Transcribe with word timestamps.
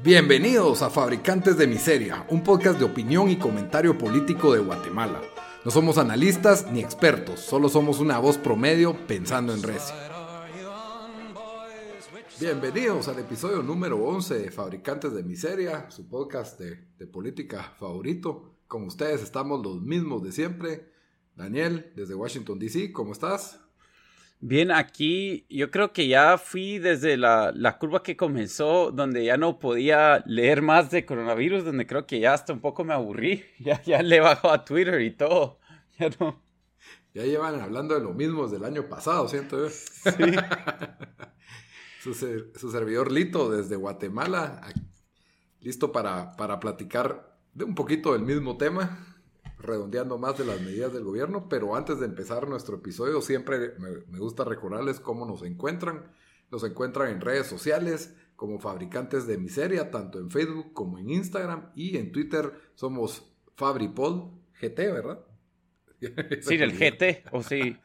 Bienvenidos 0.00 0.82
a 0.82 0.90
Fabricantes 0.90 1.58
de 1.58 1.66
Miseria, 1.66 2.24
un 2.28 2.44
podcast 2.44 2.78
de 2.78 2.84
opinión 2.84 3.30
y 3.30 3.36
comentario 3.36 3.98
político 3.98 4.52
de 4.52 4.60
Guatemala. 4.60 5.20
No 5.64 5.72
somos 5.72 5.98
analistas 5.98 6.70
ni 6.70 6.78
expertos, 6.78 7.40
solo 7.40 7.68
somos 7.68 7.98
una 7.98 8.20
voz 8.20 8.38
promedio 8.38 8.96
pensando 9.08 9.52
en 9.52 9.60
recio. 9.60 9.96
Bienvenidos 12.38 13.08
al 13.08 13.18
episodio 13.18 13.60
número 13.60 13.96
11 13.96 14.38
de 14.38 14.50
Fabricantes 14.52 15.12
de 15.12 15.24
Miseria, 15.24 15.90
su 15.90 16.08
podcast 16.08 16.60
de, 16.60 16.76
de 16.96 17.06
política 17.08 17.74
favorito. 17.76 18.60
Con 18.68 18.84
ustedes 18.84 19.20
estamos 19.20 19.64
los 19.66 19.82
mismos 19.82 20.22
de 20.22 20.30
siempre. 20.30 20.92
Daniel, 21.34 21.92
desde 21.96 22.14
Washington, 22.14 22.60
D.C., 22.60 22.92
¿cómo 22.92 23.10
estás? 23.10 23.67
Bien, 24.40 24.70
aquí 24.70 25.46
yo 25.48 25.70
creo 25.72 25.92
que 25.92 26.06
ya 26.06 26.38
fui 26.38 26.78
desde 26.78 27.16
la, 27.16 27.76
curva 27.80 28.04
que 28.04 28.16
comenzó, 28.16 28.92
donde 28.92 29.24
ya 29.24 29.36
no 29.36 29.58
podía 29.58 30.22
leer 30.26 30.62
más 30.62 30.92
de 30.92 31.04
coronavirus, 31.04 31.64
donde 31.64 31.88
creo 31.88 32.06
que 32.06 32.20
ya 32.20 32.34
hasta 32.34 32.52
un 32.52 32.60
poco 32.60 32.84
me 32.84 32.94
aburrí. 32.94 33.44
Ya, 33.58 33.82
ya 33.82 34.02
le 34.02 34.20
bajo 34.20 34.50
a 34.50 34.64
Twitter 34.64 35.00
y 35.00 35.10
todo. 35.10 35.58
Ya 35.98 36.10
no. 36.20 36.40
Ya 37.12 37.24
llevan 37.24 37.60
hablando 37.60 37.94
de 37.94 38.00
lo 38.00 38.12
mismo 38.14 38.44
desde 38.44 38.58
el 38.58 38.64
año 38.64 38.88
pasado, 38.88 39.26
siento 39.28 39.64
yo. 39.64 39.70
Sí. 39.70 40.12
su, 42.00 42.14
su, 42.14 42.70
servidor 42.70 43.10
Lito 43.10 43.50
desde 43.50 43.74
Guatemala, 43.74 44.62
listo 45.60 45.90
para, 45.90 46.36
para 46.36 46.60
platicar 46.60 47.36
de 47.54 47.64
un 47.64 47.74
poquito 47.74 48.12
del 48.12 48.22
mismo 48.22 48.56
tema 48.56 49.17
redondeando 49.60 50.18
más 50.18 50.38
de 50.38 50.44
las 50.44 50.60
medidas 50.60 50.92
del 50.92 51.04
gobierno, 51.04 51.48
pero 51.48 51.74
antes 51.74 51.98
de 51.98 52.06
empezar 52.06 52.48
nuestro 52.48 52.76
episodio 52.76 53.20
siempre 53.20 53.74
me, 53.78 54.18
gusta 54.18 54.44
recordarles 54.44 55.00
cómo 55.00 55.26
nos 55.26 55.42
encuentran. 55.42 56.12
Nos 56.50 56.64
encuentran 56.64 57.10
en 57.10 57.20
redes 57.20 57.46
sociales 57.46 58.14
como 58.36 58.58
Fabricantes 58.58 59.26
de 59.26 59.36
Miseria, 59.36 59.90
tanto 59.90 60.18
en 60.18 60.30
Facebook 60.30 60.72
como 60.72 60.98
en 60.98 61.10
Instagram 61.10 61.72
y 61.74 61.96
en 61.96 62.12
Twitter 62.12 62.52
somos 62.74 63.34
FabriPod 63.56 64.30
GT, 64.60 64.78
¿verdad? 64.92 65.24
Sin 66.40 66.62
el 66.62 66.72
GT, 66.72 67.24
o 67.32 67.42
sí. 67.42 67.76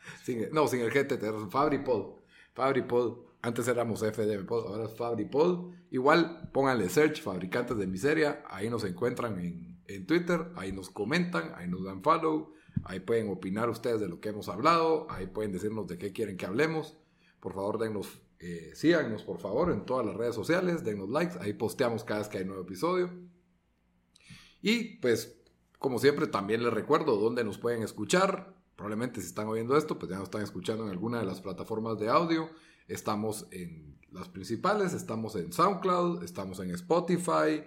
no, 0.51 0.67
sin 0.67 0.81
el 0.81 0.91
GT, 0.91 1.17
tenemos 1.17 1.51
FabriPod. 1.51 2.19
FabriPod. 2.53 3.17
Antes 3.41 3.67
éramos 3.67 3.99
FDMPod, 3.99 4.67
ahora 4.67 4.85
es 4.85 4.95
FabriPod. 4.95 5.73
Igual 5.89 6.49
pónganle 6.53 6.87
search 6.87 7.21
Fabricantes 7.21 7.75
de 7.75 7.87
Miseria, 7.87 8.43
ahí 8.47 8.69
nos 8.69 8.83
encuentran 8.85 9.39
en 9.39 9.72
en 9.87 10.05
Twitter, 10.05 10.51
ahí 10.55 10.71
nos 10.71 10.89
comentan, 10.89 11.53
ahí 11.55 11.67
nos 11.67 11.83
dan 11.83 12.01
follow, 12.01 12.53
ahí 12.83 12.99
pueden 12.99 13.29
opinar 13.29 13.69
ustedes 13.69 13.99
de 13.99 14.07
lo 14.07 14.19
que 14.19 14.29
hemos 14.29 14.49
hablado, 14.49 15.07
ahí 15.09 15.27
pueden 15.27 15.51
decirnos 15.51 15.87
de 15.87 15.97
qué 15.97 16.11
quieren 16.11 16.37
que 16.37 16.45
hablemos. 16.45 16.97
Por 17.39 17.53
favor, 17.53 17.77
dennos, 17.77 18.21
eh, 18.39 18.71
síganos 18.75 19.23
por 19.23 19.39
favor 19.39 19.71
en 19.71 19.85
todas 19.85 20.05
las 20.05 20.15
redes 20.15 20.35
sociales, 20.35 20.83
dennos 20.83 21.09
likes, 21.09 21.37
ahí 21.39 21.53
posteamos 21.53 22.03
cada 22.03 22.19
vez 22.19 22.29
que 22.29 22.37
hay 22.39 22.45
nuevo 22.45 22.61
episodio. 22.61 23.11
Y 24.61 24.97
pues, 24.97 25.41
como 25.77 25.99
siempre, 25.99 26.27
también 26.27 26.63
les 26.63 26.73
recuerdo 26.73 27.17
dónde 27.17 27.43
nos 27.43 27.57
pueden 27.57 27.83
escuchar. 27.83 28.55
Probablemente 28.75 29.21
si 29.21 29.27
están 29.27 29.47
oyendo 29.47 29.77
esto, 29.77 29.99
pues 29.99 30.09
ya 30.09 30.17
nos 30.17 30.25
están 30.25 30.41
escuchando 30.41 30.85
en 30.85 30.89
alguna 30.89 31.19
de 31.19 31.25
las 31.25 31.41
plataformas 31.41 31.99
de 31.99 32.09
audio. 32.09 32.49
Estamos 32.87 33.47
en 33.51 33.99
las 34.11 34.29
principales, 34.29 34.93
estamos 34.93 35.35
en 35.35 35.51
SoundCloud, 35.51 36.23
estamos 36.23 36.59
en 36.59 36.71
Spotify, 36.71 37.63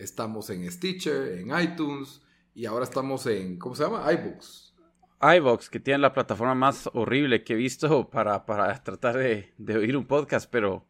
estamos 0.00 0.50
en 0.50 0.70
Stitcher, 0.70 1.38
en 1.38 1.58
iTunes 1.60 2.22
y 2.54 2.66
ahora 2.66 2.84
estamos 2.84 3.26
en, 3.26 3.58
¿cómo 3.58 3.74
se 3.74 3.84
llama? 3.84 4.10
iBooks. 4.12 4.74
iBooks, 5.20 5.70
que 5.70 5.80
tiene 5.80 5.98
la 5.98 6.12
plataforma 6.12 6.54
más 6.54 6.88
horrible 6.94 7.44
que 7.44 7.52
he 7.52 7.56
visto 7.56 8.08
para, 8.10 8.44
para 8.46 8.82
tratar 8.82 9.16
de, 9.16 9.52
oír 9.76 9.96
un 9.96 10.06
podcast, 10.06 10.50
pero, 10.50 10.86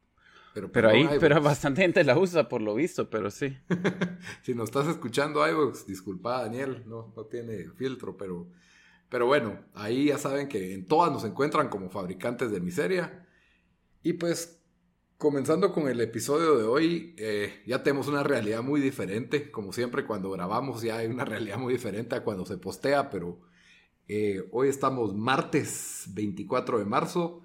pero, 0.54 0.70
pero 0.70 0.88
ahí 0.90 1.08
pero 1.18 1.40
bastante 1.42 1.82
gente 1.82 2.04
la 2.04 2.18
usa 2.18 2.48
por 2.48 2.62
lo 2.62 2.74
visto, 2.74 3.10
pero 3.10 3.30
sí. 3.30 3.56
si 4.42 4.54
nos 4.54 4.68
estás 4.68 4.86
escuchando 4.86 5.46
iBooks, 5.46 5.86
disculpa 5.86 6.42
Daniel, 6.42 6.84
no, 6.86 7.12
no 7.16 7.24
tiene 7.26 7.68
filtro, 7.76 8.16
pero, 8.16 8.48
pero 9.08 9.26
bueno, 9.26 9.58
ahí 9.74 10.06
ya 10.06 10.18
saben 10.18 10.48
que 10.48 10.72
en 10.72 10.86
todas 10.86 11.12
nos 11.12 11.24
encuentran 11.24 11.68
como 11.68 11.90
fabricantes 11.90 12.50
de 12.52 12.60
miseria. 12.60 13.26
Y 14.02 14.14
pues 14.14 14.59
Comenzando 15.20 15.70
con 15.74 15.86
el 15.86 16.00
episodio 16.00 16.56
de 16.56 16.64
hoy, 16.64 17.14
eh, 17.18 17.62
ya 17.66 17.82
tenemos 17.82 18.08
una 18.08 18.22
realidad 18.22 18.62
muy 18.62 18.80
diferente. 18.80 19.50
Como 19.50 19.70
siempre, 19.70 20.06
cuando 20.06 20.30
grabamos 20.30 20.80
ya 20.80 20.96
hay 20.96 21.08
una 21.08 21.26
realidad 21.26 21.58
muy 21.58 21.74
diferente 21.74 22.16
a 22.16 22.24
cuando 22.24 22.46
se 22.46 22.56
postea, 22.56 23.10
pero 23.10 23.38
eh, 24.08 24.48
hoy 24.50 24.70
estamos 24.70 25.14
martes 25.14 26.06
24 26.14 26.78
de 26.78 26.86
marzo. 26.86 27.42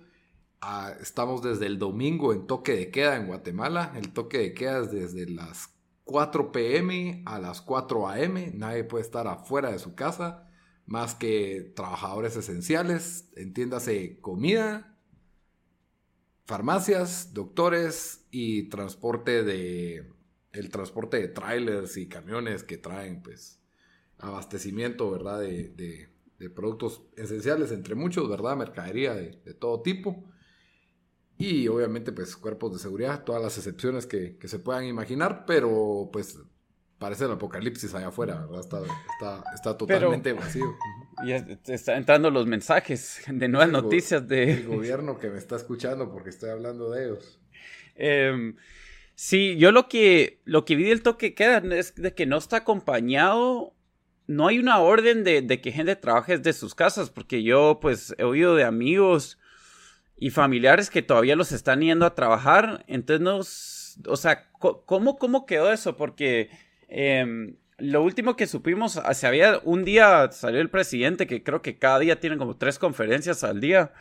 Ah, 0.62 0.94
estamos 1.02 1.42
desde 1.42 1.66
el 1.66 1.78
domingo 1.78 2.32
en 2.32 2.48
toque 2.48 2.72
de 2.78 2.92
queda 2.92 3.18
en 3.18 3.28
Guatemala. 3.28 3.92
El 3.98 4.14
toque 4.14 4.38
de 4.38 4.54
queda 4.54 4.80
es 4.80 4.92
desde 4.94 5.30
las 5.30 5.68
4 6.06 6.54
pm 6.54 7.24
a 7.26 7.40
las 7.40 7.62
4 7.62 8.08
am. 8.08 8.52
Nadie 8.54 8.86
puede 8.86 9.04
estar 9.04 9.28
afuera 9.28 9.74
de 9.74 9.80
su 9.80 9.96
casa 9.96 10.50
más 10.86 11.14
que 11.14 11.74
trabajadores 11.76 12.38
esenciales. 12.38 13.28
Entiéndase 13.36 14.18
comida, 14.22 14.95
farmacias, 16.46 17.34
doctores 17.34 18.26
y 18.32 18.70
transporte 18.70 19.44
de 19.44 20.12
el 20.54 20.70
transporte 20.70 21.18
de 21.18 21.28
trailers 21.28 21.98
y 21.98 22.08
camiones 22.08 22.64
que 22.64 22.78
traen 22.78 23.22
pues 23.22 23.60
abastecimiento, 24.20 25.12
¿verdad? 25.12 25.42
De, 25.42 26.10
productos 26.54 27.02
esenciales, 27.16 27.72
entre 27.72 27.96
muchos, 27.96 28.30
¿verdad? 28.30 28.56
Mercadería 28.56 29.16
de, 29.16 29.32
todo 29.56 29.82
tipo. 29.82 30.24
Y 31.38 31.68
obviamente 31.68 32.12
pues 32.12 32.38
cuerpos 32.38 32.74
de 32.74 32.80
seguridad, 32.80 33.24
todas 33.26 33.42
las 33.42 33.58
excepciones 33.58 34.06
que, 34.06 34.38
que 34.38 34.48
se 34.48 34.60
puedan 34.60 34.86
imaginar, 34.86 35.46
pero 35.46 36.10
pues 36.14 36.40
parece 37.00 37.26
el 37.26 37.32
apocalipsis 37.32 37.94
allá 37.94 38.08
afuera, 38.08 38.46
¿verdad? 38.46 38.62
Está, 38.62 39.44
está, 39.54 39.78
totalmente 39.78 40.34
vacío. 40.34 40.76
Ya 41.26 41.38
están 41.68 41.98
entrando 41.98 42.30
los 42.30 42.46
mensajes 42.46 43.22
de 43.28 43.48
nuevas 43.48 43.70
noticias 43.70 44.28
de... 44.28 44.54
El 44.54 44.68
gobierno 44.68 45.18
que 45.18 45.30
me 45.30 45.38
está 45.38 45.56
escuchando 45.56 46.12
porque 46.12 46.30
estoy 46.30 46.50
hablando 46.50 46.92
de 46.92 47.06
ellos. 47.06 47.40
Em, 47.96 48.56
sí, 49.16 49.58
yo 49.58 49.72
lo 49.72 49.88
que, 49.88 50.42
lo 50.46 50.66
que 50.66 50.76
vi 50.76 50.86
del 50.86 51.02
toque 51.02 51.34
queda 51.34 51.58
es 51.76 51.96
de 51.96 52.14
que 52.14 52.26
no 52.26 52.38
está 52.38 52.58
acompañado, 52.58 53.74
no 54.28 54.48
hay 54.48 54.60
una 54.60 54.80
orden 54.80 55.24
de, 55.24 55.42
de 55.42 55.62
que 55.62 55.72
gente 55.72 55.96
trabaje 55.96 56.38
desde 56.38 56.54
sus 56.54 56.76
casas, 56.76 57.10
porque 57.10 57.44
yo 57.44 57.80
pues 57.82 58.16
he 58.18 58.24
oído 58.24 58.56
de 58.56 58.64
amigos 58.64 59.38
y 60.18 60.30
familiares 60.30 60.90
que 60.90 61.02
todavía 61.02 61.36
los 61.36 61.52
están 61.52 61.82
yendo 61.82 62.06
a 62.06 62.16
trabajar, 62.16 62.86
entonces 62.88 63.22
no, 63.22 64.12
o 64.12 64.18
sea, 64.18 64.50
¿cómo, 64.60 65.18
cómo 65.18 65.46
quedó 65.46 65.72
eso? 65.72 65.98
Porque 65.98 66.50
Em, 66.88 67.56
lo 67.78 68.04
último 68.04 68.36
que 68.36 68.48
supimos, 68.48 68.98
ah, 68.98 69.14
se 69.14 69.28
había 69.28 69.60
un 69.64 69.84
día 69.84 70.32
salió 70.32 70.62
el 70.62 70.70
presidente, 70.70 71.28
que 71.28 71.44
creo 71.44 71.62
que 71.62 71.78
cada 71.78 72.00
día 72.00 72.20
tiene 72.20 72.38
como 72.38 72.56
tres 72.56 72.80
conferencias 72.80 73.44
al 73.44 73.60
día, 73.60 73.92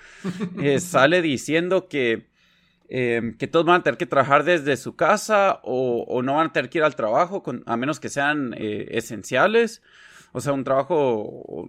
eh, 0.62 0.78
sale 0.80 1.22
diciendo 1.22 1.88
que, 1.88 2.28
em, 2.88 3.36
que 3.36 3.48
todos 3.48 3.66
van 3.66 3.80
a 3.80 3.82
tener 3.82 3.98
que 3.98 4.06
trabajar 4.06 4.44
desde 4.44 4.76
su 4.76 4.94
casa 4.96 5.60
o, 5.64 6.22
no 6.22 6.36
van 6.36 6.48
a 6.48 6.52
tener 6.52 6.70
que 6.70 6.78
ir 6.78 6.84
al 6.84 6.94
trabajo, 6.94 7.42
a 7.66 7.76
menos 7.76 7.98
que 7.98 8.08
sean 8.08 8.54
eh, 8.56 8.88
esenciales, 8.92 9.82
o 10.32 10.40
sea, 10.40 10.52
un 10.52 10.64
trabajo 10.64 11.68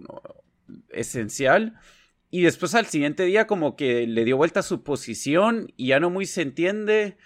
esencial. 0.90 1.74
Y 2.30 2.42
después 2.42 2.74
al 2.74 2.86
siguiente 2.86 3.24
día 3.24 3.46
como 3.46 3.76
que 3.76 4.06
le 4.06 4.24
dio 4.24 4.36
vuelta 4.36 4.60
a 4.60 4.64
su 4.64 4.82
posición 4.82 5.72
y 5.76 5.88
ya 5.88 6.00
no 6.00 6.10
muy 6.10 6.26
se 6.26 6.42
entiende 6.42 7.16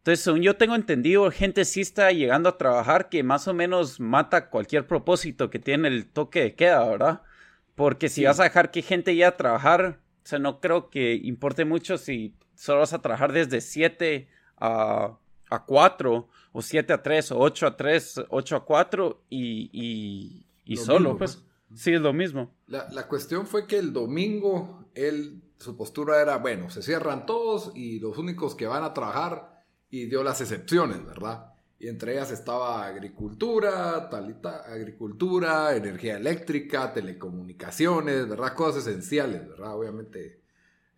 entonces, 0.00 0.24
según 0.24 0.40
yo 0.40 0.56
tengo 0.56 0.74
entendido, 0.74 1.30
gente 1.30 1.66
sí 1.66 1.82
está 1.82 2.10
llegando 2.10 2.48
a 2.48 2.56
trabajar 2.56 3.10
que 3.10 3.22
más 3.22 3.46
o 3.48 3.52
menos 3.52 4.00
mata 4.00 4.48
cualquier 4.48 4.86
propósito 4.86 5.50
que 5.50 5.58
tiene 5.58 5.88
el 5.88 6.06
toque 6.06 6.40
de 6.40 6.54
queda, 6.54 6.88
¿verdad? 6.88 7.22
Porque 7.74 8.08
si 8.08 8.24
vas 8.24 8.40
a 8.40 8.44
dejar 8.44 8.70
que 8.70 8.80
gente 8.80 9.14
ya 9.14 9.28
a 9.28 9.36
trabajar, 9.36 10.00
o 10.24 10.26
sea, 10.26 10.38
no 10.38 10.58
creo 10.60 10.88
que 10.88 11.16
importe 11.16 11.66
mucho 11.66 11.98
si 11.98 12.34
solo 12.54 12.80
vas 12.80 12.94
a 12.94 13.02
trabajar 13.02 13.32
desde 13.32 13.60
7 13.60 14.26
a, 14.56 15.18
a 15.50 15.64
4, 15.66 16.28
o 16.52 16.62
7 16.62 16.92
a 16.94 17.02
3, 17.02 17.32
o 17.32 17.38
8 17.38 17.66
a 17.66 17.76
3, 17.76 18.22
8 18.30 18.56
a 18.56 18.64
4, 18.64 19.22
y, 19.28 20.46
y, 20.64 20.76
solo, 20.78 21.18
pues. 21.18 21.44
Sí, 21.74 21.92
es 21.92 22.00
lo 22.00 22.14
mismo. 22.14 22.54
La, 22.66 22.88
la, 22.90 23.06
cuestión 23.06 23.46
fue 23.46 23.66
que 23.66 23.78
el 23.78 23.92
domingo 23.92 24.86
él, 24.94 25.42
su 25.58 25.76
postura 25.76 26.20
era, 26.22 26.38
bueno, 26.38 26.70
se 26.70 26.82
cierran 26.82 27.26
todos 27.26 27.70
y 27.76 28.00
los 28.00 28.16
únicos 28.16 28.54
que 28.54 28.66
van 28.66 28.82
a 28.82 28.94
trabajar 28.94 29.59
y 29.90 30.06
dio 30.06 30.22
las 30.22 30.40
excepciones, 30.40 31.04
¿verdad? 31.04 31.54
Y 31.78 31.88
entre 31.88 32.12
ellas 32.12 32.30
estaba 32.30 32.86
agricultura, 32.86 34.08
talita, 34.10 34.64
agricultura, 34.70 35.74
energía 35.74 36.16
eléctrica, 36.18 36.92
telecomunicaciones, 36.92 38.28
¿verdad? 38.28 38.54
Cosas 38.54 38.86
esenciales, 38.86 39.48
¿verdad? 39.48 39.74
Obviamente, 39.74 40.42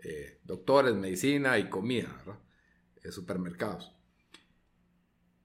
eh, 0.00 0.41
doctores, 0.44 0.94
medicina 0.94 1.59
y 1.59 1.71
comida, 1.71 2.12
¿verdad? 2.19 2.41
Eh, 3.03 3.12
supermercados. 3.12 3.93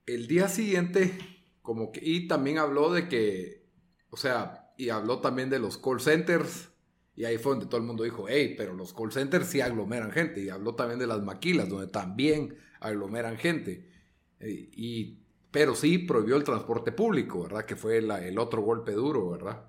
El 0.05 0.27
día 0.27 0.49
siguiente, 0.49 1.17
como 1.61 1.91
que, 1.91 2.01
y 2.03 2.27
también 2.27 2.57
habló 2.57 2.91
de 2.91 3.07
que, 3.07 3.67
o 4.09 4.17
sea, 4.17 4.73
y 4.77 4.89
habló 4.89 5.19
también 5.19 5.49
de 5.49 5.59
los 5.59 5.77
call 5.77 6.01
centers, 6.01 6.69
y 7.15 7.25
ahí 7.25 7.37
fue 7.37 7.51
donde 7.51 7.65
todo 7.67 7.77
el 7.77 7.85
mundo 7.85 8.03
dijo, 8.03 8.25
hey, 8.27 8.55
pero 8.57 8.73
los 8.73 8.93
call 8.93 9.11
centers 9.11 9.47
sí 9.47 9.61
aglomeran 9.61 10.11
gente, 10.11 10.41
y 10.41 10.49
habló 10.49 10.75
también 10.75 10.99
de 10.99 11.07
las 11.07 11.21
maquilas, 11.21 11.69
donde 11.69 11.87
también 11.87 12.57
aglomeran 12.79 13.37
gente. 13.37 13.89
Eh, 14.39 14.69
y 14.73 15.19
pero 15.51 15.75
sí 15.75 15.97
prohibió 15.97 16.35
el 16.35 16.43
transporte 16.43 16.91
público, 16.91 17.43
¿verdad? 17.43 17.65
Que 17.65 17.75
fue 17.75 17.97
el 17.97 18.37
otro 18.37 18.61
golpe 18.61 18.91
duro, 18.91 19.29
¿verdad? 19.29 19.63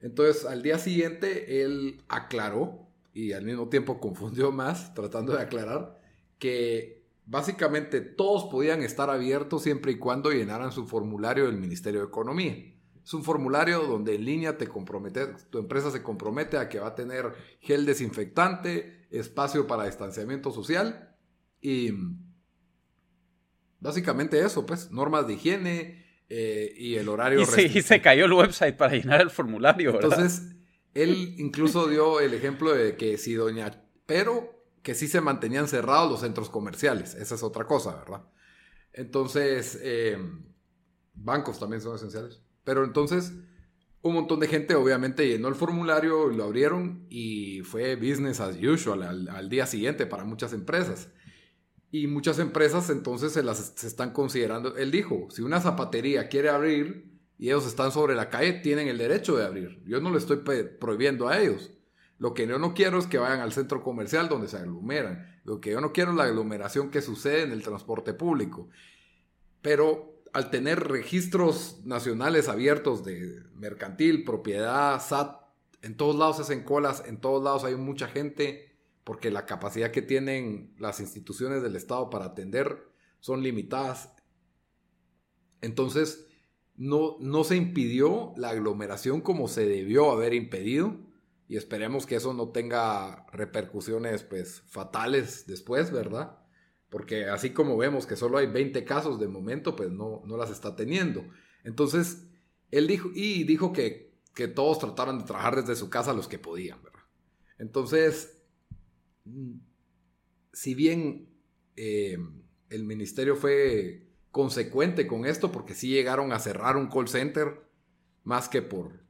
Entonces, 0.00 0.44
al 0.44 0.62
día 0.62 0.78
siguiente, 0.78 1.62
él 1.62 2.02
aclaró 2.08 2.88
y 3.12 3.32
al 3.32 3.44
mismo 3.44 3.68
tiempo 3.68 4.00
confundió 4.00 4.52
más, 4.52 4.94
tratando 4.94 5.34
de 5.34 5.42
aclarar, 5.42 6.00
que 6.38 7.06
básicamente 7.26 8.00
todos 8.00 8.44
podían 8.50 8.82
estar 8.82 9.10
abiertos 9.10 9.62
siempre 9.62 9.92
y 9.92 9.98
cuando 9.98 10.30
llenaran 10.30 10.72
su 10.72 10.86
formulario 10.86 11.46
del 11.46 11.56
Ministerio 11.56 12.00
de 12.00 12.06
Economía. 12.06 12.74
Es 13.02 13.14
un 13.14 13.24
formulario 13.24 13.80
donde 13.86 14.14
en 14.14 14.24
línea 14.24 14.58
te 14.58 14.68
compromete, 14.68 15.28
tu 15.50 15.58
empresa 15.58 15.90
se 15.90 16.02
compromete 16.02 16.58
a 16.58 16.68
que 16.68 16.78
va 16.78 16.88
a 16.88 16.94
tener 16.94 17.32
gel 17.60 17.86
desinfectante, 17.86 19.06
espacio 19.10 19.66
para 19.66 19.86
distanciamiento 19.86 20.52
social 20.52 21.16
y 21.60 21.92
básicamente 23.80 24.40
eso, 24.40 24.66
pues, 24.66 24.90
normas 24.90 25.26
de 25.26 25.34
higiene 25.34 26.06
eh, 26.28 26.74
y 26.76 26.96
el 26.96 27.08
horario. 27.08 27.40
Y 27.40 27.46
se, 27.46 27.62
y 27.62 27.82
se, 27.82 28.00
cayó 28.00 28.26
el 28.26 28.32
website 28.32 28.76
para 28.76 28.94
llenar 28.94 29.20
el 29.20 29.30
formulario, 29.30 29.92
¿verdad? 29.92 30.12
Entonces, 30.12 30.56
él 30.94 31.34
incluso 31.38 31.88
dio 31.88 32.20
el 32.20 32.34
ejemplo 32.34 32.72
de 32.72 32.96
que 32.96 33.18
si 33.18 33.34
doña, 33.34 33.84
pero 34.06 34.64
que 34.82 34.94
sí 34.94 35.08
se 35.08 35.20
mantenían 35.20 35.68
cerrados 35.68 36.10
los 36.10 36.20
centros 36.20 36.48
comerciales, 36.48 37.14
esa 37.14 37.34
es 37.34 37.42
otra 37.42 37.66
cosa, 37.66 37.96
¿verdad? 37.96 38.22
Entonces, 38.92 39.78
eh, 39.82 40.18
bancos 41.14 41.58
también 41.58 41.82
son 41.82 41.96
esenciales. 41.96 42.42
Pero 42.64 42.84
entonces, 42.84 43.32
un 44.02 44.14
montón 44.14 44.40
de 44.40 44.48
gente 44.48 44.74
obviamente 44.74 45.26
llenó 45.26 45.48
el 45.48 45.54
formulario, 45.54 46.28
lo 46.28 46.44
abrieron 46.44 47.06
y 47.08 47.60
fue 47.62 47.96
business 47.96 48.40
as 48.40 48.56
usual 48.56 49.02
al, 49.02 49.48
día 49.48 49.66
siguiente 49.66 50.06
para 50.06 50.24
muchas 50.24 50.52
empresas. 50.52 51.08
Y 51.90 52.06
muchas 52.06 52.38
empresas 52.38 52.90
entonces 52.90 53.32
se 53.32 53.42
las 53.42 53.72
se 53.74 53.86
están 53.86 54.12
considerando. 54.12 54.76
Él 54.76 54.90
dijo, 54.90 55.28
si 55.30 55.42
una 55.42 55.60
zapatería 55.60 56.28
quiere 56.28 56.50
abrir 56.50 57.18
y 57.38 57.46
ellos 57.46 57.66
están 57.66 57.92
sobre 57.92 58.14
la 58.14 58.28
calle, 58.28 58.54
tienen 58.54 58.88
el 58.88 58.98
derecho 58.98 59.36
de 59.36 59.46
abrir. 59.46 59.82
Yo 59.86 60.00
no 60.00 60.10
le 60.10 60.18
estoy 60.18 60.38
prohibiendo 60.78 61.28
a 61.28 61.38
ellos. 61.38 61.70
Lo 62.18 62.34
que 62.34 62.46
yo 62.46 62.58
no 62.58 62.74
quiero 62.74 62.98
es 62.98 63.06
que 63.06 63.18
vayan 63.18 63.40
al 63.40 63.52
centro 63.52 63.82
comercial 63.82 64.28
donde 64.28 64.48
se 64.48 64.56
aglomeran. 64.56 65.40
Lo 65.44 65.60
que 65.60 65.70
yo 65.70 65.80
no 65.80 65.92
quiero 65.92 66.10
es 66.10 66.16
la 66.16 66.24
aglomeración 66.24 66.90
que 66.90 67.00
sucede 67.00 67.42
en 67.42 67.52
el 67.52 67.62
transporte 67.62 68.12
público. 68.12 68.68
Pero 69.62 70.20
al 70.32 70.50
tener 70.50 70.80
registros 70.80 71.80
nacionales 71.84 72.48
abiertos 72.48 73.04
de 73.04 73.44
mercantil, 73.54 74.24
propiedad, 74.24 75.00
SAT, 75.00 75.36
en 75.82 75.96
todos 75.96 76.16
lados 76.16 76.40
hacen 76.40 76.64
colas, 76.64 77.04
en 77.06 77.20
todos 77.20 77.42
lados 77.42 77.64
hay 77.64 77.76
mucha 77.76 78.08
gente, 78.08 78.67
porque 79.08 79.30
la 79.30 79.46
capacidad 79.46 79.90
que 79.90 80.02
tienen 80.02 80.74
las 80.76 81.00
instituciones 81.00 81.62
del 81.62 81.76
Estado 81.76 82.10
para 82.10 82.26
atender 82.26 82.92
son 83.20 83.42
limitadas. 83.42 84.12
Entonces, 85.62 86.26
no, 86.76 87.16
no 87.18 87.42
se 87.42 87.56
impidió 87.56 88.34
la 88.36 88.50
aglomeración 88.50 89.22
como 89.22 89.48
se 89.48 89.66
debió 89.66 90.10
haber 90.10 90.34
impedido 90.34 90.94
y 91.48 91.56
esperemos 91.56 92.04
que 92.04 92.16
eso 92.16 92.34
no 92.34 92.50
tenga 92.50 93.24
repercusiones 93.32 94.24
pues 94.24 94.60
fatales 94.66 95.46
después, 95.46 95.90
¿verdad? 95.90 96.40
porque 96.90 97.30
así 97.30 97.54
como 97.54 97.78
vemos 97.78 98.04
que 98.04 98.14
solo 98.14 98.36
hay 98.36 98.46
20 98.48 98.84
casos 98.84 99.18
de 99.18 99.28
momento, 99.28 99.74
pues 99.74 99.90
no, 99.90 100.20
no 100.26 100.36
las 100.36 100.50
está 100.50 100.76
teniendo. 100.76 101.24
Entonces, 101.64 102.26
él 102.70 102.86
dijo, 102.86 103.08
y 103.14 103.44
dijo 103.44 103.72
que, 103.72 104.20
que 104.34 104.48
todos 104.48 104.78
trataron 104.78 105.18
de 105.18 105.24
trabajar 105.24 105.56
desde 105.56 105.76
su 105.76 105.88
casa 105.88 106.12
los 106.12 106.28
que 106.28 106.38
podían, 106.38 106.82
¿verdad? 106.82 107.04
Entonces, 107.58 108.37
si 110.52 110.74
bien 110.74 111.28
eh, 111.76 112.18
el 112.70 112.84
ministerio 112.84 113.36
fue 113.36 114.06
consecuente 114.30 115.06
con 115.06 115.24
esto, 115.24 115.50
porque 115.52 115.74
sí 115.74 115.88
llegaron 115.88 116.32
a 116.32 116.38
cerrar 116.38 116.76
un 116.76 116.88
call 116.88 117.08
center, 117.08 117.62
más 118.24 118.48
que 118.48 118.62
por... 118.62 119.06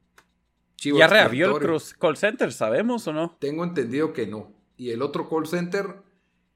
¿Ya 0.77 1.07
reabrió 1.07 1.57
el 1.57 1.81
call 1.99 2.15
center, 2.15 2.53
sabemos 2.53 3.05
o 3.07 3.13
no? 3.13 3.37
Tengo 3.39 3.65
entendido 3.65 4.13
que 4.13 4.27
no. 4.27 4.53
Y 4.77 4.91
el 4.91 5.01
otro 5.01 5.27
call 5.27 5.45
center 5.45 6.03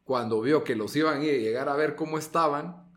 cuando 0.04 0.42
vio 0.42 0.64
que 0.64 0.76
los 0.76 0.96
iban 0.96 1.22
a 1.22 1.24
llegar 1.24 1.70
a 1.70 1.76
ver 1.76 1.96
cómo 1.96 2.18
estaban, 2.18 2.92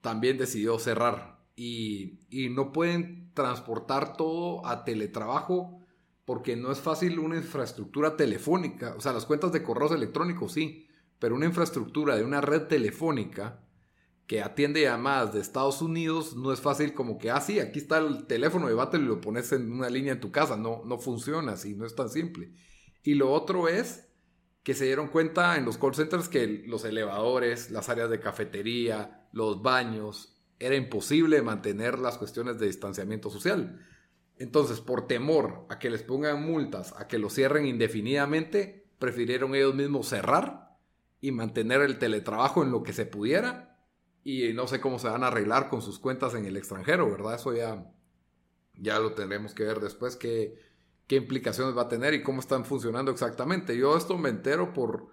también 0.00 0.38
decidió 0.38 0.78
cerrar. 0.78 1.38
Y, 1.56 2.18
no 2.50 2.72
pueden 2.72 3.30
transportar 3.34 4.16
todo 4.16 4.66
a 4.66 4.84
teletrabajo 4.84 5.81
porque 6.24 6.56
no 6.56 6.70
es 6.70 6.78
fácil 6.80 7.18
una 7.18 7.36
infraestructura 7.36 8.16
telefónica. 8.16 8.94
O 8.96 9.00
sea, 9.00 9.12
las 9.12 9.26
cuentas 9.26 9.52
de 9.52 9.62
correos 9.62 9.92
electrónicos 9.92 10.52
sí, 10.52 10.86
pero 11.18 11.34
una 11.34 11.46
infraestructura 11.46 12.16
de 12.16 12.24
una 12.24 12.40
red 12.40 12.62
telefónica 12.62 13.60
que 14.26 14.40
atiende 14.40 14.82
llamadas 14.82 15.34
de 15.34 15.40
Estados 15.40 15.82
Unidos 15.82 16.36
no 16.36 16.52
es 16.52 16.60
fácil 16.60 16.94
como 16.94 17.18
que, 17.18 17.30
ah, 17.30 17.40
sí, 17.40 17.58
aquí 17.58 17.80
está 17.80 17.98
el 17.98 18.26
teléfono, 18.26 18.68
llévatelo 18.68 19.04
y 19.04 19.08
lo 19.08 19.20
pones 19.20 19.52
en 19.52 19.72
una 19.72 19.90
línea 19.90 20.12
en 20.12 20.20
tu 20.20 20.30
casa. 20.30 20.56
No, 20.56 20.82
no 20.84 20.98
funciona 20.98 21.52
así, 21.52 21.74
no 21.74 21.84
es 21.84 21.94
tan 21.94 22.08
simple. 22.08 22.52
Y 23.02 23.14
lo 23.14 23.32
otro 23.32 23.68
es 23.68 24.08
que 24.62 24.74
se 24.74 24.84
dieron 24.84 25.08
cuenta 25.08 25.56
en 25.56 25.64
los 25.64 25.76
call 25.76 25.94
centers 25.94 26.28
que 26.28 26.64
los 26.66 26.84
elevadores, 26.84 27.70
las 27.70 27.88
áreas 27.88 28.10
de 28.10 28.20
cafetería, 28.20 29.28
los 29.32 29.60
baños, 29.60 30.40
era 30.58 30.76
imposible 30.76 31.42
mantener 31.42 31.98
las 31.98 32.16
cuestiones 32.16 32.58
de 32.60 32.66
distanciamiento 32.66 33.28
social. 33.28 33.84
Entonces, 34.42 34.80
por 34.80 35.06
temor 35.06 35.66
a 35.68 35.78
que 35.78 35.88
les 35.88 36.02
pongan 36.02 36.44
multas, 36.44 36.92
a 36.98 37.06
que 37.06 37.16
lo 37.16 37.30
cierren 37.30 37.64
indefinidamente, 37.64 38.88
prefirieron 38.98 39.54
ellos 39.54 39.72
mismos 39.72 40.08
cerrar 40.08 40.78
y 41.20 41.30
mantener 41.30 41.80
el 41.80 41.96
teletrabajo 42.00 42.64
en 42.64 42.72
lo 42.72 42.82
que 42.82 42.92
se 42.92 43.06
pudiera. 43.06 43.78
Y 44.24 44.52
no 44.52 44.66
sé 44.66 44.80
cómo 44.80 44.98
se 44.98 45.06
van 45.06 45.22
a 45.22 45.28
arreglar 45.28 45.68
con 45.68 45.80
sus 45.80 46.00
cuentas 46.00 46.34
en 46.34 46.44
el 46.44 46.56
extranjero, 46.56 47.08
¿verdad? 47.08 47.36
Eso 47.36 47.54
ya, 47.54 47.88
ya 48.74 48.98
lo 48.98 49.12
tendremos 49.12 49.54
que 49.54 49.62
ver 49.62 49.78
después 49.78 50.16
que 50.16 50.58
qué 51.06 51.14
implicaciones 51.14 51.78
va 51.78 51.82
a 51.82 51.88
tener 51.88 52.12
y 52.12 52.24
cómo 52.24 52.40
están 52.40 52.64
funcionando 52.64 53.12
exactamente. 53.12 53.78
Yo 53.78 53.96
esto 53.96 54.18
me 54.18 54.28
entero 54.28 54.72
por, 54.72 55.10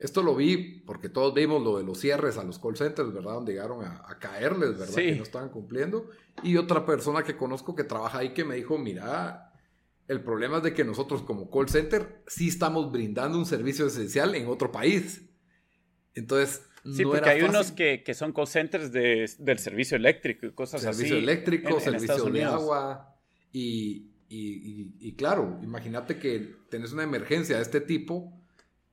esto 0.00 0.22
lo 0.22 0.34
vi 0.34 0.82
porque 0.86 1.10
todos 1.10 1.34
vimos 1.34 1.62
lo 1.62 1.76
de 1.76 1.84
los 1.84 2.00
cierres 2.00 2.38
a 2.38 2.42
los 2.42 2.58
call 2.58 2.76
centers, 2.76 3.12
¿verdad? 3.12 3.34
Donde 3.34 3.52
llegaron 3.52 3.84
a, 3.84 4.18
caerles, 4.18 4.78
¿verdad? 4.78 4.94
Que 4.94 5.14
no 5.14 5.22
estaban 5.22 5.50
cumpliendo. 5.50 6.08
Y 6.42 6.56
otra 6.56 6.86
persona 6.86 7.22
que 7.22 7.36
conozco 7.36 7.74
que 7.74 7.84
trabaja 7.84 8.18
ahí 8.18 8.32
que 8.32 8.42
me 8.42 8.56
dijo, 8.56 8.78
mira, 8.78 9.52
el 10.08 10.22
problema 10.22 10.56
es 10.56 10.62
de 10.62 10.72
que 10.72 10.84
nosotros 10.84 11.22
como 11.22 11.50
call 11.50 11.68
center 11.68 12.22
sí 12.26 12.48
estamos 12.48 12.90
brindando 12.90 13.36
un 13.36 13.44
servicio 13.44 13.86
esencial 13.86 14.34
en 14.34 14.48
otro 14.48 14.72
país. 14.72 15.22
Entonces... 16.14 16.62
Sí, 16.96 17.04
porque 17.04 17.28
hay 17.28 17.42
unos 17.42 17.72
que, 17.72 18.02
son 18.14 18.32
call 18.32 18.46
centers 18.46 18.90
de, 18.90 19.30
del 19.38 19.58
servicio 19.58 19.98
eléctrico 19.98 20.46
y 20.46 20.52
cosas 20.52 20.82
así. 20.86 21.02
Servicio 21.02 21.18
eléctrico, 21.18 21.78
servicio 21.78 22.24
de 22.24 22.42
agua. 22.42 23.18
Y, 23.52 24.12
y, 24.30 25.12
claro, 25.14 25.60
imagínate 25.62 26.18
que 26.18 26.54
tenés 26.70 26.92
una 26.92 27.02
emergencia 27.02 27.56
de 27.56 27.62
este 27.62 27.82
tipo 27.82 28.39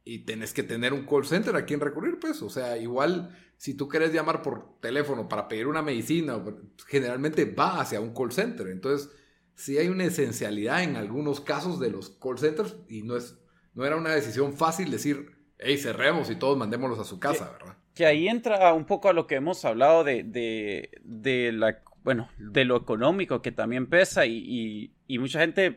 y 0.07 0.19
tenés 0.19 0.53
que 0.53 0.63
tener 0.63 0.93
un 0.93 1.05
call 1.05 1.25
center 1.25 1.55
a 1.55 1.65
quien 1.65 1.79
recurrir, 1.79 2.19
pues. 2.19 2.41
O 2.41 2.49
sea, 2.49 2.77
igual 2.77 3.35
si 3.57 3.73
tú 3.73 3.87
quieres 3.87 4.13
llamar 4.13 4.41
por 4.41 4.79
teléfono 4.79 5.27
para 5.27 5.47
pedir 5.47 5.67
una 5.67 5.81
medicina, 5.81 6.41
generalmente 6.87 7.45
va 7.45 7.81
hacia 7.81 7.99
un 7.99 8.13
call 8.13 8.31
center. 8.31 8.67
Entonces, 8.67 9.09
sí 9.55 9.77
hay 9.77 9.87
una 9.89 10.05
esencialidad 10.05 10.83
en 10.83 10.95
algunos 10.95 11.41
casos 11.41 11.79
de 11.79 11.89
los 11.89 12.09
call 12.09 12.37
centers 12.37 12.75
y 12.87 13.03
no, 13.03 13.17
es, 13.17 13.37
no 13.73 13.85
era 13.85 13.95
una 13.95 14.11
decisión 14.11 14.53
fácil 14.53 14.91
decir, 14.91 15.31
hey, 15.57 15.77
cerremos 15.77 16.29
y 16.29 16.35
todos 16.35 16.57
mandémoslos 16.57 16.99
a 16.99 17.03
su 17.03 17.19
casa, 17.19 17.51
¿verdad? 17.51 17.77
Que 17.93 18.05
ahí 18.05 18.27
entra 18.27 18.73
un 18.73 18.85
poco 18.85 19.09
a 19.09 19.13
lo 19.13 19.25
que 19.25 19.35
hemos 19.35 19.65
hablado 19.65 20.03
de, 20.03 20.23
de, 20.23 20.91
de 21.03 21.51
la 21.51 21.81
bueno, 22.07 22.29
de 22.37 22.63
lo 22.63 22.77
económico 22.77 23.41
que 23.41 23.51
también 23.51 23.85
pesa 23.87 24.25
y, 24.25 24.93
mucha 25.09 25.41
gente 25.41 25.75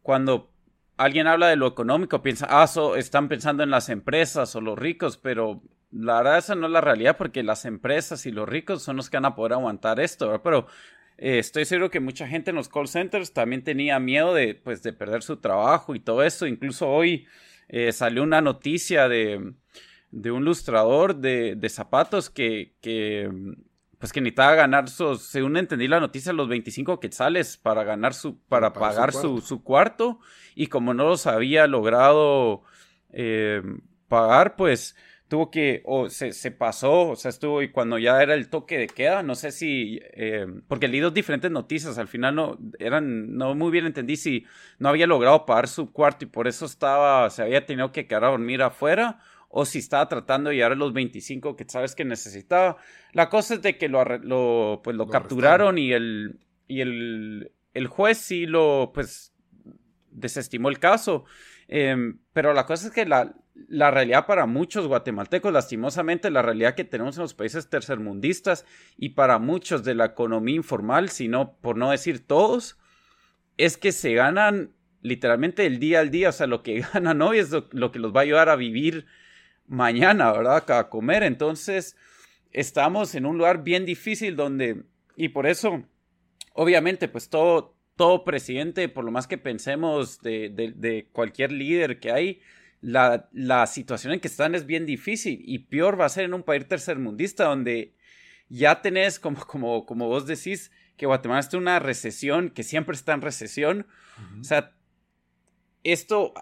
cuando 0.00 0.50
alguien 0.96 1.26
habla 1.26 1.48
de 1.48 1.56
lo 1.56 1.66
económico 1.66 2.22
piensa, 2.22 2.46
ah, 2.48 2.66
están 2.96 3.28
pensando 3.28 3.62
en 3.62 3.70
las 3.70 3.88
empresas 3.88 4.54
o 4.56 4.60
los 4.60 4.78
ricos, 4.78 5.16
pero 5.16 5.62
la 5.90 6.18
verdad 6.18 6.38
esa 6.38 6.54
no 6.54 6.66
es 6.66 6.72
la 6.72 6.80
realidad 6.80 7.16
porque 7.16 7.42
las 7.42 7.64
empresas 7.64 8.26
y 8.26 8.32
los 8.32 8.48
ricos 8.48 8.82
son 8.82 8.96
los 8.96 9.10
que 9.10 9.16
van 9.16 9.26
a 9.26 9.34
poder 9.34 9.54
aguantar 9.54 10.00
esto, 10.00 10.40
pero 10.42 10.66
eh, 11.18 11.38
estoy 11.38 11.64
seguro 11.64 11.90
que 11.90 12.00
mucha 12.00 12.28
gente 12.28 12.50
en 12.50 12.56
los 12.56 12.68
call 12.68 12.88
centers 12.88 13.32
también 13.32 13.64
tenía 13.64 13.98
miedo 13.98 14.34
de, 14.34 14.54
pues, 14.54 14.82
de 14.82 14.92
perder 14.92 15.22
su 15.22 15.38
trabajo 15.38 15.94
y 15.94 16.00
todo 16.00 16.22
eso. 16.22 16.46
Incluso 16.46 16.88
hoy 16.88 17.26
eh, 17.68 17.92
salió 17.92 18.22
una 18.22 18.40
noticia 18.40 19.08
de, 19.08 19.54
de 20.10 20.30
un 20.30 20.44
lustrador 20.44 21.16
de, 21.16 21.54
de 21.56 21.68
zapatos 21.68 22.28
que, 22.30 22.74
que 22.82 23.30
pues 24.06 24.12
que 24.12 24.20
necesitaba 24.20 24.54
ganar, 24.54 24.88
sus, 24.88 25.22
según 25.22 25.56
entendí 25.56 25.88
la 25.88 25.98
noticia, 25.98 26.32
los 26.32 26.46
25 26.48 27.00
quetzales 27.00 27.56
para 27.56 27.82
ganar 27.82 28.14
su, 28.14 28.38
para, 28.38 28.72
pagar 28.72 29.12
su 29.12 29.62
cuarto. 29.64 30.20
Y 30.54 30.68
como 30.68 30.94
no 30.94 31.08
los 31.08 31.26
había 31.26 31.66
logrado 31.66 32.62
eh, 33.10 33.62
pagar, 34.06 34.54
pues 34.54 34.94
tuvo 35.26 35.50
que, 35.50 35.82
o 35.84 36.08
se, 36.08 36.32
se, 36.32 36.52
pasó, 36.52 37.08
o 37.08 37.16
sea, 37.16 37.30
estuvo, 37.30 37.62
y 37.62 37.72
cuando 37.72 37.98
ya 37.98 38.22
era 38.22 38.34
el 38.34 38.48
toque 38.48 38.78
de 38.78 38.86
queda, 38.86 39.24
no 39.24 39.34
sé 39.34 39.50
si, 39.50 39.98
eh, 40.12 40.46
porque 40.68 40.86
leí 40.86 41.00
dos 41.00 41.12
diferentes 41.12 41.50
noticias, 41.50 41.98
al 41.98 42.06
final 42.06 42.36
no, 42.36 42.58
eran, 42.78 43.36
no 43.36 43.56
muy 43.56 43.72
bien 43.72 43.86
entendí 43.86 44.16
si 44.16 44.44
no 44.78 44.88
había 44.88 45.08
logrado 45.08 45.44
pagar 45.46 45.66
su 45.66 45.90
cuarto 45.90 46.24
y 46.24 46.28
por 46.28 46.46
eso 46.46 46.64
estaba, 46.64 47.28
se 47.30 47.42
había 47.42 47.66
tenido 47.66 47.90
que 47.90 48.06
quedar 48.06 48.24
a 48.24 48.28
dormir 48.28 48.62
afuera, 48.62 49.18
o 49.58 49.64
si 49.64 49.78
estaba 49.78 50.06
tratando 50.06 50.50
de 50.50 50.56
llegar 50.56 50.72
a 50.72 50.74
los 50.74 50.92
25 50.92 51.56
que 51.56 51.64
sabes 51.66 51.94
que 51.94 52.04
necesitaba. 52.04 52.76
La 53.14 53.30
cosa 53.30 53.54
es 53.54 53.62
de 53.62 53.78
que 53.78 53.88
lo, 53.88 54.04
lo 54.04 54.82
pues 54.84 54.94
lo, 54.94 55.08
capturaron 55.08 55.78
y 55.78 55.94
el 55.94 56.40
y 56.68 56.82
el, 56.82 57.52
el 57.72 57.86
juez 57.86 58.18
sí 58.18 58.44
lo 58.44 58.90
pues 58.92 59.32
desestimó 60.10 60.68
el 60.68 60.78
caso. 60.78 61.24
Em, 61.68 62.18
pero 62.34 62.52
la 62.52 62.66
cosa 62.66 62.88
es 62.88 62.92
que 62.92 63.06
la, 63.06 63.34
la 63.66 63.90
realidad 63.90 64.26
para 64.26 64.44
muchos 64.44 64.86
guatemaltecos, 64.88 65.50
lastimosamente, 65.50 66.30
la 66.30 66.42
realidad 66.42 66.74
que 66.74 66.84
tenemos 66.84 67.16
en 67.16 67.22
los 67.22 67.32
países 67.32 67.70
tercermundistas 67.70 68.66
y 68.98 69.10
para 69.10 69.38
muchos 69.38 69.84
de 69.84 69.94
la 69.94 70.04
economía 70.04 70.56
informal, 70.56 71.08
sino 71.08 71.56
por 71.62 71.78
no 71.78 71.92
decir 71.92 72.26
todos, 72.26 72.76
es 73.56 73.78
que 73.78 73.92
se 73.92 74.12
ganan 74.12 74.74
literalmente 75.00 75.64
el 75.64 75.78
día 75.78 76.00
al 76.00 76.10
día, 76.10 76.28
o 76.28 76.32
sea, 76.32 76.46
lo 76.46 76.62
que 76.62 76.80
ganan 76.92 77.22
hoy 77.22 77.38
es 77.38 77.50
lo, 77.70 77.90
que 77.90 77.98
los 77.98 78.14
va 78.14 78.20
a 78.20 78.24
ayudar 78.24 78.50
a 78.50 78.56
vivir 78.56 79.06
mañana, 79.68 80.32
¿verdad? 80.32 80.70
A 80.70 80.88
comer. 80.88 81.22
Entonces, 81.22 81.96
estamos 82.52 83.14
en 83.14 83.26
un 83.26 83.38
lugar 83.38 83.62
bien 83.64 83.84
difícil 83.84 84.36
donde, 84.36 84.84
y 85.16 85.28
por 85.28 85.46
eso, 85.46 85.84
obviamente, 86.52 87.08
pues 87.08 87.28
todo, 87.28 87.76
todo 87.96 88.24
presidente, 88.24 88.88
por 88.88 89.04
lo 89.04 89.10
más 89.10 89.26
que 89.26 89.38
pensemos 89.38 90.20
de, 90.20 90.50
de, 90.50 91.08
cualquier 91.12 91.52
líder 91.52 92.00
que 92.00 92.12
hay, 92.12 92.40
la, 92.80 93.28
la, 93.32 93.66
situación 93.66 94.12
en 94.12 94.20
que 94.20 94.28
están 94.28 94.54
es 94.54 94.66
bien 94.66 94.86
difícil 94.86 95.42
y 95.44 95.60
peor 95.60 95.98
va 95.98 96.04
a 96.04 96.10
ser 96.10 96.24
en 96.24 96.34
un 96.34 96.42
país 96.42 96.68
tercermundista 96.68 97.44
donde 97.44 97.94
ya 98.48 98.82
tenés, 98.82 99.18
como, 99.20 99.40
como, 99.46 99.86
como 99.86 100.08
vos 100.08 100.26
decís, 100.26 100.70
que 100.96 101.06
Guatemala 101.06 101.40
está 101.40 101.56
en 101.56 101.62
una 101.62 101.78
recesión, 101.78 102.50
que 102.50 102.62
siempre 102.62 102.94
está 102.94 103.12
en 103.12 103.22
recesión. 103.22 103.86
O 104.40 104.44
sea, 104.44 104.72
esto, 105.84 106.32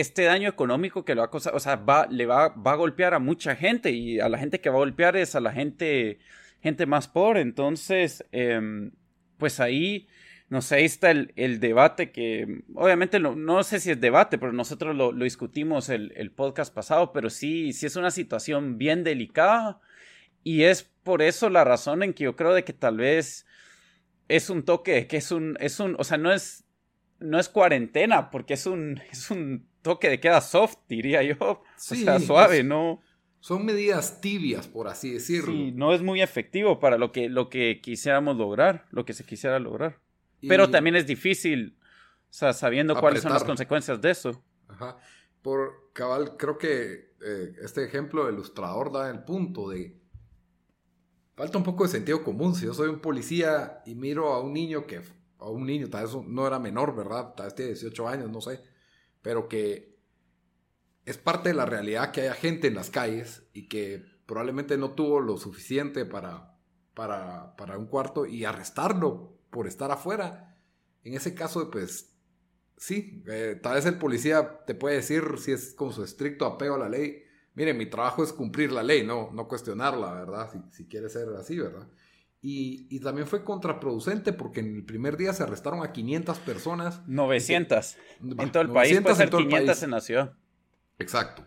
este 0.00 0.24
daño 0.24 0.48
económico 0.48 1.04
que 1.04 1.14
lo 1.14 1.22
va 1.22 1.30
a 1.32 1.56
o 1.56 1.60
sea, 1.60 1.76
va, 1.76 2.06
le 2.10 2.26
va, 2.26 2.48
va 2.48 2.72
a 2.72 2.76
golpear 2.76 3.14
a 3.14 3.18
mucha 3.18 3.56
gente 3.56 3.90
y 3.92 4.20
a 4.20 4.28
la 4.28 4.38
gente 4.38 4.60
que 4.60 4.70
va 4.70 4.76
a 4.76 4.78
golpear 4.78 5.16
es 5.16 5.34
a 5.34 5.40
la 5.40 5.52
gente, 5.52 6.18
gente 6.62 6.86
más 6.86 7.08
pobre. 7.08 7.40
Entonces, 7.40 8.24
em, 8.32 8.92
pues 9.38 9.60
ahí 9.60 10.08
no 10.48 10.62
sé, 10.62 10.76
ahí 10.76 10.84
está 10.84 11.10
el, 11.10 11.58
debate 11.58 12.12
que, 12.12 12.62
obviamente, 12.74 13.18
no 13.18 13.62
sé 13.64 13.80
si 13.80 13.90
es 13.90 14.00
debate, 14.00 14.38
pero 14.38 14.52
nosotros 14.52 14.94
lo, 14.94 15.12
discutimos 15.12 15.88
el, 15.88 16.12
el, 16.16 16.30
podcast 16.30 16.72
pasado, 16.72 17.12
pero 17.12 17.30
sí, 17.30 17.72
sí 17.72 17.86
es 17.86 17.96
una 17.96 18.10
situación 18.10 18.78
bien 18.78 19.04
delicada 19.04 19.80
y 20.44 20.62
es 20.64 20.84
por 21.02 21.22
eso 21.22 21.50
la 21.50 21.64
razón 21.64 22.02
en 22.02 22.12
que 22.14 22.24
yo 22.24 22.36
creo 22.36 22.54
de 22.54 22.62
que 22.64 22.72
tal 22.72 22.98
vez 22.98 23.46
es 24.28 24.50
un 24.50 24.64
toque, 24.64 25.06
que 25.06 25.16
es 25.16 25.32
un, 25.32 25.56
es 25.60 25.80
un, 25.80 25.96
o 25.98 26.04
sea, 26.04 26.18
no 26.18 26.32
es, 26.32 26.64
no 27.18 27.38
es 27.40 27.48
cuarentena, 27.48 28.30
porque 28.30 28.54
es 28.54 28.66
un, 28.66 29.00
es 29.10 29.30
un 29.30 29.66
toque 29.84 30.08
de 30.08 30.18
queda 30.18 30.40
soft, 30.40 30.78
diría 30.88 31.22
yo, 31.22 31.36
o 31.40 31.62
sea, 31.76 32.18
suave, 32.18 32.64
¿no? 32.64 33.00
Son 33.38 33.64
medidas 33.64 34.22
tibias, 34.22 34.66
por 34.66 34.88
así 34.88 35.12
decirlo. 35.12 35.52
Sí, 35.52 35.70
no 35.70 35.92
es 35.92 36.02
muy 36.02 36.22
efectivo 36.22 36.80
para 36.80 36.96
lo 36.96 37.12
que, 37.12 37.28
lo 37.28 37.50
que 37.50 37.80
quisiéramos 37.82 38.36
lograr, 38.38 38.86
lo 38.90 39.04
que 39.04 39.12
se 39.12 39.24
quisiera 39.24 39.58
lograr. 39.60 40.00
Pero 40.40 40.70
también 40.70 40.96
es 40.96 41.06
difícil, 41.06 41.76
o 41.78 42.32
sea, 42.32 42.52
sabiendo 42.52 42.98
cuáles 42.98 43.22
son 43.22 43.32
las 43.32 43.44
consecuencias 43.44 44.00
de 44.00 44.10
eso. 44.10 44.42
Ajá. 44.68 44.96
Por 45.42 45.90
cabal, 45.92 46.36
creo 46.38 46.56
que 46.56 47.14
eh, 47.22 47.54
este 47.62 47.84
ejemplo 47.84 48.30
ilustrador 48.30 48.90
da 48.90 49.10
el 49.10 49.24
punto 49.24 49.68
de. 49.68 49.94
Falta 51.34 51.58
un 51.58 51.64
poco 51.64 51.84
de 51.84 51.90
sentido 51.90 52.24
común. 52.24 52.54
Si 52.54 52.64
yo 52.64 52.72
soy 52.72 52.88
un 52.88 53.00
policía 53.00 53.82
y 53.84 53.94
miro 53.94 54.32
a 54.32 54.40
un 54.40 54.54
niño 54.54 54.86
que. 54.86 55.02
A 55.38 55.50
un 55.50 55.66
niño, 55.66 55.90
tal 55.90 56.04
vez 56.04 56.14
no 56.26 56.46
era 56.46 56.58
menor, 56.58 56.96
¿verdad? 56.96 57.34
Tal 57.34 57.46
vez 57.46 57.54
tiene 57.54 57.72
18 57.72 58.08
años, 58.08 58.30
no 58.30 58.40
sé. 58.40 58.62
Pero 59.24 59.48
que 59.48 59.96
es 61.06 61.16
parte 61.16 61.48
de 61.48 61.54
la 61.54 61.64
realidad 61.64 62.12
que 62.12 62.20
haya 62.20 62.34
gente 62.34 62.68
en 62.68 62.74
las 62.74 62.90
calles 62.90 63.42
y 63.54 63.68
que 63.68 64.04
probablemente 64.26 64.76
no 64.76 64.90
tuvo 64.90 65.20
lo 65.20 65.38
suficiente 65.38 66.04
para, 66.04 66.58
para, 66.92 67.56
para 67.56 67.78
un 67.78 67.86
cuarto 67.86 68.26
y 68.26 68.44
arrestarlo 68.44 69.38
por 69.48 69.66
estar 69.66 69.90
afuera. 69.90 70.58
En 71.02 71.14
ese 71.14 71.34
caso, 71.34 71.70
pues 71.70 72.14
sí, 72.76 73.24
eh, 73.28 73.58
tal 73.62 73.76
vez 73.76 73.86
el 73.86 73.98
policía 73.98 74.64
te 74.66 74.74
puede 74.74 74.96
decir 74.96 75.24
si 75.38 75.52
es 75.52 75.72
con 75.72 75.92
su 75.92 76.04
estricto 76.04 76.44
apego 76.44 76.74
a 76.74 76.78
la 76.78 76.90
ley. 76.90 77.24
Mire, 77.54 77.72
mi 77.72 77.86
trabajo 77.86 78.22
es 78.22 78.32
cumplir 78.32 78.72
la 78.72 78.82
ley, 78.82 79.06
no, 79.06 79.30
no 79.32 79.48
cuestionarla, 79.48 80.12
¿verdad? 80.12 80.50
Si, 80.70 80.86
quiere 80.86 81.08
ser 81.08 81.28
así, 81.38 81.58
¿verdad? 81.58 81.88
Y, 82.46 83.00
también 83.00 83.26
fue 83.26 83.42
contraproducente 83.42 84.34
porque 84.34 84.60
en 84.60 84.76
el 84.76 84.84
primer 84.84 85.16
día 85.16 85.32
se 85.32 85.42
arrestaron 85.42 85.82
a 85.82 85.92
500 85.92 86.38
personas. 86.40 87.00
900. 87.06 87.96
en 88.38 88.52
todo 88.52 88.62
el 88.62 88.70
país, 88.70 89.00
puede 89.00 89.16
ser 89.16 89.30
500 89.30 89.82
en 89.82 89.90
la 89.90 90.00
ciudad. 90.00 90.34
Exacto 90.98 91.44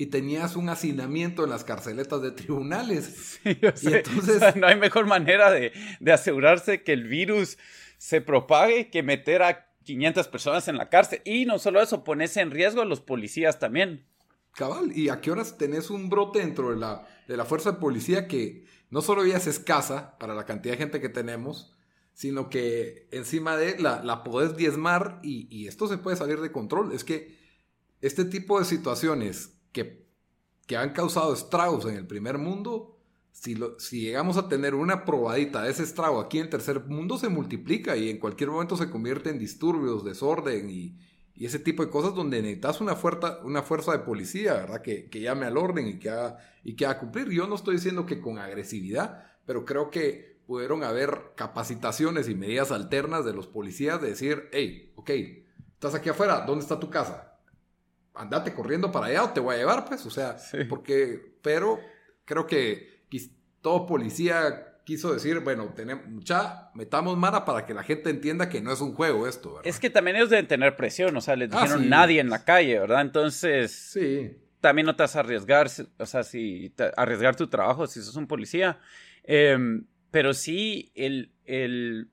y 0.00 0.06
tenías 0.06 0.56
un 0.56 0.70
hacinamiento 0.70 1.44
en 1.44 1.50
las 1.50 1.62
carceletas 1.62 2.22
de 2.22 2.30
tribunales. 2.32 3.38
Sí, 3.74 3.88
y 3.90 3.94
entonces... 3.94 4.56
no 4.56 4.66
hay 4.66 4.76
mejor 4.76 5.04
manera 5.04 5.50
de, 5.50 5.72
asegurarse 6.10 6.82
que 6.82 6.94
el 6.94 7.06
virus 7.06 7.58
se 7.98 8.22
propague 8.22 8.88
que 8.88 9.02
meter 9.02 9.42
a 9.42 9.68
500 9.84 10.26
personas 10.28 10.68
en 10.68 10.78
la 10.78 10.88
cárcel. 10.88 11.20
Y 11.26 11.44
no 11.44 11.58
solo 11.58 11.82
eso, 11.82 12.02
pones 12.02 12.34
en 12.38 12.50
riesgo 12.50 12.80
a 12.80 12.86
los 12.86 13.02
policías 13.02 13.58
también. 13.58 14.06
Cabal, 14.54 14.96
¿y 14.96 15.08
a 15.08 15.20
qué 15.20 15.30
horas 15.30 15.56
tenés 15.58 15.90
un 15.90 16.08
brote 16.08 16.40
dentro 16.40 16.70
de 16.70 16.76
la, 16.76 17.06
de 17.28 17.36
la 17.36 17.44
fuerza 17.44 17.72
de 17.72 17.78
policía 17.78 18.26
que 18.26 18.64
no 18.90 19.00
solo 19.02 19.24
ya 19.24 19.36
es 19.36 19.46
escasa 19.46 20.18
para 20.18 20.34
la 20.34 20.44
cantidad 20.44 20.74
de 20.74 20.78
gente 20.78 21.00
que 21.00 21.08
tenemos, 21.08 21.74
sino 22.12 22.50
que 22.50 23.08
encima 23.12 23.56
de 23.56 23.78
la, 23.78 24.02
la 24.02 24.24
podés 24.24 24.56
diezmar 24.56 25.20
y, 25.22 25.46
y 25.54 25.68
esto 25.68 25.86
se 25.86 25.98
puede 25.98 26.16
salir 26.16 26.40
de 26.40 26.52
control? 26.52 26.92
Es 26.92 27.04
que 27.04 27.38
este 28.00 28.24
tipo 28.24 28.58
de 28.58 28.64
situaciones 28.64 29.56
que, 29.72 30.06
que 30.66 30.76
han 30.76 30.92
causado 30.92 31.32
estragos 31.32 31.86
en 31.86 31.94
el 31.94 32.06
primer 32.06 32.38
mundo, 32.38 32.98
si, 33.30 33.56
si, 33.78 34.00
llegamos 34.00 34.36
a 34.36 34.48
tener 34.48 34.74
una 34.74 35.04
probadita 35.04 35.62
de 35.62 35.70
ese 35.70 35.84
estrago 35.84 36.20
aquí 36.20 36.38
en 36.38 36.50
tercer 36.50 36.84
mundo, 36.86 37.18
se 37.18 37.28
multiplica 37.28 37.96
y 37.96 38.10
en 38.10 38.18
cualquier 38.18 38.50
momento 38.50 38.76
se 38.76 38.90
convierte 38.90 39.30
en 39.30 39.38
disturbios, 39.38 40.04
desorden 40.04 40.68
y, 40.68 40.98
y 41.40 41.46
ese 41.46 41.58
tipo 41.58 41.82
de 41.82 41.90
cosas 41.90 42.14
donde 42.14 42.42
necesitas 42.42 42.82
una 42.82 42.94
fuerza, 42.96 43.40
una 43.44 43.62
fuerza 43.62 43.92
de 43.92 44.00
policía, 44.00 44.52
¿verdad? 44.52 44.82
Que, 44.82 45.08
que 45.08 45.22
llame 45.22 45.46
al 45.46 45.56
orden 45.56 45.88
y 45.88 45.98
que, 45.98 46.10
haga, 46.10 46.36
y 46.62 46.76
que 46.76 46.84
haga 46.84 46.98
cumplir. 46.98 47.30
Yo 47.30 47.46
no 47.46 47.54
estoy 47.54 47.76
diciendo 47.76 48.04
que 48.04 48.20
con 48.20 48.38
agresividad, 48.38 49.24
pero 49.46 49.64
creo 49.64 49.90
que 49.90 50.38
pudieron 50.46 50.84
haber 50.84 51.32
capacitaciones 51.36 52.28
y 52.28 52.34
medidas 52.34 52.72
alternas 52.72 53.24
de 53.24 53.32
los 53.32 53.46
policías 53.46 54.02
de 54.02 54.08
decir, 54.08 54.50
hey, 54.52 54.92
ok, 54.96 55.10
estás 55.72 55.94
aquí 55.94 56.10
afuera, 56.10 56.44
¿dónde 56.46 56.62
está 56.62 56.78
tu 56.78 56.90
casa? 56.90 57.38
andate 58.12 58.52
corriendo 58.52 58.92
para 58.92 59.06
allá 59.06 59.24
o 59.24 59.30
te 59.30 59.40
voy 59.40 59.54
a 59.54 59.58
llevar, 59.58 59.86
pues, 59.86 60.04
o 60.04 60.10
sea, 60.10 60.36
porque, 60.68 61.38
pero 61.40 61.80
creo 62.26 62.46
que 62.46 63.00
todo 63.62 63.86
policía 63.86 64.69
quiso 64.90 65.12
decir, 65.12 65.38
bueno, 65.38 65.72
tenemos 65.72 66.04
mucha, 66.08 66.72
metamos 66.74 67.16
mara 67.16 67.44
para 67.44 67.64
que 67.64 67.72
la 67.72 67.84
gente 67.84 68.10
entienda 68.10 68.48
que 68.48 68.60
no 68.60 68.72
es 68.72 68.80
un 68.80 68.92
juego 68.92 69.28
esto, 69.28 69.50
¿verdad? 69.50 69.68
Es 69.68 69.78
que 69.78 69.88
también 69.88 70.16
ellos 70.16 70.30
deben 70.30 70.48
tener 70.48 70.74
presión, 70.74 71.16
o 71.16 71.20
sea, 71.20 71.36
les 71.36 71.48
ah, 71.52 71.60
dijeron 71.60 71.88
nadie 71.88 72.18
en 72.18 72.28
la 72.28 72.44
calle, 72.44 72.76
¿verdad? 72.80 73.02
Entonces, 73.02 73.70
sí. 73.70 74.32
también 74.60 74.86
no 74.86 74.96
te 74.96 75.04
vas 75.04 75.14
a 75.14 75.20
arriesgar, 75.20 75.70
o 75.96 76.06
sea, 76.06 76.24
si 76.24 76.74
arriesgar 76.96 77.36
tu 77.36 77.46
trabajo 77.46 77.86
si 77.86 78.02
sos 78.02 78.16
un 78.16 78.26
policía, 78.26 78.80
em, 79.22 79.86
pero 80.10 80.34
sí 80.34 80.90
el, 80.96 81.30
el, 81.44 82.10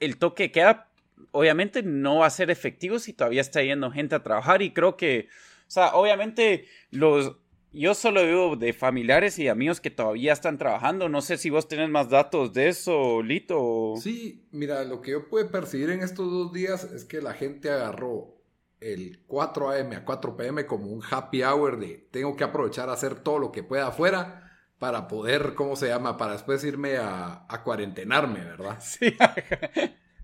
el 0.00 0.18
toque 0.18 0.52
queda 0.52 0.90
obviamente 1.30 1.82
no 1.82 2.18
va 2.18 2.26
a 2.26 2.30
ser 2.30 2.50
efectivo 2.50 2.98
si 2.98 3.14
todavía 3.14 3.40
está 3.40 3.62
yendo 3.62 3.90
gente 3.90 4.14
a 4.14 4.22
trabajar 4.22 4.60
y 4.60 4.74
creo 4.74 4.98
que, 4.98 5.28
o 5.66 5.70
sea, 5.70 5.94
obviamente 5.94 6.66
los, 6.90 7.36
yo 7.72 7.94
solo 7.94 8.22
veo 8.22 8.56
de 8.56 8.72
familiares 8.72 9.38
y 9.38 9.48
amigos 9.48 9.80
que 9.80 9.90
todavía 9.90 10.32
están 10.32 10.58
trabajando. 10.58 11.08
No 11.08 11.20
sé 11.20 11.36
si 11.36 11.50
vos 11.50 11.68
tenés 11.68 11.90
más 11.90 12.10
datos 12.10 12.52
de 12.52 12.68
eso, 12.68 13.22
Lito. 13.22 13.94
Sí, 14.00 14.46
mira, 14.52 14.84
lo 14.84 15.00
que 15.00 15.12
yo 15.12 15.28
pude 15.28 15.44
percibir 15.44 15.90
en 15.90 16.02
estos 16.02 16.30
dos 16.30 16.52
días 16.52 16.84
es 16.84 17.04
que 17.04 17.20
la 17.20 17.34
gente 17.34 17.70
agarró 17.70 18.36
el 18.80 19.22
4 19.26 19.70
a.m. 19.70 19.96
a 19.96 20.04
4 20.04 20.36
p.m. 20.36 20.66
como 20.66 20.86
un 20.86 21.02
happy 21.08 21.42
hour 21.42 21.78
de 21.78 22.06
tengo 22.10 22.36
que 22.36 22.44
aprovechar 22.44 22.88
a 22.88 22.92
hacer 22.92 23.16
todo 23.16 23.38
lo 23.38 23.52
que 23.52 23.62
pueda 23.62 23.88
afuera 23.88 24.44
para 24.78 25.08
poder, 25.08 25.54
¿cómo 25.54 25.74
se 25.74 25.88
llama? 25.88 26.16
Para 26.16 26.34
después 26.34 26.62
irme 26.64 26.98
a, 26.98 27.44
a 27.48 27.62
cuarentenarme, 27.64 28.40
¿verdad? 28.44 28.78
Sí. 28.82 29.16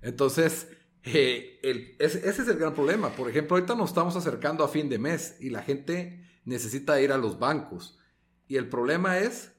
Entonces, 0.00 0.68
eh, 1.04 1.58
ese, 1.98 2.28
es 2.28 2.38
el 2.38 2.56
gran 2.56 2.74
problema. 2.74 3.10
Por 3.10 3.28
ejemplo, 3.28 3.56
ahorita 3.56 3.74
nos 3.74 3.90
estamos 3.90 4.16
acercando 4.16 4.64
a 4.64 4.68
fin 4.68 4.88
de 4.88 4.98
mes 4.98 5.36
y 5.40 5.50
la 5.50 5.62
gente 5.62 6.23
necesita 6.44 7.00
ir 7.00 7.12
a 7.12 7.18
los 7.18 7.38
bancos. 7.38 7.98
Y 8.46 8.56
el 8.56 8.68
problema 8.68 9.18
es 9.18 9.52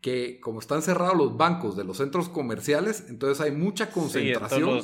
que 0.00 0.38
como 0.40 0.60
están 0.60 0.82
cerrados 0.82 1.16
los 1.16 1.36
bancos 1.36 1.76
de 1.76 1.84
los 1.84 1.96
centros 1.96 2.28
comerciales, 2.28 3.06
entonces 3.08 3.40
hay 3.40 3.52
mucha 3.52 3.90
concentración 3.90 4.80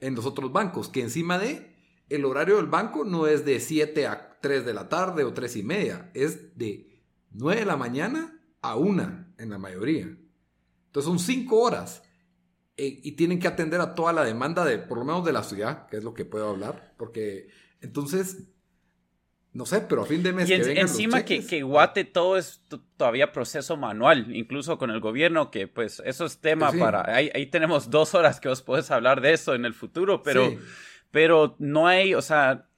en 0.00 0.14
los 0.14 0.26
otros 0.26 0.52
bancos, 0.52 0.88
que 0.88 1.00
encima 1.00 1.38
de 1.38 1.74
el 2.08 2.24
horario 2.24 2.56
del 2.56 2.66
banco 2.66 3.04
no 3.04 3.26
es 3.26 3.44
de 3.44 3.60
7 3.60 4.06
a 4.06 4.38
3 4.40 4.64
de 4.64 4.74
la 4.74 4.88
tarde 4.88 5.24
o 5.24 5.32
3 5.32 5.56
y 5.56 5.62
media, 5.62 6.10
es 6.14 6.56
de 6.58 7.02
9 7.30 7.60
de 7.60 7.66
la 7.66 7.76
mañana 7.76 8.40
a 8.60 8.76
1 8.76 9.34
en 9.38 9.50
la 9.50 9.58
mayoría. 9.58 10.04
Entonces 10.86 11.08
son 11.08 11.18
5 11.18 11.56
horas. 11.56 12.02
Eh, 12.76 13.00
y 13.02 13.12
tienen 13.12 13.38
que 13.38 13.46
atender 13.46 13.80
a 13.80 13.94
toda 13.94 14.12
la 14.12 14.24
demanda 14.24 14.64
de, 14.64 14.78
por 14.78 14.98
lo 14.98 15.04
menos 15.04 15.24
de 15.24 15.32
la 15.32 15.42
ciudad, 15.42 15.86
que 15.86 15.98
es 15.98 16.04
lo 16.04 16.14
que 16.14 16.24
puedo 16.24 16.48
hablar, 16.48 16.94
porque 16.96 17.48
entonces 17.80 18.48
No 19.52 19.66
sé, 19.66 19.80
pero 19.80 20.02
a 20.02 20.06
fin 20.06 20.22
de 20.22 20.32
mes. 20.32 20.48
Y 20.48 20.54
encima 20.54 21.24
que, 21.24 21.44
que, 21.44 21.62
Guate 21.62 22.04
todo 22.04 22.36
es 22.36 22.62
todavía 22.96 23.32
proceso 23.32 23.76
manual, 23.76 24.34
incluso 24.34 24.78
con 24.78 24.90
el 24.90 25.00
gobierno, 25.00 25.50
que 25.50 25.66
pues 25.66 26.00
eso 26.04 26.24
es 26.24 26.38
tema 26.38 26.70
para. 26.72 27.12
Ahí, 27.12 27.30
ahí, 27.34 27.46
tenemos 27.46 27.90
dos 27.90 28.14
horas 28.14 28.38
que 28.38 28.48
os 28.48 28.62
puedes 28.62 28.90
hablar 28.92 29.20
de 29.20 29.32
eso 29.32 29.54
en 29.54 29.64
el 29.64 29.74
futuro, 29.74 30.22
pero, 30.22 30.56
pero 31.10 31.56
no 31.58 31.88
hay, 31.88 32.14
o 32.14 32.22
sea, 32.22 32.68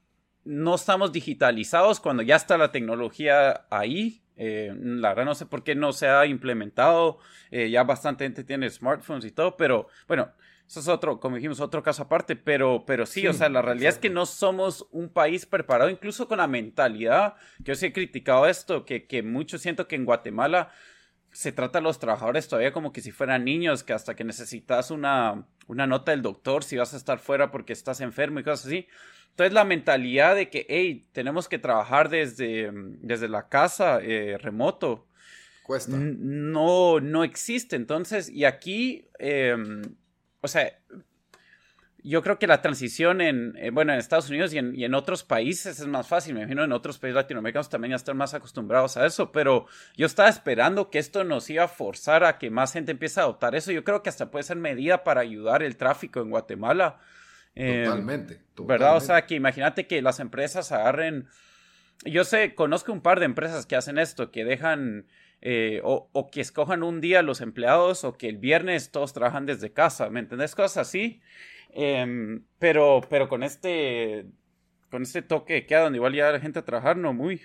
no 0.44 0.74
estamos 0.74 1.12
digitalizados 1.12 2.00
cuando 2.00 2.22
ya 2.22 2.36
está 2.36 2.56
la 2.56 2.72
tecnología 2.72 3.66
ahí. 3.70 4.22
Eh, 4.36 4.74
la 4.74 5.10
verdad 5.10 5.26
no 5.26 5.34
sé 5.34 5.44
por 5.44 5.62
qué 5.62 5.74
no 5.74 5.92
se 5.92 6.08
ha 6.08 6.24
implementado. 6.24 7.18
Eh, 7.50 7.68
ya 7.70 7.84
bastante 7.84 8.24
gente 8.24 8.44
tiene 8.44 8.70
smartphones 8.70 9.26
y 9.26 9.30
todo, 9.30 9.58
pero 9.58 9.88
bueno, 10.08 10.32
eso 10.72 10.80
es 10.80 10.88
otro, 10.88 11.20
como 11.20 11.36
dijimos, 11.36 11.60
otro 11.60 11.82
caso 11.82 12.04
aparte, 12.04 12.34
pero, 12.34 12.84
pero 12.86 13.04
sí, 13.04 13.26
o 13.26 13.34
sea, 13.34 13.50
la 13.50 13.60
realidad 13.60 13.90
es 13.90 13.98
que 13.98 14.08
no 14.08 14.24
somos 14.24 14.86
un 14.90 15.10
país 15.10 15.44
preparado, 15.44 15.90
incluso 15.90 16.26
con 16.26 16.38
la 16.38 16.46
mentalidad, 16.46 17.34
que 17.58 17.64
yo 17.64 17.74
sí 17.74 17.84
he 17.84 17.92
criticado 17.92 18.46
esto, 18.46 18.86
que, 18.86 19.06
que 19.06 19.22
mucho 19.22 19.58
siento 19.58 19.86
que 19.86 19.96
en 19.96 20.06
Guatemala 20.06 20.70
se 21.30 21.52
trata 21.52 21.80
a 21.80 21.82
los 21.82 21.98
trabajadores 21.98 22.48
todavía 22.48 22.72
como 22.72 22.90
que 22.90 23.02
si 23.02 23.12
fueran 23.12 23.44
niños, 23.44 23.82
que 23.82 23.92
hasta 23.92 24.16
que 24.16 24.24
necesitas 24.24 24.90
una, 24.90 25.46
una 25.66 25.86
nota 25.86 26.12
del 26.12 26.22
doctor, 26.22 26.64
si 26.64 26.78
vas 26.78 26.94
a 26.94 26.96
estar 26.96 27.18
fuera 27.18 27.50
porque 27.50 27.74
estás 27.74 28.00
enfermo 28.00 28.40
y 28.40 28.42
cosas 28.42 28.64
así. 28.64 28.88
Entonces 29.28 29.52
la 29.52 29.64
mentalidad 29.64 30.36
de 30.36 30.48
que, 30.48 30.64
hey, 30.70 31.06
tenemos 31.12 31.50
que 31.50 31.58
trabajar 31.58 32.08
desde, 32.08 32.70
desde 32.72 33.28
la 33.28 33.50
casa, 33.50 34.00
eh, 34.00 34.38
remoto. 34.38 35.06
Cuesta. 35.64 35.98
No, 35.98 36.98
no 37.00 37.24
existe. 37.24 37.76
Entonces, 37.76 38.30
y 38.30 38.46
aquí, 38.46 39.06
em, 39.18 39.82
o 40.42 40.48
sea, 40.48 40.70
yo 42.04 42.22
creo 42.22 42.38
que 42.38 42.48
la 42.48 42.60
transición 42.60 43.20
en, 43.20 43.54
eh, 43.56 43.70
bueno, 43.70 43.92
en 43.92 43.98
Estados 43.98 44.28
Unidos 44.28 44.52
y 44.52 44.58
en, 44.58 44.74
y 44.74 44.84
en, 44.84 44.94
otros 44.94 45.22
países 45.22 45.78
es 45.78 45.86
más 45.86 46.08
fácil. 46.08 46.34
Me 46.34 46.40
imagino 46.40 46.64
en 46.64 46.72
otros 46.72 46.98
países 46.98 47.14
latinoamericanos 47.14 47.68
también 47.68 47.90
ya 47.90 47.96
están 47.96 48.16
más 48.16 48.34
acostumbrados 48.34 48.96
a 48.96 49.06
eso, 49.06 49.30
pero 49.30 49.66
yo 49.96 50.06
estaba 50.06 50.28
esperando 50.28 50.90
que 50.90 50.98
esto 50.98 51.22
nos 51.22 51.48
iba 51.48 51.64
a 51.64 51.68
forzar 51.68 52.24
a 52.24 52.38
que 52.38 52.50
más 52.50 52.72
gente 52.72 52.90
empiece 52.90 53.20
a 53.20 53.24
adoptar 53.24 53.54
eso. 53.54 53.70
Yo 53.70 53.84
creo 53.84 54.02
que 54.02 54.08
hasta 54.08 54.30
puede 54.30 54.42
ser 54.42 54.56
medida 54.56 55.04
para 55.04 55.20
ayudar 55.20 55.62
el 55.62 55.76
tráfico 55.76 56.20
en 56.20 56.30
Guatemala. 56.30 56.98
Em, 57.54 57.84
totalmente, 57.84 58.40
¿Verdad? 58.58 58.96
O 58.96 59.00
sea, 59.00 59.26
que 59.26 59.36
imagínate 59.36 59.86
que 59.86 60.02
las 60.02 60.18
empresas 60.18 60.72
agarren. 60.72 61.28
Yo 62.04 62.24
sé, 62.24 62.56
conozco 62.56 62.92
un 62.92 63.00
par 63.00 63.20
de 63.20 63.26
empresas 63.26 63.64
que 63.64 63.76
hacen 63.76 63.98
esto, 63.98 64.32
que 64.32 64.44
dejan. 64.44 65.06
Eh, 65.44 65.80
o, 65.82 66.30
que 66.30 66.40
escojan 66.40 66.84
un 66.84 67.00
día 67.00 67.20
los 67.20 67.40
empleados 67.40 68.04
o 68.04 68.16
que 68.16 68.28
el 68.28 68.38
viernes 68.38 68.92
todos 68.92 69.12
trabajan 69.12 69.44
desde 69.44 69.72
casa, 69.72 70.08
¿me 70.08 70.20
entendés? 70.20 70.54
Cosas 70.54 70.88
así. 70.88 71.20
Em, 71.70 72.44
pero, 72.58 73.00
pero 73.10 73.28
con 73.28 73.42
este. 73.42 74.26
Con 74.90 75.02
este 75.02 75.22
toque 75.22 75.66
queda 75.66 75.84
donde 75.84 75.96
igual 75.96 76.14
ya 76.14 76.30
la 76.30 76.38
gente 76.38 76.58
a 76.58 76.64
trabajar, 76.64 76.96
no 76.96 77.12
muy. 77.12 77.40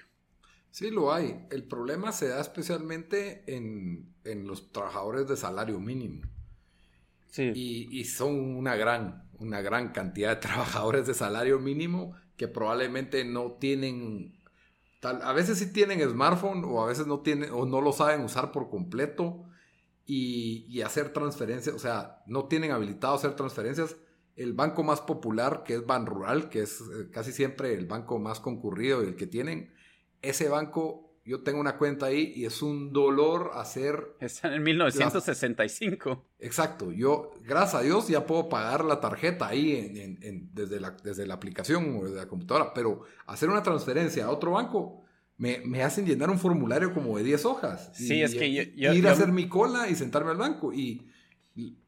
Sí, 0.69 0.91
lo 0.91 1.11
hay. 1.13 1.47
El 1.49 1.63
problema 1.63 2.11
se 2.11 2.27
da 2.27 2.39
especialmente 2.41 3.43
en, 3.47 4.13
en 4.25 4.45
los 4.45 4.71
trabajadores 4.71 5.27
de 5.27 5.37
salario 5.37 5.79
mínimo. 5.79 6.21
Sí. 7.29 7.51
Y, 7.55 7.99
y 7.99 8.03
son 8.03 8.57
una 8.57 8.75
gran, 8.75 9.27
una 9.39 9.61
gran 9.61 9.91
cantidad 9.91 10.35
de 10.35 10.35
trabajadores 10.47 11.07
de 11.07 11.13
salario 11.13 11.57
mínimo 11.59 12.15
que 12.35 12.47
probablemente 12.47 13.25
no 13.25 13.53
tienen, 13.53 14.36
a 15.01 15.33
veces 15.33 15.59
sí 15.59 15.71
tienen 15.71 16.01
smartphone 16.09 16.63
o 16.65 16.83
a 16.83 16.87
veces 16.87 17.07
no 17.07 17.19
tienen 17.19 17.51
o 17.51 17.65
no 17.65 17.81
lo 17.81 17.91
saben 17.93 18.21
usar 18.21 18.51
por 18.51 18.69
completo 18.69 19.45
y, 20.05 20.65
y 20.69 20.81
hacer 20.81 21.13
transferencias, 21.13 21.75
o 21.75 21.79
sea, 21.79 22.23
no 22.27 22.45
tienen 22.47 22.71
habilitado 22.71 23.15
hacer 23.15 23.35
transferencias. 23.35 23.97
El 24.35 24.53
banco 24.53 24.83
más 24.83 25.01
popular, 25.01 25.63
que 25.63 25.75
es 25.75 25.85
Ban 25.85 26.05
Rural, 26.05 26.49
que 26.49 26.61
es 26.61 26.81
eh, 26.81 27.09
casi 27.11 27.31
siempre 27.31 27.73
el 27.73 27.87
banco 27.87 28.19
más 28.19 28.39
concurrido 28.39 29.03
y 29.03 29.07
el 29.07 29.15
que 29.15 29.27
tienen, 29.27 29.73
ese 30.21 30.47
banco 30.49 31.06
yo 31.27 31.43
tengo 31.43 31.59
una 31.59 31.77
cuenta 31.77 32.05
ahí 32.05 32.31
y 32.37 32.45
es 32.45 32.61
un 32.61 32.93
dolor 32.93 33.51
hacer... 33.55 34.15
Está 34.21 34.55
en 34.55 34.63
1965. 34.63 36.25
Exacto. 36.39 36.93
Yo, 36.93 37.33
gracias 37.43 37.75
a 37.75 37.83
Dios, 37.83 38.07
ya 38.07 38.25
puedo 38.25 38.47
pagar 38.47 38.85
la 38.85 39.01
tarjeta 39.01 39.45
ahí 39.45 39.91
desde, 40.53 40.79
la, 40.79 40.91
desde 41.03 41.27
la 41.27 41.33
aplicación 41.33 41.97
o 41.97 42.05
desde 42.05 42.15
la 42.15 42.29
computadora. 42.29 42.73
Pero 42.73 43.01
hacer 43.25 43.49
una 43.49 43.61
transferencia 43.61 44.23
a 44.23 44.29
otro 44.29 44.51
banco 44.51 45.03
me, 45.35 45.59
me 45.65 45.83
hacen 45.83 46.05
llenar 46.05 46.29
un 46.29 46.39
formulario 46.39 46.93
como 46.93 47.17
de 47.17 47.25
10 47.25 47.43
hojas. 47.43 47.91
Sí, 47.93 48.21
es 48.21 48.33
que 48.33 48.53
yo, 48.73 48.93
Ir 48.93 49.05
a 49.05 49.11
hacer 49.11 49.33
mi 49.33 49.49
cola 49.49 49.89
y 49.89 49.95
sentarme 49.95 50.31
al 50.31 50.37
banco. 50.37 50.71
Y 50.71 51.09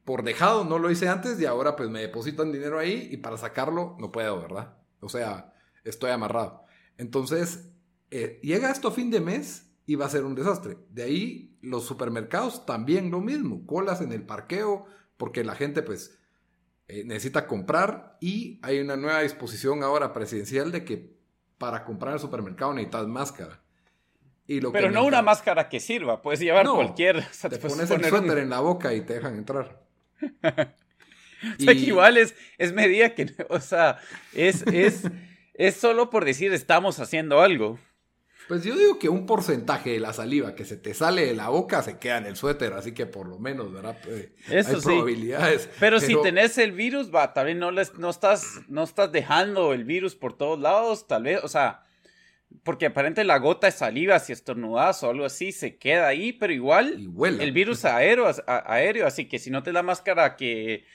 por 0.04 0.22
dejado 0.22 0.64
no 0.64 0.78
lo 0.78 0.90
hice 0.90 1.08
antes 1.08 1.40
y 1.40 1.46
ahora 1.46 1.76
pues 1.76 1.88
me 1.88 2.00
depositan 2.00 2.52
dinero 2.52 2.78
ahí 2.78 3.08
y 3.10 3.16
para 3.16 3.38
sacarlo 3.38 3.96
no 3.98 4.12
puedo, 4.12 4.38
¿verdad? 4.38 4.74
O 5.00 5.08
sea, 5.08 5.54
estoy 5.82 6.10
amarrado. 6.10 6.64
Entonces, 6.98 7.69
eh, 8.10 8.40
llega 8.42 8.70
esto 8.70 8.88
a 8.88 8.92
fin 8.92 9.10
de 9.10 9.20
mes 9.20 9.70
y 9.86 9.94
va 9.94 10.06
a 10.06 10.10
ser 10.10 10.24
un 10.24 10.34
desastre. 10.34 10.76
De 10.90 11.02
ahí 11.02 11.58
los 11.62 11.84
supermercados 11.84 12.66
también 12.66 13.10
lo 13.10 13.20
mismo, 13.20 13.66
colas 13.66 14.00
en 14.00 14.12
el 14.12 14.22
parqueo 14.22 14.86
porque 15.16 15.44
la 15.44 15.54
gente 15.54 15.82
pues 15.82 16.18
eh, 16.88 17.04
necesita 17.04 17.46
comprar 17.46 18.16
y 18.20 18.58
hay 18.62 18.80
una 18.80 18.96
nueva 18.96 19.20
disposición 19.20 19.82
ahora 19.82 20.12
presidencial 20.12 20.72
de 20.72 20.84
que 20.84 21.14
para 21.58 21.84
comprar 21.84 22.12
en 22.12 22.14
el 22.14 22.20
supermercado 22.20 22.72
necesitas 22.72 23.06
máscara. 23.06 23.60
Y 24.46 24.60
lo 24.60 24.72
Pero 24.72 24.90
no 24.90 25.04
una 25.04 25.22
máscara 25.22 25.68
que 25.68 25.78
sirva, 25.78 26.22
puedes 26.22 26.40
llevar 26.40 26.66
cualquier... 26.66 27.24
te 27.24 27.58
pones 27.58 27.90
el 27.90 28.04
suéter 28.04 28.38
en 28.38 28.50
la 28.50 28.60
boca 28.60 28.92
y 28.94 29.02
te 29.02 29.14
dejan 29.14 29.36
entrar. 29.36 29.80
y... 31.58 31.70
igual 31.70 32.16
es, 32.16 32.34
es 32.58 32.72
medida 32.72 33.14
que, 33.14 33.32
o 33.50 33.60
sea, 33.60 33.98
es, 34.32 34.66
es, 34.66 35.02
es 35.54 35.76
solo 35.76 36.10
por 36.10 36.24
decir 36.24 36.52
estamos 36.52 36.98
haciendo 36.98 37.40
algo. 37.40 37.78
Pues 38.50 38.64
yo 38.64 38.76
digo 38.76 38.98
que 38.98 39.08
un 39.08 39.26
porcentaje 39.26 39.90
de 39.90 40.00
la 40.00 40.12
saliva 40.12 40.56
que 40.56 40.64
se 40.64 40.76
te 40.76 40.92
sale 40.92 41.24
de 41.24 41.34
la 41.34 41.50
boca 41.50 41.84
se 41.84 41.98
queda 41.98 42.18
en 42.18 42.26
el 42.26 42.34
suéter, 42.34 42.72
así 42.72 42.90
que 42.90 43.06
por 43.06 43.28
lo 43.28 43.38
menos, 43.38 43.72
¿verdad? 43.72 43.96
Pues, 44.02 44.30
Eso 44.50 44.74
hay 44.74 44.96
probabilidades. 44.96 45.70
Pero, 45.78 46.00
si 46.00 46.20
tenés 46.20 46.58
el 46.58 46.72
virus, 46.72 47.14
va, 47.14 47.32
también 47.32 47.60
no, 47.60 47.70
les, 47.70 47.94
no, 47.94 48.10
estás, 48.10 48.62
no 48.66 48.82
estás 48.82 49.12
dejando 49.12 49.72
el 49.72 49.84
virus 49.84 50.16
por 50.16 50.36
todos 50.36 50.58
lados, 50.58 51.06
tal 51.06 51.22
vez, 51.22 51.38
o 51.44 51.46
sea, 51.46 51.84
porque 52.64 52.86
aparentemente 52.86 53.22
la 53.22 53.38
gota 53.38 53.68
de 53.68 53.72
saliva, 53.72 54.18
si 54.18 54.32
estornudas 54.32 55.00
o 55.04 55.10
algo 55.10 55.26
así, 55.26 55.52
se 55.52 55.76
queda 55.76 56.08
ahí, 56.08 56.32
pero 56.32 56.52
igual 56.52 57.08
el 57.38 57.52
virus 57.52 57.84
aéreo, 57.84 58.28
aéreo, 58.48 59.06
así 59.06 59.28
que 59.28 59.38
si 59.38 59.52
no 59.52 59.62
te 59.62 59.72
la 59.72 59.84
máscara 59.84 60.34
que 60.34 60.86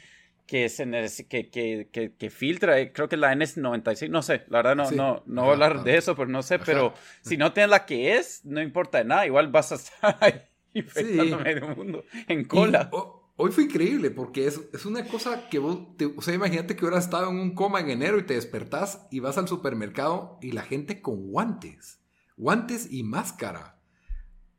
que, 0.45 0.69
se, 0.69 0.85
que, 1.27 1.49
que, 1.49 2.13
que, 2.17 2.29
filtra, 2.29 2.79
eh, 2.79 2.91
creo 2.93 3.09
que 3.09 3.17
la 3.17 3.33
N96, 3.33 4.09
no 4.09 4.21
sé, 4.21 4.43
la 4.49 4.59
verdad 4.59 4.75
no, 4.75 4.91
no, 4.91 5.23
no 5.25 5.41
voy 5.41 5.49
a 5.49 5.53
hablar 5.53 5.83
de 5.83 5.97
eso, 5.97 6.15
pero 6.15 6.29
no 6.29 6.43
sé, 6.43 6.59
pero 6.59 6.93
si 7.21 7.37
no 7.37 7.51
tienes 7.51 7.71
la 7.71 7.85
que 7.85 8.15
es, 8.15 8.45
no 8.45 8.61
importa 8.61 8.99
de 8.99 9.05
nada, 9.05 9.25
igual 9.25 9.49
vas 9.49 9.71
a 9.71 9.75
estar 9.75 10.17
ahí 10.21 10.41
infectando 10.73 11.39
medio 11.39 11.67
mundo 11.69 12.03
en 12.27 12.45
cola. 12.45 12.91
hoy 13.37 13.51
fue 13.51 13.63
increíble 13.63 14.11
porque 14.11 14.45
es, 14.45 14.61
es 14.73 14.85
una 14.85 15.05
cosa 15.05 15.49
que 15.49 15.57
vos, 15.57 15.79
o 16.15 16.21
sea, 16.21 16.35
imagínate 16.35 16.75
que 16.75 16.85
hubieras 16.85 17.05
estado 17.05 17.29
en 17.31 17.37
un 17.37 17.55
coma 17.55 17.79
en 17.79 17.89
enero 17.89 18.19
y 18.19 18.23
te 18.23 18.35
despertás 18.35 19.07
y 19.09 19.21
vas 19.21 19.37
al 19.37 19.47
supermercado 19.47 20.37
y 20.41 20.51
la 20.51 20.61
gente 20.61 21.01
con 21.01 21.31
guantes, 21.31 22.01
guantes 22.37 22.91
y 22.91 23.03
máscara. 23.03 23.79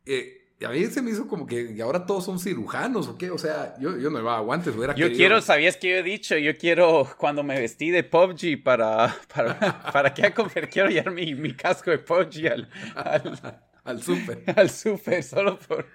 Eh, 0.04 0.35
a 0.64 0.70
mí 0.70 0.86
se 0.86 1.02
me 1.02 1.10
hizo 1.10 1.28
como 1.28 1.46
que 1.46 1.76
ahora 1.82 2.06
todos 2.06 2.24
son 2.24 2.38
cirujanos 2.38 3.08
o 3.08 3.18
qué. 3.18 3.30
O 3.30 3.36
sea, 3.36 3.74
yo, 3.78 3.98
yo 3.98 4.10
no 4.10 4.22
me 4.22 4.30
a 4.30 4.40
guantes. 4.40 4.74
Hubiera 4.74 4.94
yo 4.94 5.12
quiero, 5.12 5.42
¿sabías 5.42 5.76
que 5.76 5.90
yo 5.90 5.96
he 5.96 6.02
dicho? 6.02 6.36
Yo 6.38 6.56
quiero, 6.56 7.06
cuando 7.18 7.42
me 7.42 7.60
vestí 7.60 7.90
de 7.90 8.02
PUBG 8.02 8.62
para, 8.62 9.14
para, 9.34 9.58
para 9.92 10.14
que 10.14 10.32
quiero 10.70 10.88
llevar 10.88 11.12
mi, 11.12 11.34
mi 11.34 11.54
casco 11.54 11.90
de 11.90 11.98
PUBG 11.98 12.46
al, 12.46 12.70
al, 12.94 13.60
al 13.84 14.02
súper. 14.02 14.44
Al 14.56 14.70
súper, 14.70 15.22
solo 15.22 15.58
por... 15.58 15.86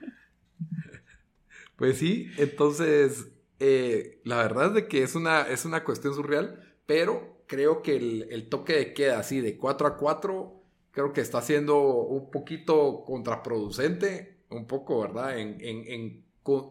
Pues 1.75 1.97
sí, 1.97 2.29
entonces, 2.37 3.29
eh, 3.59 4.21
la 4.23 4.37
verdad 4.37 4.67
es 4.67 4.73
de 4.75 4.87
que 4.87 5.01
es 5.01 5.15
una, 5.15 5.41
es 5.41 5.65
una 5.65 5.83
cuestión 5.83 6.13
surreal, 6.13 6.75
pero 6.85 7.43
creo 7.47 7.81
que 7.81 7.95
el, 7.95 8.27
el 8.29 8.47
toque 8.47 8.73
de 8.73 8.93
queda 8.93 9.17
así 9.17 9.41
de 9.41 9.57
4 9.57 9.87
a 9.87 9.97
4 9.97 10.63
creo 10.91 11.13
que 11.13 11.21
está 11.21 11.41
siendo 11.41 11.81
un 11.81 12.29
poquito 12.29 13.03
contraproducente 13.03 14.40
un 14.51 14.67
poco, 14.67 15.01
¿verdad? 15.01 15.37
En, 15.37 16.25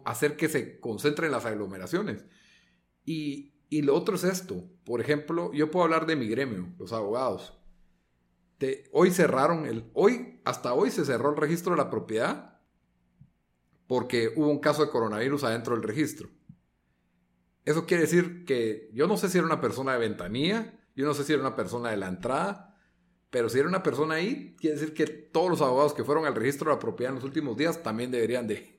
hacer 0.05 0.35
que 0.35 0.49
se 0.49 0.79
concentren 0.79 1.31
las 1.31 1.45
aglomeraciones. 1.45 2.25
Y, 3.05 3.53
lo 3.81 3.95
otro 3.95 4.15
es 4.15 4.23
esto. 4.23 4.69
Por 4.83 5.01
ejemplo, 5.01 5.51
yo 5.53 5.71
puedo 5.71 5.85
hablar 5.85 6.05
de 6.05 6.15
mi 6.15 6.27
gremio, 6.27 6.73
los 6.77 6.93
abogados. 6.93 7.57
hoy 8.91 9.11
cerraron 9.11 9.65
el. 9.65 9.89
Hoy, 9.93 10.41
hasta 10.45 10.73
hoy 10.73 10.91
se 10.91 11.05
cerró 11.05 11.31
el 11.31 11.37
registro 11.37 11.71
de 11.71 11.77
la 11.77 11.89
propiedad 11.89 12.51
porque 13.91 14.31
hubo 14.37 14.47
un 14.47 14.59
caso 14.59 14.85
de 14.85 14.89
coronavirus 14.89 15.43
adentro 15.43 15.75
del 15.75 15.83
registro. 15.83 16.29
Eso 17.65 17.85
quiere 17.85 18.03
decir 18.03 18.45
que 18.45 18.89
yo 18.93 19.05
no 19.05 19.17
sé 19.17 19.27
si 19.27 19.37
era 19.37 19.45
una 19.45 19.59
persona 19.59 19.91
de 19.91 19.99
ventanilla, 19.99 20.79
yo 20.95 21.05
no 21.05 21.13
sé 21.13 21.25
si 21.25 21.33
era 21.33 21.41
una 21.41 21.57
persona 21.57 21.89
de 21.89 21.97
la 21.97 22.07
entrada, 22.07 22.70
pero 23.31 23.49
si 23.49 23.57
era 23.57 23.67
una 23.67 23.81
persona 23.81 24.15
ahí, 24.15 24.55
quiere 24.59 24.75
decir 24.75 24.93
que 24.93 25.07
todos 25.07 25.49
los 25.49 25.61
abogados 25.61 25.93
que 25.93 26.03
fueron 26.03 26.25
al 26.25 26.35
registro 26.35 26.69
de 26.69 26.75
la 26.75 26.79
propiedad 26.79 27.11
en 27.11 27.15
los 27.15 27.23
últimos 27.23 27.57
días 27.57 27.81
también 27.81 28.11
deberían 28.11 28.45
de, 28.47 28.77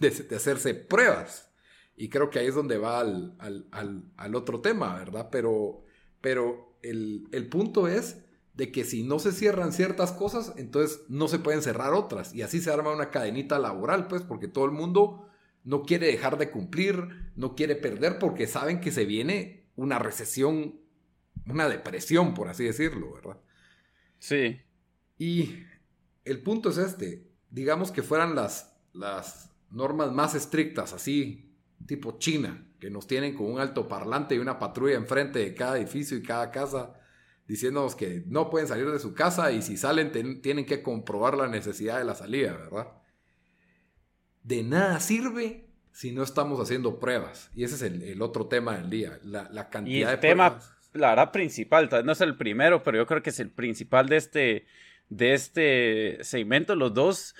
de, 0.00 0.36
hacerse 0.36 0.74
pruebas. 0.74 1.52
Y 1.96 2.08
creo 2.08 2.28
que 2.28 2.40
ahí 2.40 2.48
es 2.48 2.56
donde 2.56 2.76
va 2.76 2.98
al, 2.98 4.34
otro 4.34 4.60
tema, 4.60 4.96
¿verdad? 4.96 5.28
Pero, 5.30 5.84
pero 6.20 6.76
el, 6.82 7.48
punto 7.48 7.86
es 7.86 8.24
de 8.54 8.72
que 8.72 8.82
si 8.82 9.04
no 9.04 9.20
se 9.20 9.30
cierran 9.30 9.72
ciertas 9.72 10.10
cosas, 10.10 10.54
entonces 10.56 11.02
no 11.08 11.28
se 11.28 11.38
pueden 11.38 11.62
cerrar 11.62 11.94
otras. 11.94 12.34
Y 12.34 12.42
así 12.42 12.60
se 12.60 12.72
arma 12.72 12.92
una 12.92 13.12
cadenita 13.12 13.60
laboral, 13.60 14.08
pues, 14.08 14.22
porque 14.22 14.48
todo 14.48 14.64
el 14.64 14.72
mundo 14.72 15.28
no 15.62 15.84
quiere 15.84 16.08
dejar 16.08 16.36
de 16.36 16.50
cumplir, 16.50 17.30
no 17.36 17.54
quiere 17.54 17.76
perder, 17.76 18.18
porque 18.18 18.48
saben 18.48 18.80
que 18.80 18.90
se 18.90 19.04
viene 19.04 19.68
una 19.76 20.00
recesión, 20.00 20.80
una 21.46 21.68
depresión, 21.68 22.34
por 22.34 22.48
así 22.48 22.64
decirlo, 22.64 23.12
¿verdad? 23.12 23.38
Sí. 24.24 24.58
Y 25.18 25.64
el 26.24 26.42
punto 26.42 26.70
es 26.70 26.78
este, 26.78 27.30
digamos 27.50 27.92
que 27.92 28.02
fueran 28.02 28.34
las, 28.34 28.74
las 28.94 29.50
normas 29.70 30.12
más 30.12 30.34
estrictas, 30.34 30.94
así, 30.94 31.54
tipo 31.86 32.16
China, 32.18 32.66
que 32.80 32.88
nos 32.88 33.06
tienen 33.06 33.34
con 33.34 33.52
un 33.52 33.60
alto 33.60 33.86
parlante 33.86 34.34
y 34.34 34.38
una 34.38 34.58
patrulla 34.58 34.94
enfrente 34.94 35.40
de 35.40 35.54
cada 35.54 35.76
edificio 35.76 36.16
y 36.16 36.22
cada 36.22 36.50
casa 36.50 36.98
diciéndonos 37.46 37.94
que 37.94 38.24
no 38.26 38.48
pueden 38.48 38.66
salir 38.66 38.90
de 38.90 38.98
su 38.98 39.12
casa 39.12 39.52
y 39.52 39.60
si 39.60 39.76
salen 39.76 40.10
tienen 40.40 40.64
que 40.64 40.82
comprobar 40.82 41.36
la 41.36 41.46
necesidad 41.46 41.98
de 41.98 42.04
la 42.04 42.14
salida, 42.14 42.56
¿verdad? 42.56 42.88
De 44.42 44.62
nada 44.62 45.00
sirve 45.00 45.68
si 45.92 46.12
no 46.12 46.22
estamos 46.22 46.58
haciendo 46.60 46.98
pruebas. 46.98 47.50
Y 47.54 47.64
ese 47.64 47.74
es 47.74 47.82
el, 47.82 48.22
otro 48.22 48.46
tema 48.46 48.78
del 48.78 48.88
día, 48.88 49.20
la, 49.22 49.68
cantidad 49.68 49.98
y 49.98 50.02
el 50.02 50.08
de 50.08 50.16
tema, 50.16 50.58
La 50.94 51.10
verdad, 51.10 51.32
principal, 51.32 51.88
no 52.04 52.12
es 52.12 52.20
el 52.20 52.36
primero, 52.36 52.82
pero 52.82 52.98
yo 52.98 53.06
creo 53.06 53.22
que 53.22 53.30
es 53.30 53.40
el 53.40 53.50
principal 53.50 54.08
de 54.08 54.16
este, 54.16 54.66
de 55.08 55.34
este 55.34 56.18
segmento. 56.22 56.76
Los 56.76 56.94
dos 56.94 57.34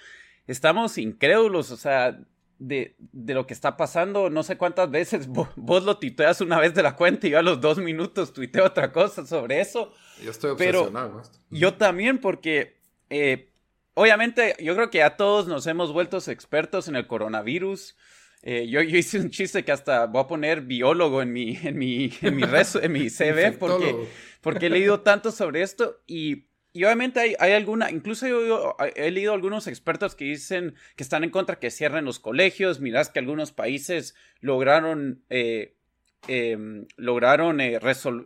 estamos 0.47 0.99
incrédulos, 0.99 1.71
o 1.71 1.77
sea, 1.77 2.19
de, 2.59 2.97
lo 3.12 3.47
que 3.47 3.55
está 3.55 3.77
pasando. 3.77 4.31
No 4.31 4.43
sé 4.43 4.57
cuántas 4.57 4.90
veces 4.90 5.29
vos, 5.57 5.85
lo 5.85 5.99
tuiteas 5.99 6.40
una 6.40 6.59
vez 6.59 6.75
de 6.75 6.83
la 6.83 6.97
cuenta 6.97 7.27
y 7.27 7.31
yo 7.31 7.38
a 7.38 7.43
los 7.43 7.61
dos 7.61 7.79
minutos 7.79 8.33
tuiteo 8.33 8.64
otra 8.64 8.93
cosa 8.93 9.27
sobre 9.27 9.61
eso. 9.61 9.93
Yo 10.23 10.31
estoy 10.31 10.51
obsesionado. 10.51 11.23
yo 11.51 11.75
también 11.75 12.19
porque... 12.19 12.83
Eh, 13.11 13.51
obviamente, 13.95 14.57
yo 14.59 14.75
creo 14.75 14.90
que 14.90 14.99
ya 14.99 15.17
todos 15.17 15.47
nos 15.47 15.67
hemos 15.67 15.93
vuelto 15.93 16.19
expertos 16.27 16.88
en 16.88 16.97
el 16.97 17.07
coronavirus. 17.07 17.97
Eh, 18.47 18.69
yo, 18.69 18.83
yo, 18.83 18.99
hice 18.99 19.19
un 19.19 19.31
chiste 19.31 19.65
que 19.65 19.73
hasta 19.73 20.05
voy 20.05 20.23
a 20.23 20.27
poner 20.27 20.61
biólogo 20.61 21.23
en 21.23 21.33
mi, 21.33 21.57
en 21.63 21.79
mi, 21.79 22.13
en 22.21 22.37
mi, 22.37 22.43
en 22.45 22.93
mi 22.93 23.09
CV 23.11 23.53
porque, 23.53 23.97
porque 24.43 24.67
he 24.67 24.71
leído 24.71 25.01
tanto 25.01 25.33
sobre 25.33 25.63
esto 25.63 26.03
y 26.07 26.47
y 26.77 26.83
obviamente 26.83 27.21
hay, 27.21 27.37
hay 27.39 27.53
alguna, 27.53 27.93
incluso 27.93 28.27
yo, 28.27 28.77
he 28.97 29.13
leído 29.13 29.33
algunos 29.33 29.69
expertos 29.69 30.17
que 30.17 30.25
dicen 30.25 30.75
que 30.97 31.05
están 31.05 31.23
en 31.23 31.31
contra 31.31 31.61
que 31.61 31.71
cierren 31.71 32.05
los 32.05 32.19
colegios. 32.19 32.81
Mirás 32.81 33.11
que 33.11 33.21
algunos 33.21 33.53
países 33.53 34.17
lograron, 34.41 35.23
eh, 35.31 35.77
em, 36.29 36.87
lograron 36.97 37.61
eh, 37.61 37.79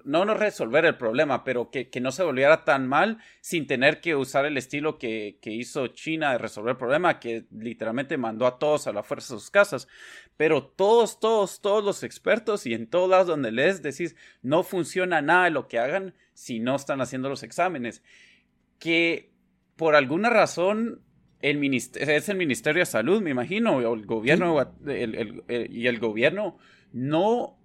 no, 0.05 0.25
no 0.25 0.35
resolver 0.35 0.85
el 0.85 0.97
problema, 0.97 1.45
pero 1.45 1.71
que, 1.71 1.89
que, 1.91 2.01
no 2.01 2.13
se 2.13 2.23
volviera 2.23 2.65
tan 2.65 2.87
mal 2.87 3.19
sin 3.41 3.67
tener 3.67 4.01
que 4.01 4.15
usar 4.15 4.47
el 4.47 4.57
estilo 4.57 4.99
que, 4.99 5.39
que, 5.41 5.51
hizo 5.51 5.89
China 5.89 6.33
de 6.33 6.39
resolver 6.39 6.73
el 6.73 6.77
problema, 6.77 7.21
que 7.21 7.45
literalmente 7.51 8.17
mandó 8.17 8.47
a 8.47 8.59
todos 8.59 8.87
a 8.87 8.93
la 8.93 9.03
fuerza 9.03 9.35
de 9.35 9.41
sus 9.41 9.51
casas. 9.51 9.89
Pero 10.37 10.65
todos, 10.65 11.19
todos, 11.21 11.61
todos 11.61 11.85
los 11.85 12.03
expertos 12.03 12.67
y 12.67 12.75
en 12.75 12.87
todos 12.87 13.11
lados 13.11 13.27
donde 13.27 13.53
les 13.53 13.83
decís 13.83 14.17
no 14.43 14.63
funciona 14.63 15.21
nada 15.21 15.45
de 15.45 15.51
lo 15.51 15.69
que 15.69 15.79
hagan 15.79 16.15
si 16.35 16.61
no 16.61 16.77
están 16.77 17.01
haciendo 17.01 17.29
los 17.29 17.43
exámenes 17.43 18.03
que 18.79 19.31
por 19.77 19.95
alguna 19.95 20.31
razón 20.31 21.03
el 21.41 21.63
es 21.75 22.29
el 22.29 22.37
Ministerio 22.37 22.81
de 22.81 22.87
Salud, 22.87 23.23
me 23.23 23.31
imagino, 23.31 23.77
o 23.77 23.95
el 23.95 24.07
gobierno 24.07 24.57
y 25.49 25.87
el 25.87 25.99
gobierno 26.01 26.59
no, 26.93 27.58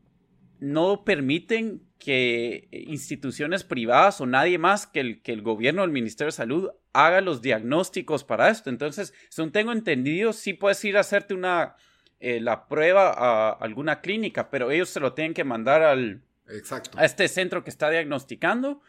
no 0.63 1.03
permiten 1.03 1.81
que 1.99 2.69
instituciones 2.71 3.65
privadas 3.65 4.21
o 4.21 4.25
nadie 4.25 4.57
más 4.57 4.87
que 4.87 5.01
el, 5.01 5.21
que 5.21 5.33
el 5.33 5.41
gobierno 5.41 5.81
o 5.81 5.85
el 5.85 5.91
Ministerio 5.91 6.29
de 6.29 6.37
Salud 6.37 6.69
haga 6.93 7.19
los 7.19 7.41
diagnósticos 7.41 8.23
para 8.23 8.49
esto. 8.49 8.69
Entonces, 8.69 9.13
según 9.27 9.51
tengo 9.51 9.73
entendido, 9.73 10.31
sí 10.31 10.53
puedes 10.53 10.83
ir 10.85 10.95
a 10.95 11.01
hacerte 11.01 11.33
una 11.33 11.75
eh, 12.21 12.39
la 12.39 12.69
prueba 12.69 13.09
a 13.09 13.51
alguna 13.51 13.99
clínica, 13.99 14.49
pero 14.49 14.71
ellos 14.71 14.87
se 14.87 15.01
lo 15.01 15.11
tienen 15.11 15.33
que 15.33 15.43
mandar 15.43 15.81
al 15.81 16.21
Exacto. 16.47 16.97
a 16.97 17.03
este 17.03 17.27
centro 17.27 17.65
que 17.65 17.69
está 17.69 17.89
diagnosticando 17.89 18.81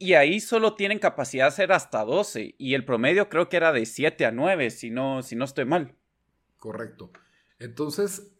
y 0.00 0.14
ahí 0.14 0.40
solo 0.40 0.74
tienen 0.74 0.98
capacidad 0.98 1.44
de 1.44 1.48
hacer 1.48 1.72
hasta 1.72 2.04
12. 2.04 2.56
Y 2.58 2.74
el 2.74 2.84
promedio 2.84 3.28
creo 3.28 3.48
que 3.48 3.56
era 3.56 3.72
de 3.72 3.86
7 3.86 4.26
a 4.26 4.32
9, 4.32 4.70
si 4.70 4.90
no, 4.90 5.22
si 5.22 5.36
no 5.36 5.44
estoy 5.44 5.64
mal. 5.64 5.94
Correcto. 6.58 7.12
Entonces, 7.58 8.34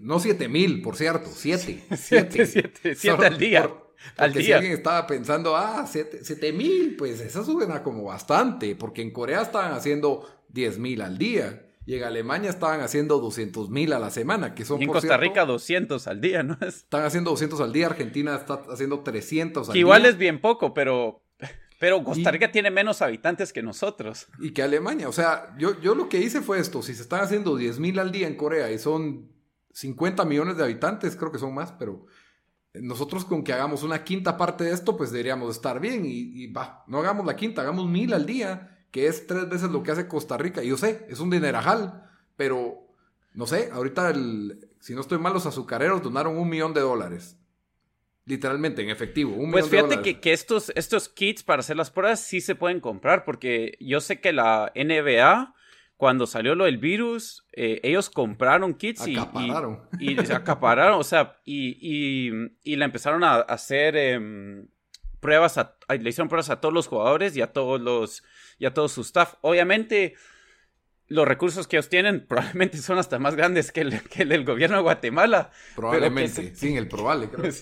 no 0.00 0.18
7 0.18 0.48
mil, 0.48 0.82
por 0.82 0.96
cierto, 0.96 1.30
7. 1.32 1.84
7, 1.96 2.46
7, 2.46 2.94
7 2.94 3.26
al 3.26 3.38
día. 3.38 3.70
al 4.16 4.32
día. 4.32 4.42
si 4.42 4.52
alguien 4.52 4.72
estaba 4.72 5.06
pensando, 5.06 5.56
ah, 5.56 5.86
7 5.86 6.52
mil, 6.52 6.96
pues 6.96 7.20
eso 7.20 7.44
suena 7.44 7.82
como 7.82 8.04
bastante, 8.04 8.74
porque 8.74 9.02
en 9.02 9.12
Corea 9.12 9.42
estaban 9.42 9.72
haciendo 9.72 10.26
10 10.48 10.78
mil 10.78 11.02
al 11.02 11.18
día. 11.18 11.60
Y 11.86 11.96
en 11.96 12.04
Alemania 12.04 12.48
estaban 12.48 12.80
haciendo 12.80 13.18
200 13.18 13.68
mil 13.68 13.92
a 13.92 13.98
la 13.98 14.10
semana, 14.10 14.54
que 14.54 14.64
son... 14.64 14.80
Y 14.80 14.84
en 14.84 14.90
Costa 14.90 15.18
Rica 15.18 15.44
200 15.44 16.06
al 16.06 16.20
día, 16.20 16.42
¿no? 16.42 16.56
Están 16.66 17.04
haciendo 17.04 17.30
200 17.32 17.60
al 17.60 17.72
día, 17.74 17.86
Argentina 17.86 18.36
está 18.36 18.62
haciendo 18.70 19.00
300 19.00 19.68
al 19.68 19.72
que 19.72 19.78
igual 19.80 20.06
es 20.06 20.16
bien 20.16 20.40
poco, 20.40 20.72
pero... 20.72 21.23
Pero 21.78 22.02
Costa 22.04 22.30
Rica 22.30 22.50
tiene 22.50 22.70
menos 22.70 23.02
habitantes 23.02 23.52
que 23.52 23.62
nosotros. 23.62 24.26
Y 24.38 24.52
que 24.52 24.62
Alemania. 24.62 25.08
O 25.08 25.12
sea, 25.12 25.54
yo, 25.58 25.80
yo 25.80 25.94
lo 25.94 26.08
que 26.08 26.20
hice 26.20 26.40
fue 26.40 26.58
esto. 26.58 26.82
Si 26.82 26.94
se 26.94 27.02
están 27.02 27.20
haciendo 27.20 27.56
10 27.56 27.78
mil 27.80 27.98
al 27.98 28.12
día 28.12 28.26
en 28.26 28.36
Corea 28.36 28.70
y 28.70 28.78
son 28.78 29.32
50 29.72 30.24
millones 30.24 30.56
de 30.56 30.64
habitantes, 30.64 31.16
creo 31.16 31.32
que 31.32 31.38
son 31.38 31.54
más, 31.54 31.72
pero 31.72 32.06
nosotros 32.74 33.24
con 33.24 33.44
que 33.44 33.52
hagamos 33.52 33.82
una 33.82 34.04
quinta 34.04 34.36
parte 34.36 34.64
de 34.64 34.72
esto, 34.72 34.96
pues 34.96 35.10
deberíamos 35.10 35.54
estar 35.54 35.80
bien. 35.80 36.04
Y, 36.06 36.46
va, 36.48 36.84
no 36.86 36.98
hagamos 36.98 37.26
la 37.26 37.36
quinta, 37.36 37.62
hagamos 37.62 37.88
mil 37.88 38.12
al 38.14 38.26
día 38.26 38.70
que 38.90 39.08
es 39.08 39.26
tres 39.26 39.48
veces 39.48 39.70
lo 39.70 39.82
que 39.82 39.90
hace 39.90 40.06
Costa 40.06 40.36
Rica. 40.36 40.62
Y 40.62 40.68
yo 40.68 40.76
sé, 40.76 41.04
es 41.08 41.18
un 41.18 41.28
dinerajal, 41.28 42.08
pero 42.36 42.86
no 43.32 43.44
sé, 43.44 43.70
ahorita, 43.72 44.10
el, 44.10 44.70
si 44.78 44.94
no 44.94 45.00
estoy 45.00 45.18
mal, 45.18 45.32
los 45.32 45.46
azucareros 45.46 46.00
donaron 46.00 46.38
un 46.38 46.48
millón 46.48 46.72
de 46.72 46.80
dólares. 46.80 47.36
Literalmente, 48.26 48.82
en 48.82 48.90
efectivo. 48.90 49.34
Un 49.34 49.50
pues 49.50 49.68
fíjate 49.68 50.00
que, 50.00 50.18
que, 50.18 50.32
estos, 50.32 50.72
estos 50.76 51.08
kits 51.10 51.42
para 51.42 51.60
hacer 51.60 51.76
las 51.76 51.90
pruebas 51.90 52.20
sí 52.20 52.40
se 52.40 52.54
pueden 52.54 52.80
comprar, 52.80 53.24
porque 53.24 53.76
yo 53.80 54.00
sé 54.00 54.20
que 54.20 54.32
la 54.32 54.72
NBA, 54.74 55.54
cuando 55.98 56.26
salió 56.26 56.54
lo 56.54 56.64
del 56.64 56.78
virus, 56.78 57.46
eh, 57.52 57.80
ellos 57.82 58.08
compraron 58.08 58.74
kits 58.74 59.06
y, 59.06 59.16
y, 59.98 60.12
y, 60.12 60.32
acapararon, 60.32 60.98
o 60.98 61.04
sea, 61.04 61.36
y, 61.44 62.48
y, 62.62 62.76
la 62.76 62.86
empezaron 62.86 63.24
a 63.24 63.36
hacer 63.36 63.94
em, 63.94 64.68
pruebas, 65.20 65.58
a, 65.58 65.76
le 65.88 66.08
hicieron 66.08 66.28
pruebas 66.28 66.48
a 66.48 66.60
todos 66.60 66.72
los 66.72 66.86
jugadores 66.86 67.36
y 67.36 67.42
a 67.42 67.52
todos 67.52 67.78
los 67.78 68.22
y 68.58 68.64
a 68.64 68.72
todo 68.72 68.88
su 68.88 69.02
staff. 69.02 69.34
Obviamente, 69.42 70.14
los 71.08 71.28
recursos 71.28 71.66
que 71.66 71.76
ellos 71.76 71.88
tienen 71.88 72.26
probablemente 72.26 72.78
son 72.78 72.98
hasta 72.98 73.18
más 73.18 73.36
grandes 73.36 73.72
que 73.72 73.82
el, 73.82 74.02
que 74.02 74.22
el 74.22 74.30
del 74.30 74.44
gobierno 74.44 74.76
de 74.76 74.82
Guatemala. 74.82 75.50
Probablemente, 75.76 76.54
sin 76.54 76.76
el 76.76 76.88
probable, 76.88 77.28
creo. 77.28 77.52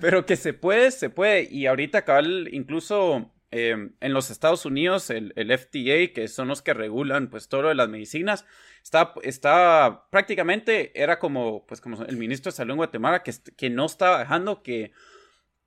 pero 0.00 0.26
que 0.26 0.36
se 0.36 0.52
puede, 0.52 0.90
se 0.90 1.10
puede. 1.10 1.48
Y 1.50 1.66
ahorita, 1.66 2.04
cabal, 2.04 2.48
incluso 2.52 3.32
em, 3.50 3.94
en 4.00 4.12
los 4.12 4.30
Estados 4.30 4.66
Unidos, 4.66 5.10
el, 5.10 5.32
el, 5.36 5.56
FDA, 5.56 6.12
que 6.12 6.28
son 6.28 6.48
los 6.48 6.60
que 6.62 6.74
regulan 6.74 7.30
pues 7.30 7.48
todo 7.48 7.62
lo 7.62 7.68
de 7.68 7.74
las 7.74 7.88
medicinas, 7.88 8.44
está, 8.82 9.14
está 9.22 10.06
prácticamente, 10.10 11.00
era 11.00 11.18
como, 11.18 11.64
pues, 11.66 11.80
como 11.80 12.02
el 12.04 12.16
ministro 12.16 12.52
de 12.52 12.56
Salud 12.56 12.72
en 12.72 12.78
Guatemala, 12.78 13.22
que, 13.22 13.32
que 13.56 13.70
no 13.70 13.86
estaba 13.86 14.18
dejando 14.18 14.62
que, 14.62 14.92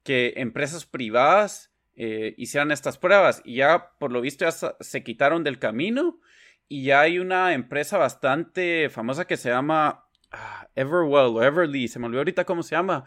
que 0.04 0.34
empresas 0.38 0.86
privadas 0.86 1.72
eh, 1.96 2.36
hicieran 2.38 2.72
estas 2.72 3.00
pruebas. 3.00 3.42
Y 3.44 3.56
ya, 3.56 3.94
por 3.98 4.12
lo 4.12 4.22
visto, 4.22 4.46
ya 4.46 4.52
se 4.52 5.04
quitaron 5.04 5.44
del 5.44 5.58
camino. 5.58 6.20
Y 6.68 6.86
ya 6.86 7.02
hay 7.02 7.20
una 7.20 7.54
empresa 7.54 7.98
bastante 7.98 8.90
famosa 8.90 9.26
que 9.26 9.38
se 9.38 9.50
llama 9.50 10.06
ah, 10.32 10.68
Everwell 10.76 11.36
o 11.36 11.44
Everly, 11.44 11.88
se 11.88 12.00
me 12.00 12.08
olvidó 12.08 12.22
ahorita 12.22 12.46
cómo 12.46 12.64
se 12.64 12.76
llama. 12.76 13.06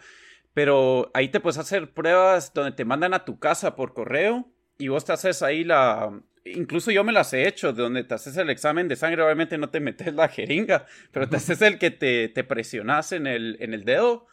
Pero 0.55 1.11
ahí 1.15 1.29
te 1.29 1.41
puedes 1.41 1.59
hacer 1.59 1.93
pruebas 1.93 2.53
donde 2.55 2.73
te 2.73 2.85
mandan 2.85 3.15
a 3.15 3.25
tu 3.25 3.39
casa 3.39 3.77
por 3.77 3.95
correo 3.95 4.49
y 4.79 4.89
vos 4.89 5.05
te 5.05 5.13
haces 5.13 5.43
ahí 5.43 5.65
la... 5.65 6.11
Incluso 6.45 6.91
yo 6.91 7.05
me 7.05 7.13
las 7.13 7.33
he 7.35 7.47
hecho, 7.47 7.73
de 7.73 7.83
donde 7.83 8.03
te 8.03 8.15
haces 8.15 8.37
el 8.39 8.49
examen 8.49 8.89
de 8.89 8.97
sangre, 8.97 9.23
obviamente 9.23 9.59
no 9.59 9.69
te 9.69 9.79
metes 9.79 10.15
la 10.15 10.29
jeringa, 10.29 10.87
pero 11.13 11.29
te 11.29 11.37
haces 11.37 11.61
el 11.61 11.79
que 11.79 11.91
te, 11.91 12.29
te 12.31 12.45
presionas 12.45 13.13
en 13.13 13.27
el, 13.27 13.59
en 13.61 13.75
el 13.75 13.85
dedo 13.85 14.27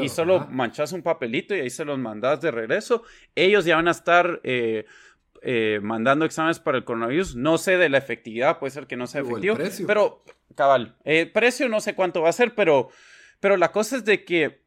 y 0.00 0.08
solo 0.08 0.46
manchas 0.50 0.92
un 0.92 1.02
papelito 1.02 1.54
y 1.54 1.60
ahí 1.60 1.70
se 1.70 1.84
los 1.84 1.98
mandas 1.98 2.40
de 2.40 2.50
regreso. 2.50 3.02
Ellos 3.34 3.64
ya 3.64 3.76
van 3.76 3.88
a 3.88 3.92
estar 3.92 4.40
eh, 4.44 4.86
eh, 5.46 5.78
mandando 5.82 6.24
exámenes 6.24 6.58
para 6.58 6.78
el 6.78 6.84
coronavirus. 6.84 7.36
No 7.36 7.58
sé 7.58 7.76
de 7.76 7.90
la 7.90 7.98
efectividad, 7.98 8.58
puede 8.58 8.70
ser 8.70 8.86
que 8.86 8.96
no 8.96 9.06
sea 9.06 9.20
efectivo. 9.20 9.58
Pero, 9.86 10.24
cabal, 10.54 10.96
el 11.04 11.30
precio 11.30 11.68
no 11.68 11.80
sé 11.80 11.94
cuánto 11.94 12.22
va 12.22 12.30
a 12.30 12.32
ser, 12.32 12.54
pero, 12.54 12.88
pero 13.40 13.58
la 13.58 13.70
cosa 13.70 13.96
es 13.96 14.06
de 14.06 14.24
que 14.24 14.62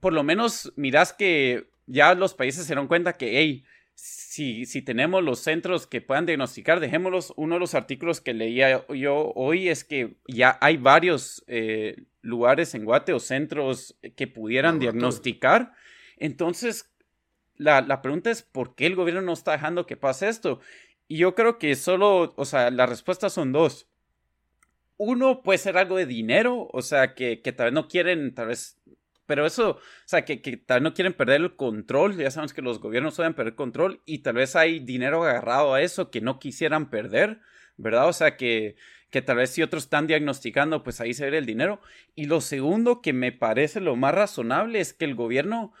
por 0.00 0.14
lo 0.14 0.22
menos 0.22 0.72
mirás 0.76 1.12
que 1.12 1.68
ya 1.86 2.14
los 2.14 2.32
países 2.32 2.62
se 2.62 2.68
dieron 2.68 2.88
cuenta 2.88 3.14
que, 3.14 3.38
hey, 3.38 3.64
si, 3.94 4.64
si, 4.64 4.80
tenemos 4.80 5.22
los 5.22 5.40
centros 5.40 5.86
que 5.86 6.00
puedan 6.00 6.24
diagnosticar, 6.24 6.80
dejémoslos. 6.80 7.34
Uno 7.36 7.56
de 7.56 7.60
los 7.60 7.74
artículos 7.74 8.22
que 8.22 8.32
leía 8.32 8.86
yo 8.88 9.32
hoy 9.34 9.68
es 9.68 9.84
que 9.84 10.16
ya 10.26 10.56
hay 10.62 10.78
varios 10.78 11.44
eh, 11.46 12.04
lugares 12.22 12.74
en 12.74 12.86
Guate 12.86 13.12
o 13.12 13.20
centros 13.20 13.98
que 14.16 14.26
pudieran 14.26 14.78
diagnosticar. 14.78 15.72
Entonces, 16.16 16.93
la, 17.56 17.80
la 17.80 18.02
pregunta 18.02 18.30
es 18.30 18.42
¿por 18.42 18.74
qué 18.74 18.86
el 18.86 18.96
gobierno 18.96 19.22
no 19.22 19.32
está 19.32 19.52
dejando 19.52 19.86
que 19.86 19.96
pase 19.96 20.28
esto? 20.28 20.60
Y 21.08 21.18
yo 21.18 21.34
creo 21.34 21.58
que 21.58 21.74
solo, 21.76 22.34
o 22.36 22.44
sea, 22.44 22.70
las 22.70 22.88
respuestas 22.88 23.32
son 23.32 23.52
dos. 23.52 23.88
Uno 24.96 25.42
puede 25.42 25.58
ser 25.58 25.76
algo 25.76 25.96
de 25.96 26.06
dinero, 26.06 26.68
o 26.72 26.82
sea, 26.82 27.14
que, 27.14 27.42
que 27.42 27.52
tal 27.52 27.66
vez 27.66 27.74
no 27.74 27.88
quieren, 27.88 28.34
tal 28.34 28.48
vez 28.48 28.80
pero 29.26 29.46
eso, 29.46 29.70
o 29.70 29.80
sea, 30.04 30.24
que, 30.24 30.42
que, 30.42 30.56
tal 30.56 30.80
vez 30.80 30.82
no 30.84 30.94
quieren 30.94 31.14
perder 31.14 31.40
el 31.40 31.56
control, 31.56 32.16
ya 32.16 32.30
sabemos 32.30 32.52
que 32.52 32.62
los 32.62 32.78
gobiernos 32.80 33.14
suelen 33.14 33.34
perder 33.34 33.54
control 33.54 34.02
y 34.04 34.18
tal 34.18 34.34
vez 34.34 34.54
hay 34.54 34.80
dinero 34.80 35.22
agarrado 35.24 35.74
a 35.74 35.80
eso 35.82 36.10
que 36.10 36.20
no 36.20 36.38
quisieran 36.38 36.90
perder, 36.90 37.40
¿verdad? 37.76 38.08
O 38.08 38.12
sea, 38.12 38.36
que, 38.36 38.76
que 39.10 39.22
tal 39.22 39.36
vez 39.36 39.50
si 39.50 39.62
otros 39.62 39.84
están 39.84 40.06
diagnosticando, 40.06 40.82
pues 40.82 41.00
ahí 41.00 41.14
se 41.14 41.30
ve 41.30 41.38
el 41.38 41.46
dinero. 41.46 41.80
Y 42.14 42.26
lo 42.26 42.40
segundo 42.40 43.00
que 43.00 43.12
me 43.12 43.32
parece 43.32 43.80
lo 43.80 43.96
más 43.96 44.14
razonable 44.14 44.80
es 44.80 44.92
que 44.92 45.06
el 45.06 45.14
gobierno 45.14 45.72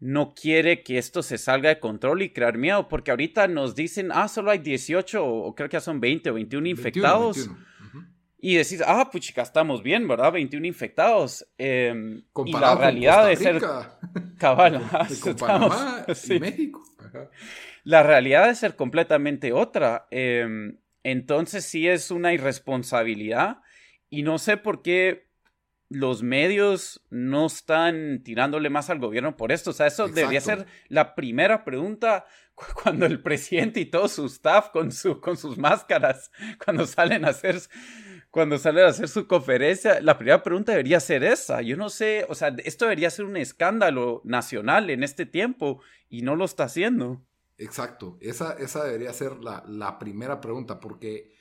no 0.00 0.34
quiere 0.34 0.82
que 0.82 0.98
esto 0.98 1.22
se 1.22 1.38
salga 1.38 1.70
de 1.70 1.80
control 1.80 2.22
y 2.22 2.30
crear 2.30 2.56
miedo, 2.56 2.88
porque 2.88 3.10
ahorita 3.10 3.48
nos 3.48 3.74
dicen, 3.74 4.10
ah, 4.12 4.28
solo 4.28 4.50
hay 4.50 4.58
18 4.58 5.24
o 5.24 5.54
creo 5.54 5.68
que 5.68 5.74
ya 5.74 5.80
son 5.80 6.00
20 6.00 6.30
o 6.30 6.34
21 6.34 6.68
infectados. 6.68 7.50
Y 8.40 8.54
decís, 8.54 8.80
ah, 8.86 9.08
pues 9.10 9.24
chica, 9.24 9.42
estamos 9.42 9.82
bien, 9.82 10.06
¿verdad? 10.06 10.32
21 10.32 10.64
infectados. 10.64 11.44
Eh, 11.58 12.22
y 12.46 12.52
la 12.52 12.76
realidad 12.76 13.26
de 13.28 13.36
ser. 13.36 13.60
Cabal, 14.38 14.80
con 15.20 15.34
Panamá 15.34 16.06
y 16.06 16.38
México. 16.38 16.82
La 17.82 18.04
realidad 18.04 18.46
de 18.46 18.54
ser 18.54 18.76
completamente 18.76 19.52
otra. 19.52 20.06
Eh, 20.12 20.46
entonces 21.02 21.64
sí 21.64 21.88
es 21.88 22.12
una 22.12 22.32
irresponsabilidad. 22.32 23.58
Y 24.08 24.22
no 24.22 24.38
sé 24.38 24.56
por 24.56 24.82
qué 24.82 25.27
los 25.88 26.22
medios 26.22 27.04
no 27.10 27.46
están 27.46 28.22
tirándole 28.22 28.70
más 28.70 28.90
al 28.90 28.98
gobierno 28.98 29.36
por 29.36 29.52
esto. 29.52 29.70
O 29.70 29.72
sea, 29.72 29.86
eso 29.86 30.08
debería 30.08 30.40
ser 30.40 30.66
la 30.88 31.14
primera 31.14 31.64
pregunta 31.64 32.26
cuando 32.82 33.06
el 33.06 33.22
presidente 33.22 33.80
y 33.80 33.86
todo 33.86 34.08
su 34.08 34.26
staff 34.26 34.70
con, 34.70 34.92
su, 34.92 35.20
con 35.20 35.36
sus 35.36 35.56
máscaras, 35.58 36.30
cuando 36.64 36.86
salen 36.86 37.24
a 37.24 37.28
hacer 37.28 37.60
cuando 38.30 38.58
sale 38.58 38.82
a 38.84 38.88
hacer 38.88 39.08
su 39.08 39.26
conferencia, 39.26 40.00
la 40.02 40.18
primera 40.18 40.42
pregunta 40.42 40.72
debería 40.72 41.00
ser 41.00 41.24
esa. 41.24 41.62
Yo 41.62 41.76
no 41.76 41.88
sé, 41.88 42.26
o 42.28 42.34
sea, 42.34 42.54
esto 42.62 42.84
debería 42.84 43.10
ser 43.10 43.24
un 43.24 43.36
escándalo 43.36 44.20
nacional 44.24 44.90
en 44.90 45.02
este 45.02 45.24
tiempo 45.24 45.80
y 46.10 46.22
no 46.22 46.36
lo 46.36 46.44
está 46.44 46.64
haciendo. 46.64 47.24
Exacto, 47.56 48.18
esa, 48.20 48.52
esa 48.52 48.84
debería 48.84 49.12
ser 49.12 49.38
la, 49.38 49.64
la 49.66 49.98
primera 49.98 50.40
pregunta, 50.40 50.78
porque, 50.78 51.32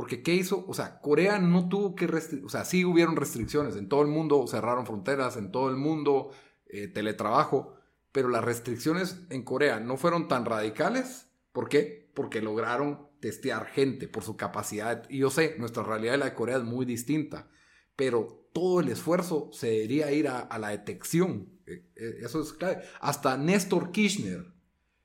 porque 0.00 0.22
¿qué 0.22 0.34
hizo? 0.34 0.64
O 0.66 0.72
sea, 0.72 0.98
Corea 0.98 1.38
no 1.38 1.68
tuvo 1.68 1.94
que, 1.94 2.06
o 2.42 2.48
sea, 2.48 2.64
sí 2.64 2.86
hubieron 2.86 3.16
restricciones, 3.16 3.76
en 3.76 3.86
todo 3.86 4.00
el 4.00 4.08
mundo 4.08 4.46
cerraron 4.46 4.86
fronteras, 4.86 5.36
en 5.36 5.52
todo 5.52 5.68
el 5.68 5.76
mundo 5.76 6.30
eh, 6.68 6.88
teletrabajo, 6.88 7.74
pero 8.10 8.30
las 8.30 8.42
restricciones 8.42 9.20
en 9.28 9.42
Corea 9.42 9.78
no 9.78 9.98
fueron 9.98 10.26
tan 10.26 10.46
radicales. 10.46 11.30
¿Por 11.52 11.68
qué? 11.68 12.10
Porque 12.14 12.40
lograron 12.40 13.10
testear 13.20 13.66
gente 13.66 14.08
por 14.08 14.22
su 14.22 14.38
capacidad. 14.38 15.04
Y 15.10 15.18
yo 15.18 15.28
sé, 15.28 15.56
nuestra 15.58 15.82
realidad 15.82 16.12
de 16.12 16.18
la 16.18 16.24
de 16.30 16.34
Corea 16.34 16.56
es 16.56 16.64
muy 16.64 16.86
distinta, 16.86 17.50
pero 17.94 18.48
todo 18.54 18.80
el 18.80 18.88
esfuerzo 18.88 19.50
se 19.52 19.66
debería 19.66 20.10
ir 20.12 20.28
a, 20.28 20.58
la 20.58 20.70
detección. 20.70 21.60
E, 21.66 21.90
e, 21.94 22.24
eso 22.24 22.40
es 22.40 22.54
clave. 22.54 22.84
Hasta 23.02 23.36
Néstor 23.36 23.92
Kirchner, 23.92 24.46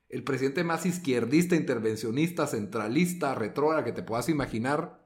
el 0.08 0.22
presidente 0.22 0.64
más 0.64 0.86
izquierdista, 0.86 1.56
intervencionista, 1.56 2.46
centralista, 2.46 3.34
retrógrada 3.34 3.84
que 3.84 3.92
te 3.92 4.02
puedas 4.02 4.28
imaginar, 4.28 5.04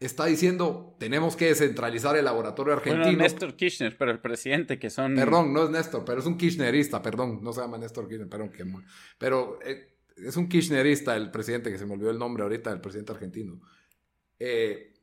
está 0.00 0.26
diciendo, 0.26 0.96
tenemos 0.98 1.36
que 1.36 1.46
descentralizar 1.46 2.16
el 2.16 2.24
laboratorio 2.24 2.74
argentino. 2.74 3.04
Bueno, 3.04 3.18
Néstor 3.18 3.56
Kirchner, 3.56 3.96
pero 3.96 4.10
el 4.10 4.20
presidente 4.20 4.78
que 4.78 4.90
son... 4.90 5.14
Perdón, 5.14 5.52
no 5.52 5.64
es 5.64 5.70
Néstor, 5.70 6.04
pero 6.04 6.20
es 6.20 6.26
un 6.26 6.36
kirchnerista, 6.36 7.02
perdón, 7.02 7.40
no 7.42 7.52
se 7.52 7.60
llama 7.60 7.78
Néstor 7.78 8.08
Kirchner, 8.08 8.28
perdón, 8.28 8.50
que... 8.50 8.64
Pero 9.18 9.58
eh, 9.64 9.96
es 10.16 10.36
un 10.36 10.48
kirchnerista 10.48 11.16
el 11.16 11.30
presidente, 11.30 11.70
que 11.70 11.78
se 11.78 11.86
me 11.86 11.94
olvidó 11.94 12.10
el 12.10 12.18
nombre 12.18 12.42
ahorita, 12.42 12.72
el 12.72 12.80
presidente 12.80 13.12
argentino. 13.12 13.60
Eh, 14.38 14.94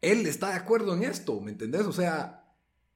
él 0.00 0.26
está 0.26 0.50
de 0.50 0.56
acuerdo 0.56 0.94
en 0.94 1.04
esto, 1.04 1.40
¿me 1.40 1.52
entendés? 1.52 1.82
O 1.82 1.92
sea, 1.92 2.44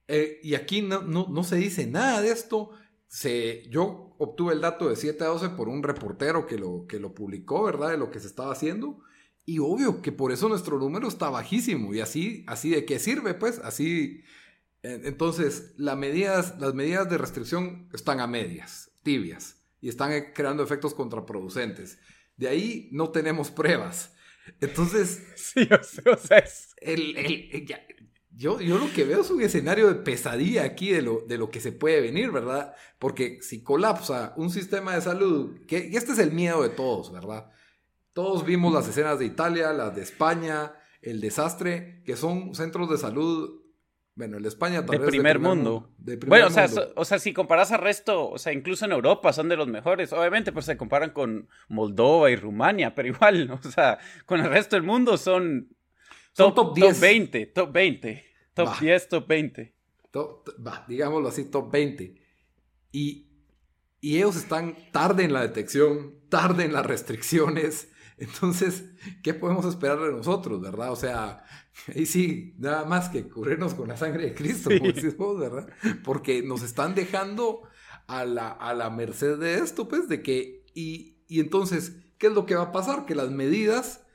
eh, 0.07 0.39
y 0.43 0.55
aquí 0.55 0.81
no, 0.81 1.01
no, 1.01 1.43
se 1.43 1.55
dice 1.55 1.87
nada 1.87 2.21
de 2.21 2.31
esto. 2.31 2.71
Se, 3.07 3.67
yo 3.69 4.06
obtuve 4.17 4.53
el 4.53 4.61
dato 4.61 4.89
de 4.89 4.95
7 4.95 5.23
a 5.23 5.27
12 5.27 5.49
por 5.49 5.69
un 5.69 5.83
reportero 5.83 6.47
que 6.47 6.57
lo, 6.57 6.85
que 6.87 6.99
lo 6.99 7.13
publicó, 7.13 7.63
¿verdad? 7.63 7.91
De 7.91 7.97
lo 7.97 8.11
que 8.11 8.19
se 8.19 8.27
estaba 8.27 8.51
haciendo. 8.51 8.99
Y 9.45 9.59
obvio 9.59 10.01
que 10.01 10.11
por 10.11 10.31
eso 10.31 10.49
nuestro 10.49 10.77
número 10.77 11.07
está 11.07 11.29
bajísimo. 11.29 11.93
Y 11.93 12.01
así, 12.01 12.43
así 12.47 12.69
de 12.69 12.85
qué 12.85 12.99
sirve, 12.99 13.33
pues, 13.33 13.59
así. 13.59 14.23
Entonces, 14.83 15.73
las 15.77 15.97
medidas, 15.97 16.59
las 16.59 16.73
medidas 16.73 17.09
de 17.09 17.17
restricción 17.17 17.89
están 17.93 18.19
a 18.19 18.27
medias, 18.27 18.91
tibias 19.03 19.57
y 19.81 19.89
están 19.89 20.11
creando 20.33 20.63
efectos 20.63 20.93
contraproducentes. 20.93 21.99
De 22.35 22.47
ahí 22.47 22.89
no 22.91 23.09
tenemos 23.09 23.51
pruebas. 23.51 24.13
Entonces, 24.61 25.23
sí, 25.35 25.67
o 25.71 26.17
sea, 26.17 26.43
yo, 28.37 28.61
yo 28.61 28.77
lo 28.77 28.93
que 28.93 29.03
veo 29.03 29.21
es 29.21 29.31
un 29.31 29.41
escenario 29.41 29.87
de 29.87 29.95
pesadilla 29.95 30.63
aquí 30.63 30.91
de 30.91 31.01
lo, 31.01 31.21
de 31.21 31.39
lo 31.39 31.49
que 31.49 31.59
se 31.59 31.71
puede 31.71 32.01
venir, 32.01 32.31
¿verdad? 32.31 32.75
Porque 32.99 33.39
si 33.41 33.63
colapsa 33.63 34.33
un 34.37 34.51
sistema 34.51 34.93
de 34.93 35.01
salud, 35.01 35.65
que, 35.65 35.89
y 35.91 35.95
este 35.95 36.11
es 36.11 36.19
el 36.19 36.31
miedo 36.31 36.61
de 36.61 36.69
todos, 36.69 37.11
¿verdad? 37.11 37.49
Todos 38.13 38.45
vimos 38.45 38.71
las 38.71 38.87
escenas 38.87 39.17
de 39.17 39.25
Italia, 39.25 39.73
las 39.73 39.95
de 39.95 40.03
España, 40.03 40.73
el 41.01 41.19
desastre, 41.19 42.03
que 42.05 42.15
son 42.15 42.53
centros 42.53 42.89
de 42.91 42.99
salud 42.99 43.61
bueno, 44.17 44.37
el 44.37 44.45
España 44.47 44.83
tal 44.83 44.99
de 44.99 45.05
primer 45.05 45.37
mundo. 45.37 45.91
De 45.99 46.17
primer 46.17 46.29
bueno, 46.41 46.47
o 46.47 46.49
sea, 46.49 46.67
o 46.95 47.05
sea, 47.05 47.19
si 47.19 47.33
comparas 47.33 47.71
al 47.71 47.81
resto, 47.81 48.27
o 48.27 48.39
sea, 48.39 48.51
incluso 48.51 48.83
en 48.83 48.91
Europa 48.91 49.31
son 49.31 49.47
de 49.47 49.55
los 49.55 49.67
mejores. 49.67 50.11
Obviamente, 50.11 50.51
pues 50.51 50.65
se 50.65 50.75
comparan 50.75 51.11
con 51.11 51.47
Moldova 51.67 52.31
y 52.31 52.35
Rumania, 52.35 52.95
pero 52.95 53.09
igual, 53.09 53.51
o 53.63 53.69
sea, 53.69 53.99
con 54.25 54.39
el 54.39 54.49
resto 54.49 54.75
del 54.75 54.81
mundo 54.81 55.17
son, 55.17 55.69
top, 56.37 56.55
top, 56.55 56.75
10. 56.75 56.93
top 56.93 57.01
20, 57.01 57.45
top 57.47 57.71
20, 57.73 58.23
top 58.53 58.79
10, 58.79 59.09
top 59.09 59.27
20. 59.27 59.73
va, 60.65 60.85
digámoslo 60.87 61.29
así, 61.29 61.45
top 61.45 61.71
20. 61.71 62.15
Y, 62.91 63.27
y 63.99 64.17
ellos 64.17 64.35
están 64.35 64.75
tarde 64.91 65.23
en 65.23 65.33
la 65.33 65.41
detección, 65.41 66.15
tarde 66.29 66.65
en 66.65 66.73
las 66.73 66.85
restricciones. 66.85 67.89
Entonces, 68.17 68.85
¿qué 69.21 69.33
podemos 69.33 69.65
esperar 69.65 69.99
de 69.99 70.11
nosotros, 70.11 70.61
verdad? 70.61 70.91
O 70.91 70.95
sea, 70.95 71.43
ahí 71.95 72.05
sí, 72.05 72.55
nada 72.57 72.85
más 72.85 73.09
que 73.09 73.27
cubrirnos 73.27 73.73
con 73.73 73.87
la 73.87 73.97
sangre 73.97 74.25
de 74.25 74.33
Cristo, 74.33 74.69
como 75.17 75.35
¿verdad? 75.35 75.67
Porque 76.03 76.41
nos 76.41 76.63
están 76.63 76.95
dejando 76.95 77.63
a 78.07 78.25
la, 78.25 78.49
a 78.49 78.73
la 78.73 78.89
merced 78.89 79.37
de 79.37 79.55
esto, 79.55 79.87
pues, 79.87 80.07
de 80.07 80.23
que, 80.23 80.65
y, 80.73 81.17
y 81.27 81.39
entonces, 81.39 81.97
¿qué 82.17 82.27
es 82.27 82.33
lo 82.33 82.45
que 82.45 82.55
va 82.55 82.63
a 82.63 82.71
pasar? 82.71 83.05
Que 83.05 83.13
las 83.13 83.29
medidas, 83.29 84.06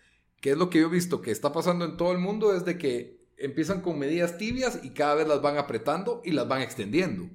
que 0.42 0.50
es 0.50 0.58
lo 0.58 0.68
que 0.68 0.80
yo 0.80 0.88
he 0.88 0.90
visto 0.90 1.22
que 1.22 1.30
está 1.30 1.52
pasando 1.52 1.86
en 1.86 1.96
todo 1.96 2.12
el 2.12 2.18
mundo, 2.18 2.54
es 2.54 2.66
de 2.66 2.76
que 2.76 3.22
empiezan 3.38 3.80
con 3.80 3.98
medidas 3.98 4.36
tibias 4.36 4.80
y 4.82 4.90
cada 4.90 5.14
vez 5.14 5.26
las 5.26 5.40
van 5.40 5.56
apretando 5.56 6.20
y 6.24 6.32
las 6.32 6.46
van 6.46 6.60
extendiendo. 6.60 7.30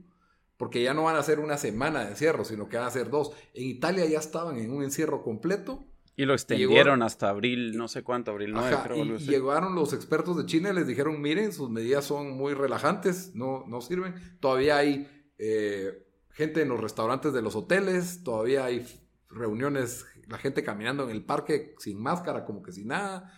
Porque 0.57 0.83
ya 0.83 0.93
no 0.93 1.03
van 1.03 1.15
a 1.15 1.23
ser 1.23 1.39
una 1.39 1.57
semana 1.57 2.03
de 2.03 2.11
encierro, 2.11 2.45
sino 2.45 2.69
que 2.69 2.77
van 2.77 2.85
a 2.85 2.91
ser 2.91 3.09
dos. 3.09 3.31
En 3.55 3.63
Italia 3.63 4.05
ya 4.05 4.19
estaban 4.19 4.57
en 4.57 4.71
un 4.71 4.83
encierro 4.83 5.23
completo 5.23 5.87
y 6.19 6.25
lo 6.25 6.33
extendieron 6.33 7.03
hasta 7.03 7.29
abril, 7.29 7.77
no 7.77 7.87
sé 7.87 8.03
cuánto, 8.03 8.31
abril 8.31 8.51
9 8.51 8.77
creo. 8.83 9.05
Y, 9.05 9.17
llegaron 9.19 9.75
los 9.75 9.93
expertos 9.93 10.35
de 10.35 10.47
China 10.47 10.71
y 10.71 10.73
les 10.73 10.87
dijeron, 10.87 11.21
miren, 11.21 11.53
sus 11.53 11.69
medidas 11.69 12.05
son 12.05 12.31
muy 12.31 12.55
relajantes, 12.55 13.35
no, 13.35 13.63
no 13.67 13.81
sirven. 13.81 14.15
Todavía 14.39 14.77
hay 14.77 15.07
eh, 15.37 16.07
gente 16.31 16.63
en 16.63 16.69
los 16.69 16.79
restaurantes 16.79 17.33
de 17.33 17.43
los 17.43 17.55
hoteles, 17.55 18.23
todavía 18.23 18.65
hay 18.65 18.83
reuniones, 19.29 20.07
la 20.29 20.37
gente 20.37 20.63
caminando 20.63 21.03
en 21.03 21.11
el 21.11 21.23
parque 21.23 21.75
sin 21.79 22.01
máscara, 22.01 22.45
como 22.45 22.61
que 22.61 22.71
sin 22.71 22.87
nada. 22.87 23.33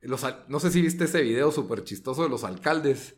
Los, 0.00 0.24
no 0.48 0.60
sé 0.60 0.70
si 0.70 0.80
viste 0.80 1.04
ese 1.04 1.22
video 1.22 1.52
súper 1.52 1.84
chistoso 1.84 2.22
de 2.22 2.28
los 2.28 2.44
alcaldes 2.44 3.16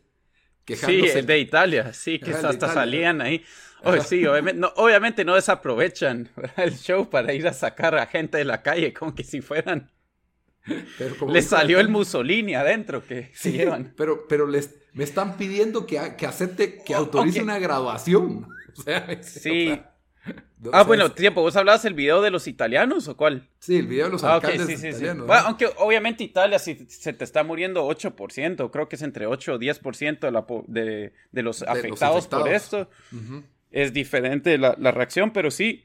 quejándose. 0.65 1.21
Sí, 1.21 1.27
de 1.27 1.39
Italia, 1.39 1.93
sí, 1.93 2.19
que 2.19 2.33
hasta 2.33 2.73
salían 2.73 3.21
ahí. 3.21 3.45
Oh, 3.85 4.01
sí, 4.01 4.25
obviamente 4.27 4.61
no, 4.61 4.73
obviamente 4.77 5.25
no 5.25 5.35
desaprovechan 5.35 6.31
el 6.57 6.77
show 6.77 7.09
para 7.11 7.33
ir 7.33 7.47
a 7.49 7.53
sacar 7.53 7.97
a 7.97 8.07
gente 8.07 8.39
de 8.39 8.45
la 8.45 8.63
calle, 8.63 8.93
como 8.93 9.15
que 9.15 9.25
si 9.25 9.41
fueran. 9.41 9.91
les 11.29 11.47
salió 11.47 11.81
el 11.81 11.89
Mussolini 11.89 12.55
adentro 12.55 13.05
que 13.05 13.31
se 13.35 13.53
llevan. 13.53 13.95
Pero, 13.97 14.29
pero 14.29 14.47
les, 14.47 14.77
me 14.93 15.03
están 15.03 15.37
pidiendo 15.37 15.87
que, 15.87 16.15
que 16.17 16.27
acepte, 16.27 16.83
que 16.85 16.95
autorice 16.95 17.43
una 17.43 17.59
graduación. 17.59 18.49
O 18.75 18.83
sea, 18.85 19.23
sí. 19.23 19.79
Ah, 20.73 20.85
bueno, 20.85 21.13
tiempo, 21.13 21.43
¿vos 21.43 21.57
hablabas 21.57 21.83
del 21.83 21.95
video 21.95 22.23
de 22.23 22.31
los 22.31 22.47
italianos 22.47 23.09
o 23.09 23.17
cuál? 23.17 23.49
Sí, 23.59 23.77
el 23.77 23.87
video 23.87 24.07
de 24.07 24.13
los 24.13 24.25
ah, 24.25 24.35
alcaldes 24.35 24.83
italianos. 24.83 25.29
aunque 25.45 25.69
obviamente 25.79 26.25
Italia, 26.25 26.59
si 26.59 26.87
se 26.89 27.13
te 27.13 27.25
está 27.25 27.45
muriendo 27.45 27.87
8%, 27.89 28.71
creo 28.71 28.89
que 28.89 28.97
es 28.97 29.03
entre 29.03 29.27
8 29.27 29.55
o 29.55 29.59
10% 29.59 30.21
de, 30.21 30.31
la, 30.31 30.47
de, 30.67 31.13
de, 31.33 31.43
los, 31.43 31.63
afectados 31.63 32.27
por 32.27 32.49
esto 32.49 32.89
es 33.73 33.93
diferente 33.93 34.59
la, 34.59 34.75
reacción, 34.93 35.33
pero 35.33 35.51
sí. 35.51 35.85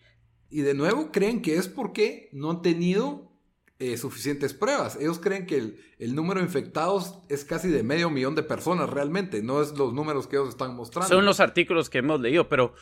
Y 0.50 0.62
de 0.62 0.74
nuevo 0.74 1.12
creen 1.12 1.42
que 1.42 1.56
es 1.56 1.68
porque 1.68 2.30
no 2.32 2.52
han 2.52 2.62
tenido 2.62 3.32
eh, 3.80 3.98
suficientes 3.98 4.54
pruebas. 4.54 4.98
Ellos 5.00 5.20
creen 5.20 5.46
que 5.46 5.76
el, 5.98 6.16
número 6.16 6.40
de 6.40 6.46
infectados 6.46 7.20
es 7.30 7.44
casi 7.46 7.70
de 7.70 7.84
medio 7.84 8.10
millón 8.10 8.36
de 8.36 8.44
personas 8.44 8.90
realmente, 8.90 9.42
no 9.42 9.62
es 9.62 9.78
los 9.78 9.94
números 9.94 10.28
que 10.28 10.36
ellos 10.36 10.50
están 10.50 10.76
mostrando. 10.76 11.10
Son 11.10 11.26
los 11.26 11.40
artículos 11.40 11.90
que 11.90 12.00
hemos 12.00 12.20
leído, 12.20 12.48
pero 12.50 12.74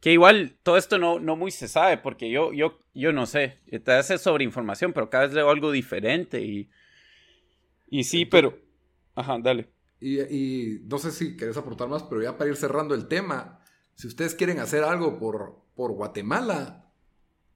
Que 0.00 0.12
igual 0.12 0.56
todo 0.62 0.76
esto 0.76 0.98
no, 0.98 1.20
no 1.20 1.36
muy 1.36 1.50
se 1.50 1.68
sabe, 1.68 1.98
porque 1.98 2.30
yo, 2.30 2.52
yo, 2.52 2.80
yo 2.94 3.12
no 3.12 3.26
sé. 3.26 3.58
Te 3.84 3.92
hace 3.92 4.18
sobre 4.18 4.44
información, 4.44 4.92
pero 4.92 5.10
cada 5.10 5.26
vez 5.26 5.34
leo 5.34 5.50
algo 5.50 5.70
diferente 5.70 6.40
y. 6.40 6.70
Y 7.88 8.04
sí, 8.04 8.24
pero. 8.24 8.58
Ajá, 9.14 9.38
dale. 9.40 9.68
Y, 10.00 10.20
y, 10.20 10.80
no 10.86 10.98
sé 10.98 11.10
si 11.10 11.36
querés 11.36 11.56
aportar 11.56 11.88
más, 11.88 12.02
pero 12.04 12.22
ya 12.22 12.38
para 12.38 12.48
ir 12.48 12.56
cerrando 12.56 12.94
el 12.94 13.08
tema, 13.08 13.60
si 13.94 14.06
ustedes 14.06 14.34
quieren 14.34 14.58
hacer 14.58 14.82
algo 14.82 15.18
por, 15.18 15.60
por 15.74 15.92
Guatemala, 15.92 16.90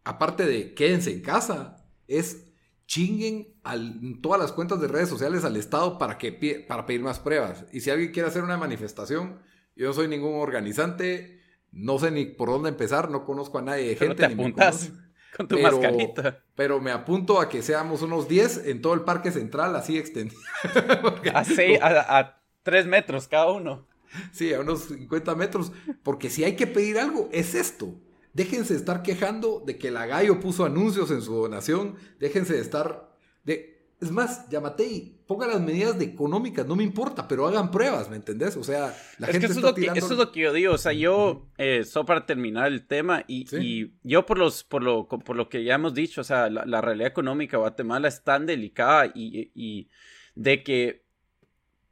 aparte 0.04 0.44
de 0.44 0.74
quédense 0.74 1.10
en 1.10 1.22
casa, 1.22 1.86
es 2.06 2.52
chinguen 2.86 3.54
al, 3.62 4.18
todas 4.20 4.40
las 4.40 4.52
cuentas 4.52 4.80
de 4.80 4.88
redes 4.88 5.08
sociales 5.08 5.44
al 5.44 5.56
Estado 5.56 5.98
para, 5.98 6.18
que, 6.18 6.32
para 6.68 6.84
pedir 6.86 7.00
más 7.00 7.18
pruebas. 7.18 7.64
Y 7.72 7.80
si 7.80 7.90
alguien 7.90 8.12
quiere 8.12 8.28
hacer 8.28 8.44
una 8.44 8.58
manifestación, 8.58 9.40
yo 9.74 9.86
no 9.86 9.92
soy 9.94 10.08
ningún 10.08 10.34
organizante, 10.34 11.40
no 11.74 11.98
sé 11.98 12.10
ni 12.10 12.24
por 12.24 12.48
dónde 12.48 12.68
empezar, 12.68 13.10
no 13.10 13.24
conozco 13.24 13.58
a 13.58 13.62
nadie 13.62 13.88
de 13.88 13.96
gente. 13.96 14.14
te 14.14 14.24
apuntas 14.26 14.92
con 15.36 15.48
tu 15.48 15.56
pero, 15.56 15.70
mascarita. 15.80 16.42
Pero 16.54 16.80
me 16.80 16.90
apunto 16.90 17.40
a 17.40 17.48
que 17.48 17.62
seamos 17.62 18.02
unos 18.02 18.28
10 18.28 18.66
en 18.66 18.80
todo 18.80 18.94
el 18.94 19.00
parque 19.02 19.32
central, 19.32 19.74
así 19.76 19.98
extendido. 19.98 20.40
así, 21.34 21.74
a, 21.76 22.18
a 22.18 22.40
3 22.62 22.86
metros 22.86 23.28
cada 23.28 23.50
uno. 23.50 23.86
Sí, 24.32 24.54
a 24.54 24.60
unos 24.60 24.84
50 24.84 25.34
metros. 25.34 25.72
Porque 26.02 26.30
si 26.30 26.44
hay 26.44 26.56
que 26.56 26.66
pedir 26.66 26.98
algo, 26.98 27.28
es 27.32 27.54
esto. 27.54 27.94
Déjense 28.32 28.74
de 28.74 28.78
estar 28.80 29.02
quejando 29.02 29.62
de 29.64 29.78
que 29.78 29.90
la 29.90 30.06
Gallo 30.06 30.40
puso 30.40 30.64
anuncios 30.64 31.10
en 31.10 31.22
su 31.22 31.34
donación. 31.34 31.96
Déjense 32.18 32.54
de 32.54 32.60
estar. 32.60 33.16
De... 33.44 33.88
Es 34.00 34.10
más, 34.10 34.48
Yamatei, 34.48 35.13
ponga 35.26 35.46
las 35.46 35.60
medidas 35.60 35.98
de 35.98 36.04
económicas, 36.04 36.66
no 36.66 36.76
me 36.76 36.82
importa, 36.82 37.26
pero 37.26 37.46
hagan 37.46 37.70
pruebas, 37.70 38.10
¿me 38.10 38.16
entendés? 38.16 38.56
O 38.56 38.64
sea, 38.64 38.94
la 39.18 39.26
es 39.26 39.32
gente 39.32 39.46
que 39.46 39.52
eso, 39.52 39.60
está 39.60 39.60
es 39.60 39.64
lo 39.64 39.74
que, 39.74 39.80
tirando... 39.80 39.98
eso 39.98 40.12
es 40.12 40.18
lo 40.18 40.32
que 40.32 40.40
yo 40.40 40.52
digo. 40.52 40.74
O 40.74 40.78
sea, 40.78 40.92
yo, 40.92 41.46
eh, 41.58 41.84
solo 41.84 42.06
para 42.06 42.26
terminar 42.26 42.66
el 42.68 42.86
tema, 42.86 43.24
y, 43.26 43.46
Sí. 43.46 43.56
y 43.60 43.92
yo 44.08 44.26
por 44.26 44.38
los, 44.38 44.64
por 44.64 44.82
lo, 44.82 45.08
por 45.08 45.36
lo 45.36 45.48
que 45.48 45.64
ya 45.64 45.74
hemos 45.74 45.94
dicho, 45.94 46.20
o 46.20 46.24
sea, 46.24 46.50
la, 46.50 46.64
la 46.66 46.80
realidad 46.80 47.08
económica 47.08 47.56
de 47.56 47.62
Guatemala 47.62 48.08
es 48.08 48.22
tan 48.22 48.46
delicada 48.46 49.06
y, 49.14 49.50
y 49.54 49.88
de 50.34 50.62
que 50.62 51.04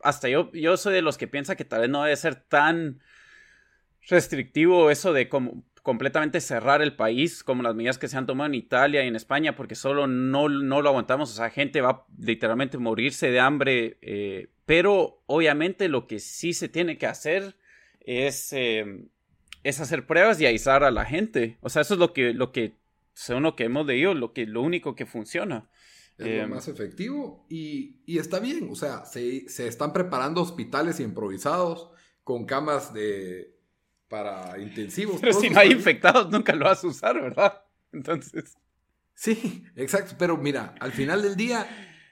hasta 0.03 0.29
yo, 0.29 0.51
yo 0.53 0.77
soy 0.77 0.95
de 0.95 1.03
los 1.03 1.17
que 1.17 1.29
piensa 1.29 1.57
que 1.57 1.65
tal 1.65 1.83
vez 1.83 1.91
no 1.91 2.03
debe 2.03 2.17
ser 2.17 2.35
tan 2.35 3.01
restrictivo 4.09 4.91
eso 4.91 5.13
de 5.13 5.29
como 5.29 5.65
completamente 5.83 6.41
cerrar 6.41 6.83
el 6.83 6.95
país, 6.97 7.43
como 7.45 7.63
las 7.63 7.75
medidas 7.75 7.99
que 7.99 8.09
se 8.09 8.17
han 8.17 8.27
tomado 8.27 8.49
en 8.49 8.55
Italia 8.55 9.05
y 9.05 9.09
en 9.09 9.17
España, 9.17 9.57
porque 9.57 9.75
solo 9.75 10.07
no, 10.07 10.49
no 10.49 10.83
lo 10.83 10.89
aguantamos. 10.91 11.31
O 11.33 11.35
sea, 11.35 11.51
gente 11.51 11.81
va 11.81 12.07
literalmente 12.19 12.77
a 12.77 12.81
morirse 12.81 13.31
de 13.31 13.41
hambre. 13.41 13.99
eh, 14.03 14.49
pero 14.67 15.23
obviamente 15.27 15.89
lo 15.89 16.07
que 16.07 16.19
sí 16.21 16.53
se 16.53 16.69
tiene 16.69 16.99
que 16.99 17.07
hacer 17.07 17.57
es, 18.01 18.53
eh, 18.53 19.09
es 19.65 19.81
hacer 19.81 20.07
pruebas 20.07 20.41
y 20.41 20.47
aislar 20.47 20.85
a 20.85 20.91
la 20.91 21.05
gente. 21.05 21.59
O 21.61 21.69
sea, 21.69 21.83
eso 21.83 21.95
es 21.95 22.01
lo 22.01 22.13
que, 22.13 22.33
lo 22.35 22.53
que 22.53 22.79
según 23.15 23.43
lo 23.43 23.57
que 23.57 23.65
hemos 23.65 23.87
leído, 23.87 24.15
lo, 24.15 24.33
que, 24.33 24.47
lo 24.47 24.63
único 24.63 24.95
que 24.95 25.07
funciona. 25.07 25.69
Es 26.19 26.27
Eh, 26.27 26.37
lo 26.37 26.47
más 26.47 26.69
efectivo 26.69 27.47
y, 27.49 28.03
y 28.07 28.19
está 28.19 28.39
bien, 28.39 28.69
o 28.71 28.75
sea, 28.75 29.05
se, 29.07 29.49
se 29.49 29.67
están 29.67 29.93
preparando 29.93 30.43
hospitales 30.43 31.01
improvisados 31.01 31.91
con 32.23 32.45
camas 32.47 32.93
de 32.95 33.52
para 34.13 34.59
intensivos. 34.59 35.19
Pero 35.23 35.33
si 35.33 35.49
no 35.49 35.59
hay 35.59 35.73
infectados, 35.73 36.31
nunca 36.31 36.55
lo 36.55 36.67
vas 36.67 36.85
a 36.85 36.87
usar, 36.87 37.19
¿verdad? 37.19 37.63
Entonces. 37.93 38.59
Sí, 39.15 39.65
exacto, 39.75 40.17
pero 40.19 40.37
mira, 40.37 40.75
al 40.81 40.93
final 40.93 41.23
del 41.23 41.35
día, 41.35 41.67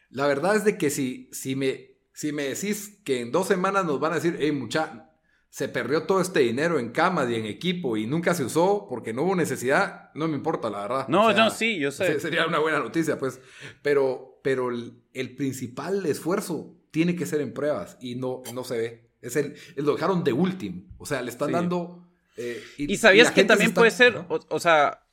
la 0.09 0.27
verdad 0.27 0.57
es 0.57 0.65
de 0.65 0.79
que 0.79 0.89
si, 0.89 1.29
si, 1.31 1.57
me, 1.57 1.99
si 2.15 2.33
me 2.33 2.45
decís 2.45 3.01
que 3.05 3.21
en 3.21 3.33
dos 3.33 3.49
semanas 3.49 3.85
nos 3.85 4.01
van 4.01 4.13
a 4.13 4.15
decir, 4.15 4.37
hey 4.41 4.51
mucha, 4.53 5.11
se 5.51 5.69
perdió 5.69 6.05
todo 6.05 6.23
este 6.23 6.41
dinero 6.41 6.79
en 6.79 6.89
camas 6.91 7.29
y 7.29 7.35
en 7.35 7.45
equipo 7.45 7.99
y 7.99 8.07
nunca 8.07 8.33
se 8.33 8.45
usó 8.45 8.87
porque 8.89 9.13
no 9.13 9.25
hubo 9.25 9.37
necesidad, 9.37 10.11
no 10.15 10.27
me 10.27 10.37
importa, 10.37 10.71
la 10.71 10.81
verdad. 10.83 11.09
No, 11.09 11.27
O 11.27 11.33
sea, 11.35 11.45
no, 11.45 11.51
sí, 11.51 11.79
yo 11.79 11.91
sé. 11.91 12.07
se- 12.07 12.21
Sería 12.21 12.47
una 12.47 12.61
buena 12.61 12.79
noticia, 12.79 13.19
pues. 13.19 13.41
Pero, 13.83 14.41
pero 14.43 14.71
el, 14.71 15.03
el 15.13 15.35
principal 15.37 16.07
esfuerzo 16.07 16.77
tiene 16.93 17.15
que 17.15 17.27
ser 17.27 17.41
en 17.43 17.53
pruebas 17.53 17.99
y 18.01 18.15
no, 18.15 18.43
no 18.55 18.65
se 18.65 18.79
ve. 18.79 19.10
Es 19.23 19.37
el, 19.37 19.55
lo 19.77 19.95
dejaron 19.95 20.25
de 20.25 20.33
último. 20.33 20.83
O 20.99 21.07
sea, 21.07 21.23
le 21.23 21.31
están 21.31 21.49
Sí. 21.49 21.55
dando. 21.55 22.07
eh, 22.37 22.63
Y 22.79 22.97
sabías 22.97 23.31
que 23.31 23.43
se 23.43 23.47
también 23.47 23.71
está- 23.71 23.81
puede 23.81 23.91
ser, 23.91 24.17
o, 24.29 24.41
o 24.49 24.61
sea, 24.61 25.05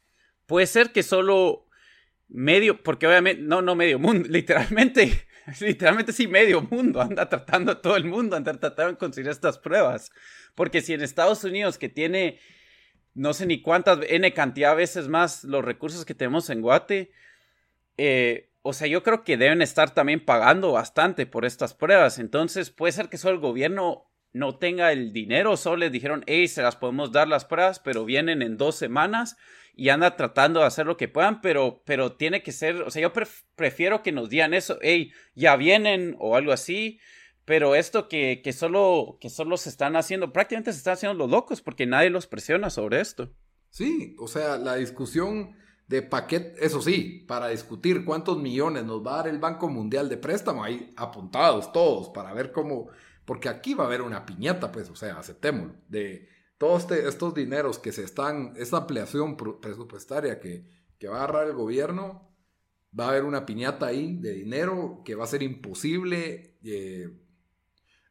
puede 0.46 0.65
ser 0.67 0.91
que 0.91 1.04
solo 1.04 1.65
medio, 2.30 2.82
porque 2.84 3.08
obviamente, 3.08 3.41
no, 3.41 3.62
no 3.62 3.76
medio 3.76 4.00
mundo, 4.00 4.28
literalmente, 4.32 5.28
literalmente 5.62 6.13
sí 6.13 6.28
medio 6.28 6.62
mundo 6.62 7.02
anda 7.02 7.28
tratando, 7.28 7.78
todo 7.80 7.96
el 7.98 8.06
mundo 8.06 8.36
anda 8.36 8.54
tratando 8.54 8.93
de 8.93 8.98
conseguir 8.98 9.30
estas 9.32 9.58
pruebas. 9.60 10.12
Porque 10.56 10.82
si 10.82 10.93
en 10.93 11.02
Estados 11.02 11.43
Unidos, 11.43 11.78
que 11.78 11.89
tiene 11.89 12.39
no 13.13 13.34
sé 13.34 13.46
ni 13.48 13.62
cuántas, 13.63 14.00
N 14.10 14.32
cantidad 14.34 14.70
de 14.72 14.76
veces 14.78 15.08
más 15.08 15.43
los 15.43 15.65
recursos 15.65 16.06
que 16.06 16.13
tenemos 16.13 16.50
en 16.52 16.62
Guate, 16.62 17.12
eh, 17.98 18.47
o 18.68 18.74
sea, 18.74 18.88
yo 18.88 19.02
creo 19.02 19.24
que 19.24 19.38
deben 19.38 19.62
estar 19.62 19.94
también 19.94 20.26
pagando 20.26 20.74
bastante 20.74 21.26
por 21.26 21.46
estas 21.46 21.74
pruebas. 21.74 22.20
Entonces, 22.20 22.70
puede 22.70 22.92
ser 22.92 23.08
que 23.08 23.18
solo 23.18 23.36
el 23.36 23.42
gobierno 23.42 24.12
no 24.34 24.58
tenga 24.58 24.92
el 24.92 25.14
dinero, 25.14 25.56
solo 25.56 25.78
les 25.78 25.92
dijeron, 25.92 26.24
hey, 26.28 26.50
se 26.50 26.62
las 26.62 26.76
podemos 26.76 27.14
dar 27.14 27.30
las 27.30 27.46
pruebas, 27.46 27.80
pero 27.80 28.04
vienen 28.04 28.42
en 28.42 28.58
dos 28.58 28.76
semanas 28.76 29.38
y 29.74 29.88
anda 29.88 30.18
tratando 30.18 30.60
de 30.60 30.66
hacer 30.66 30.86
lo 30.86 30.98
que 30.98 31.08
puedan, 31.08 31.40
pero, 31.40 31.82
pero 31.86 32.18
tiene 32.18 32.44
que 32.44 32.52
ser, 32.52 32.82
o 32.82 32.92
sea, 32.92 33.02
yo 33.02 33.14
pref- 33.14 33.46
prefiero 33.56 34.04
que 34.04 34.12
nos 34.12 34.30
digan 34.30 34.54
eso, 34.54 34.78
hey, 34.82 35.12
ya 35.34 35.56
vienen 35.56 36.16
o 36.20 36.36
algo 36.36 36.52
así, 36.52 37.00
pero 37.46 37.74
esto 37.74 38.10
que, 38.10 38.42
que, 38.44 38.52
solo, 38.52 39.18
que 39.22 39.30
solo 39.30 39.56
se 39.56 39.70
están 39.70 39.96
haciendo, 39.96 40.34
prácticamente 40.34 40.74
se 40.74 40.80
están 40.80 40.96
haciendo 40.96 41.18
los 41.18 41.32
locos 41.32 41.62
porque 41.62 41.86
nadie 41.86 42.10
los 42.10 42.28
presiona 42.28 42.70
sobre 42.70 43.00
esto. 43.00 43.32
Sí, 43.70 44.16
o 44.20 44.28
sea, 44.28 44.58
la 44.58 44.76
discusión 44.76 45.56
de 45.88 46.02
paquete, 46.02 46.54
eso 46.65 46.82
sí, 46.82 47.23
para 47.28 47.47
discutir 47.47 48.04
cuántos 48.04 48.38
millones 48.38 48.84
nos 48.84 49.06
va 49.06 49.13
a 49.13 49.17
dar 49.17 49.28
el 49.30 49.39
Banco 49.39 49.69
Mundial 49.69 50.10
de 50.10 50.17
Préstamo, 50.17 50.63
ahí 50.63 50.93
apuntados 50.97 51.71
todos, 51.71 52.10
para 52.10 52.34
ver 52.34 52.52
cómo, 52.52 52.89
porque 53.26 53.47
aquí 53.47 53.73
va 53.73 53.86
a 53.86 53.88
haber 53.88 54.02
una 54.02 54.26
piñata, 54.26 54.71
pues, 54.71 54.89
o 54.89 54.95
sea, 54.95 55.17
aceptémoslo, 55.17 55.76
de 55.88 56.28
todos 56.58 56.82
este- 56.84 57.08
estos 57.08 57.34
dineros 57.34 57.80
que 57.80 57.93
se 57.93 58.04
están, 58.04 58.54
esta 58.58 58.78
ampliación 58.78 59.38
presupuestaria 59.38 60.39
que, 60.39 60.65
que 61.00 61.08
va 61.08 61.21
a 61.21 61.23
agarrar 61.23 61.47
el 61.47 61.54
gobierno, 61.54 62.36
va 62.97 63.06
a 63.06 63.10
haber 63.10 63.23
una 63.23 63.45
piñata 63.45 63.88
ahí 63.88 64.17
de 64.17 64.34
dinero 64.34 65.04
que 65.06 65.15
va 65.15 65.23
a 65.23 65.28
ser 65.28 65.43
imposible 65.43 66.58
eh, 66.63 67.10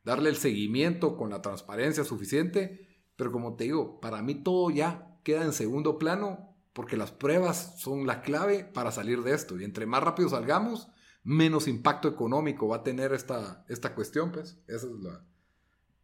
darle 0.04 0.30
el 0.30 0.36
seguimiento 0.36 1.16
con 1.16 1.28
la 1.30 1.42
transparencia 1.42 2.04
suficiente, 2.04 2.86
pero 3.16 3.32
como 3.32 3.56
te 3.56 3.64
digo, 3.64 4.00
para 4.00 4.22
mí 4.22 4.36
todo 4.36 4.70
ya 4.70 5.18
queda 5.24 5.44
en 5.44 5.52
segundo 5.52 5.98
plano 5.98 6.55
porque 6.76 6.96
las 6.98 7.10
pruebas 7.10 7.80
son 7.80 8.06
la 8.06 8.20
clave 8.20 8.62
para 8.64 8.92
salir 8.92 9.22
de 9.22 9.32
esto 9.34 9.58
y 9.58 9.64
entre 9.64 9.86
más 9.86 10.02
rápido 10.02 10.28
salgamos, 10.28 10.88
menos 11.24 11.66
impacto 11.68 12.06
económico 12.06 12.68
va 12.68 12.76
a 12.76 12.82
tener 12.84 13.12
esta, 13.14 13.64
esta 13.68 13.94
cuestión, 13.94 14.30
pues, 14.30 14.58
esa 14.68 14.86
es 14.86 14.92
la... 15.00 15.24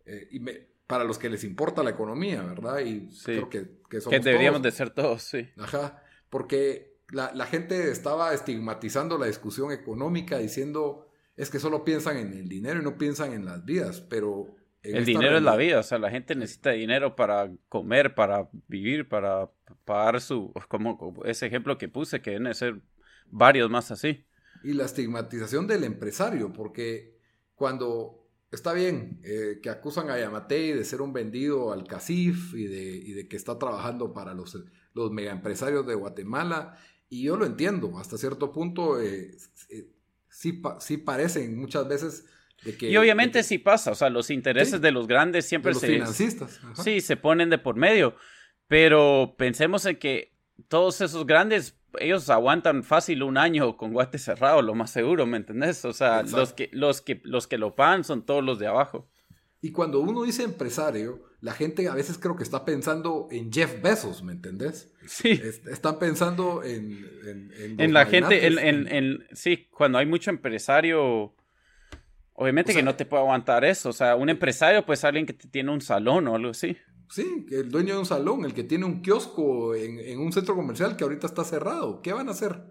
eh, 0.06 0.28
y 0.32 0.40
me- 0.40 0.72
para 0.86 1.04
los 1.04 1.18
que 1.18 1.28
les 1.30 1.44
importa 1.44 1.82
la 1.82 1.90
economía, 1.90 2.42
¿verdad? 2.42 2.80
Y 2.80 3.10
Sí. 3.12 3.24
creo 3.32 3.48
que, 3.50 3.80
que 3.88 4.00
somos 4.00 4.18
Que 4.18 4.24
deberíamos 4.24 4.60
todos. 4.62 4.72
de 4.72 4.76
ser 4.76 4.90
todos, 4.90 5.22
sí. 5.22 5.48
Ajá, 5.58 6.02
porque 6.30 6.96
la, 7.10 7.32
la 7.34 7.46
gente 7.46 7.90
estaba 7.90 8.32
estigmatizando 8.34 9.18
la 9.18 9.26
discusión 9.26 9.72
económica 9.72 10.38
diciendo 10.38 11.06
es 11.36 11.50
que 11.50 11.58
solo 11.60 11.84
piensan 11.84 12.16
en 12.16 12.32
el 12.32 12.48
dinero 12.48 12.80
y 12.80 12.82
no 12.82 12.96
piensan 12.98 13.32
en 13.34 13.44
las 13.44 13.64
vidas, 13.64 14.00
pero... 14.00 14.56
El 14.82 15.04
dinero 15.04 15.36
es 15.36 15.42
la 15.42 15.56
vida, 15.56 15.80
o 15.80 15.82
sea, 15.82 15.98
la 15.98 16.10
gente 16.10 16.34
necesita 16.34 16.70
dinero 16.70 17.14
para 17.16 17.50
comer, 17.68 18.14
para 18.14 18.48
vivir, 18.68 19.08
para 19.08 19.50
pagar 19.84 20.20
su, 20.20 20.52
como 20.68 21.22
ese 21.24 21.46
ejemplo 21.46 21.78
que 21.78 21.88
puse, 21.88 22.20
que 22.20 22.30
deben 22.32 22.44
de 22.44 22.54
ser 22.54 22.80
varios 23.30 23.70
más 23.70 23.90
así. 23.92 24.24
Y 24.62 24.74
la 24.74 24.84
estigmatización 24.84 25.66
del 25.66 25.84
empresario, 25.84 26.52
porque 26.52 27.18
cuando 27.54 28.28
está 28.50 28.72
bien 28.72 29.20
eh, 29.24 29.58
que 29.62 29.70
acusan 29.70 30.10
a 30.10 30.18
Yamatei 30.18 30.72
de 30.72 30.84
ser 30.84 31.00
un 31.02 31.12
vendido 31.12 31.72
al 31.72 31.84
CACIF 31.86 32.54
y 32.54 32.66
de, 32.66 32.82
y 32.96 33.12
de 33.12 33.28
que 33.28 33.36
está 33.36 33.58
trabajando 33.58 34.12
para 34.12 34.34
los, 34.34 34.56
los 34.94 35.10
megaempresarios 35.10 35.86
de 35.86 35.94
Guatemala, 35.94 36.76
y 37.08 37.24
yo 37.24 37.36
lo 37.36 37.44
entiendo, 37.46 37.98
hasta 37.98 38.16
cierto 38.18 38.52
punto 38.52 39.00
eh, 39.00 39.36
eh, 39.70 39.90
sí, 40.28 40.52
pa- 40.54 40.80
sí 40.80 40.96
parecen 40.98 41.58
muchas 41.58 41.88
veces 41.88 42.26
que... 42.78 42.88
Y 42.90 42.96
obviamente 42.96 43.38
de 43.38 43.42
que- 43.42 43.48
sí 43.48 43.58
pasa, 43.58 43.90
o 43.90 43.94
sea, 43.94 44.08
los 44.10 44.30
intereses 44.30 44.74
Sí. 44.76 44.80
de 44.80 44.90
los 44.92 45.06
grandes 45.06 45.44
de 45.44 45.48
siempre 45.48 45.72
los 45.72 45.80
se, 45.80 45.88
financistas. 45.88 46.60
ajá. 46.62 46.82
sí, 46.82 47.00
se 47.00 47.16
ponen 47.16 47.50
de 47.50 47.58
por 47.58 47.76
medio, 47.76 48.14
pero 48.68 49.34
pensemos 49.36 49.84
en 49.86 49.96
que 49.96 50.32
todos 50.68 51.00
esos 51.00 51.26
grandes, 51.26 51.76
ellos 51.98 52.30
aguantan 52.30 52.84
fácil 52.84 53.22
un 53.22 53.36
año 53.36 53.76
con 53.76 53.92
guate 53.92 54.18
cerrado, 54.18 54.62
lo 54.62 54.74
más 54.74 54.90
seguro, 54.90 55.26
¿me 55.26 55.36
entendés? 55.36 55.84
O 55.84 55.92
sea, 55.92 56.20
Exacto. 56.20 56.36
los 56.38 56.52
que, 56.52 56.70
los, 56.72 57.00
que, 57.00 57.20
los 57.24 57.46
que 57.46 57.58
lo 57.58 57.74
pagan 57.74 58.04
son 58.04 58.24
todos 58.24 58.42
los 58.44 58.58
de 58.58 58.66
abajo. 58.68 59.08
Y 59.60 59.70
cuando 59.70 60.00
uno 60.00 60.22
dice 60.24 60.42
empresario, 60.42 61.22
la 61.40 61.52
gente 61.52 61.86
a 61.88 61.94
veces 61.94 62.18
creo 62.18 62.34
que 62.36 62.42
está 62.42 62.64
pensando 62.64 63.28
en 63.30 63.52
Jeff 63.52 63.80
Bezos, 63.80 64.22
¿me 64.22 64.32
entendés? 64.32 64.92
Sí. 65.06 65.30
Es- 65.32 65.64
están 65.66 65.98
pensando 65.98 66.62
en... 66.64 67.08
En, 67.24 67.52
en 67.58 67.80
en 67.80 67.92
la 67.92 68.06
gente, 68.06 68.46
en, 68.46 68.58
en- 68.88 69.24
sí, 69.32 69.68
cuando 69.70 69.98
hay 69.98 70.06
mucho 70.06 70.30
empresario, 70.30 71.34
obviamente 72.42 72.72
O 72.72 72.74
sea, 72.74 72.80
que 72.80 72.84
no 72.84 72.94
te 72.96 73.06
puede 73.06 73.22
aguantar 73.22 73.64
eso. 73.64 73.88
O 73.88 73.92
sea, 73.92 74.16
un 74.16 74.28
empresario 74.28 74.84
pues 74.84 75.04
alguien 75.04 75.26
que 75.26 75.32
tiene 75.32 75.70
un 75.70 75.80
salón 75.80 76.28
o 76.28 76.34
algo 76.34 76.50
así. 76.50 76.76
Sí, 77.12 77.46
el 77.50 77.70
dueño 77.70 77.94
de 77.94 78.00
un 78.00 78.06
salón, 78.06 78.44
el 78.44 78.54
que 78.54 78.64
tiene 78.64 78.86
un 78.86 79.02
kiosco 79.02 79.74
en, 79.74 80.18
un 80.18 80.32
centro 80.32 80.54
comercial 80.54 80.96
que 80.96 81.04
ahorita 81.04 81.26
está 81.26 81.44
cerrado. 81.44 82.00
¿Qué 82.00 82.12
van 82.12 82.28
a 82.28 82.32
hacer? 82.32 82.62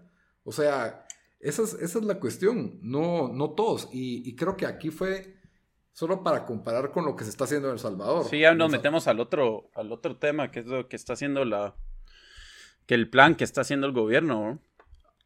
O 0.42 0.50
sea, 0.50 1.06
esa 1.38 1.62
es, 1.62 1.74
esa 1.74 1.98
es 2.00 2.04
la 2.04 2.18
cuestión. 2.18 2.80
No, 2.82 3.28
no 3.28 3.50
todos. 3.50 3.88
Y, 3.92 4.34
creo 4.34 4.56
que 4.56 4.66
aquí 4.66 4.90
fue 4.90 5.36
solo 5.92 6.24
para 6.24 6.44
comparar 6.44 6.90
con 6.90 7.04
lo 7.04 7.14
que 7.14 7.22
se 7.22 7.30
está 7.30 7.44
haciendo 7.44 7.68
en 7.68 7.74
El 7.74 7.78
Salvador. 7.78 8.26
Sí, 8.28 8.40
ya 8.40 8.52
nos 8.52 8.70
metemos 8.70 9.06
al 9.06 9.20
otro, 9.20 9.70
al 9.74 9.92
otro 9.92 10.16
tema, 10.16 10.50
que 10.50 10.60
es 10.60 10.66
lo 10.66 10.88
que 10.88 10.96
está 10.96 11.12
haciendo 11.12 11.44
la... 11.44 11.76
que 12.86 12.94
el 12.94 13.08
plan 13.08 13.36
que 13.36 13.44
está 13.44 13.60
haciendo 13.60 13.86
el 13.86 13.92
gobierno. 13.92 14.58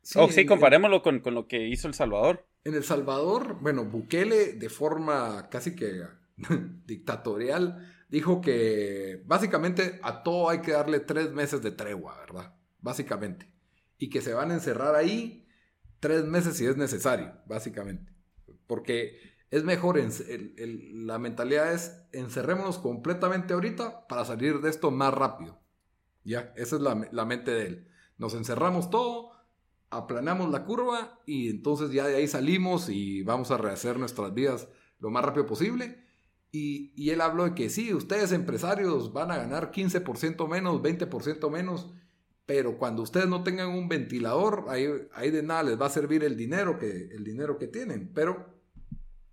Sí, 0.06 0.20
oh, 0.22 0.30
sí, 0.30 0.46
comparémoslo 0.46 1.02
con, 1.02 1.18
con 1.18 1.34
lo 1.34 1.48
que 1.48 1.66
hizo 1.66 1.88
El 1.88 1.94
Salvador. 1.94 2.46
En 2.62 2.74
El 2.74 2.84
Salvador, 2.84 3.58
bueno, 3.60 3.84
Bukele 3.84 4.52
de 4.52 4.68
forma 4.68 5.48
casi 5.50 5.74
que 5.74 6.04
dictatorial 6.86 7.92
dijo 8.08 8.40
que 8.40 9.20
básicamente 9.26 9.98
a 10.04 10.22
todo 10.22 10.48
hay 10.48 10.60
que 10.60 10.70
darle 10.70 11.00
tres 11.00 11.32
meses 11.32 11.60
de 11.60 11.72
tregua, 11.72 12.16
¿verdad? 12.20 12.54
Básicamente. 12.78 13.50
Y 13.98 14.08
que 14.08 14.20
se 14.20 14.32
van 14.32 14.52
a 14.52 14.54
encerrar 14.54 14.94
ahí 14.94 15.44
tres 15.98 16.24
meses 16.24 16.56
si 16.56 16.66
es 16.66 16.76
necesario, 16.76 17.32
básicamente. 17.46 18.12
Porque 18.68 19.18
es 19.50 19.64
mejor, 19.64 19.98
la 19.98 21.18
mentalidad 21.18 21.72
es 21.72 22.00
encerrémonos 22.12 22.78
completamente 22.78 23.54
ahorita 23.54 24.06
para 24.06 24.24
salir 24.24 24.60
de 24.60 24.70
esto 24.70 24.92
más 24.92 25.12
rápido. 25.12 25.58
Ya, 26.22 26.52
esa 26.54 26.76
es 26.76 26.82
la, 26.82 27.08
la 27.10 27.24
mente 27.24 27.50
de 27.50 27.66
él. 27.66 27.88
Nos 28.18 28.34
encerramos 28.34 28.88
todo, 28.88 29.35
aplanamos 29.90 30.50
la 30.50 30.64
curva 30.64 31.20
y 31.26 31.48
entonces 31.48 31.90
ya 31.90 32.06
de 32.06 32.16
ahí 32.16 32.28
salimos 32.28 32.88
y 32.88 33.22
vamos 33.22 33.50
a 33.50 33.56
rehacer 33.56 33.98
nuestras 33.98 34.34
vidas 34.34 34.68
lo 34.98 35.10
más 35.10 35.24
rápido 35.24 35.46
posible 35.46 36.06
y, 36.52 37.10
él 37.10 37.20
habló 37.20 37.44
de 37.44 37.54
que 37.54 37.68
sí, 37.68 37.92
ustedes 37.92 38.32
empresarios 38.32 39.12
van 39.12 39.30
a 39.30 39.36
ganar 39.36 39.70
15% 39.72 40.48
menos, 40.48 40.80
20% 40.80 41.50
menos, 41.50 41.92
pero 42.46 42.78
cuando 42.78 43.02
ustedes 43.02 43.28
no 43.28 43.42
tengan 43.42 43.68
un 43.68 43.88
ventilador, 43.88 44.64
ahí, 44.68 44.86
ahí, 45.12 45.30
de 45.30 45.42
nada 45.42 45.64
les 45.64 45.80
va 45.80 45.86
a 45.86 45.90
servir 45.90 46.24
el 46.24 46.36
dinero 46.36 46.78
que, 46.78 47.08
el 47.12 47.24
dinero 47.24 47.58
que 47.58 47.66
tienen. 47.66 48.10
Pero, 48.14 48.54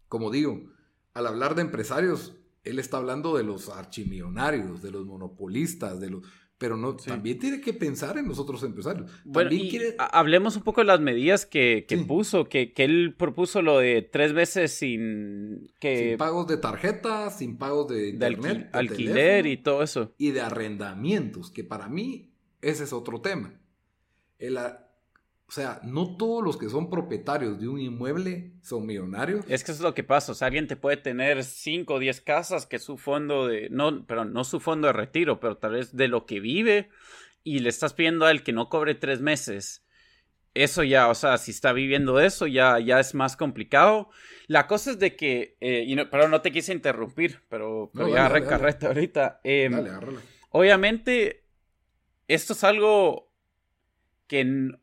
como 0.09 0.31
digo, 0.31 0.69
al 1.13 1.27
hablar 1.27 1.55
de 1.55 1.61
empresarios, 1.61 2.35
él 2.63 2.79
está 2.79 2.97
hablando 2.97 3.37
de 3.37 3.43
los 3.43 3.69
archimillonarios, 3.69 4.81
de 4.81 4.91
los 4.91 5.05
monopolistas, 5.05 5.99
de 5.99 6.09
los 6.09 6.23
pero 6.63 6.77
no, 6.77 6.95
también 6.95 7.39
tiene 7.39 7.59
que 7.59 7.73
pensar 7.73 8.17
en 8.17 8.25
los 8.25 8.39
otros 8.39 8.63
empresarios. 8.63 9.11
Bueno, 9.25 9.49
hablemos 9.97 10.55
un 10.55 10.63
poco 10.63 10.79
de 10.79 10.85
las 10.85 11.01
medidas 11.01 11.45
que, 11.45 11.85
puso, 12.07 12.47
que, 12.47 12.71
él 12.77 13.15
propuso 13.17 13.61
lo 13.61 13.79
de 13.79 14.01
tres 14.01 14.31
veces 14.31 14.71
sin... 14.71 15.73
Que... 15.81 16.11
Sin 16.11 16.17
pagos 16.17 16.47
de 16.47 16.55
tarjeta, 16.55 17.31
sin 17.31 17.57
pagos 17.57 17.89
de 17.89 18.11
internet. 18.11 18.69
alquiler 18.71 19.45
y 19.45 19.57
todo 19.57 19.83
eso. 19.83 20.13
Y 20.17 20.31
de 20.31 20.39
arrendamientos, 20.39 21.51
que 21.51 21.65
para 21.65 21.89
mí 21.89 22.31
ese 22.61 22.85
es 22.85 22.93
otro 22.93 23.19
tema. 23.19 23.59
El, 24.39 24.57
o 25.53 25.55
sea, 25.55 25.79
no 25.83 26.17
todos 26.17 26.43
los 26.43 26.57
que 26.57 26.67
son 26.67 26.89
propietarios 26.89 27.59
de 27.59 27.67
un 27.67 27.79
inmueble 27.79 28.53
son 28.63 28.87
millonarios. 28.87 29.45
Es 29.47 29.63
que 29.63 29.71
eso 29.71 29.81
es 29.81 29.87
lo 29.87 29.93
que 29.93 30.03
pasa. 30.03 30.31
O 30.31 30.35
sea, 30.35 30.47
alguien 30.47 30.65
te 30.65 30.75
puede 30.75 30.97
tener 30.97 31.43
5 31.43 31.93
o 31.93 31.99
10 31.99 32.21
casas 32.21 32.65
que 32.65 32.79
su 32.79 32.97
fondo 32.97 33.45
de. 33.45 33.69
No, 33.69 34.03
pero 34.07 34.25
no 34.25 34.45
su 34.45 34.59
fondo 34.59 34.87
de 34.87 34.93
retiro, 34.93 35.39
pero 35.39 35.57
tal 35.57 35.73
vez 35.73 35.95
de 35.95 36.07
lo 36.07 36.25
que 36.25 36.39
vive. 36.39 36.89
Y 37.43 37.59
le 37.59 37.69
estás 37.69 37.93
pidiendo 37.93 38.25
a 38.25 38.31
él 38.31 38.41
que 38.41 38.51
no 38.51 38.67
cobre 38.67 38.95
tres 38.95 39.21
meses. 39.21 39.85
Eso 40.55 40.81
ya, 40.81 41.07
o 41.07 41.13
sea, 41.13 41.37
si 41.37 41.51
está 41.51 41.71
viviendo 41.71 42.19
eso, 42.19 42.47
ya, 42.47 42.79
ya 42.79 42.99
es 42.99 43.13
más 43.13 43.37
complicado. 43.37 44.09
La 44.47 44.65
cosa 44.65 44.89
es 44.89 44.97
de 44.97 45.15
que. 45.15 45.55
Eh, 45.61 45.83
y 45.85 45.93
no, 45.93 46.09
pero 46.09 46.29
no 46.29 46.41
te 46.41 46.51
quise 46.51 46.73
interrumpir, 46.73 47.41
pero, 47.47 47.91
ya 47.93 48.27
recarrete 48.27 48.87
ahorita. 48.87 49.39
Eh, 49.43 49.69
dale, 49.69 49.91
obviamente, 50.49 51.45
esto 52.27 52.53
es 52.53 52.63
algo 52.63 53.31
que 54.25 54.73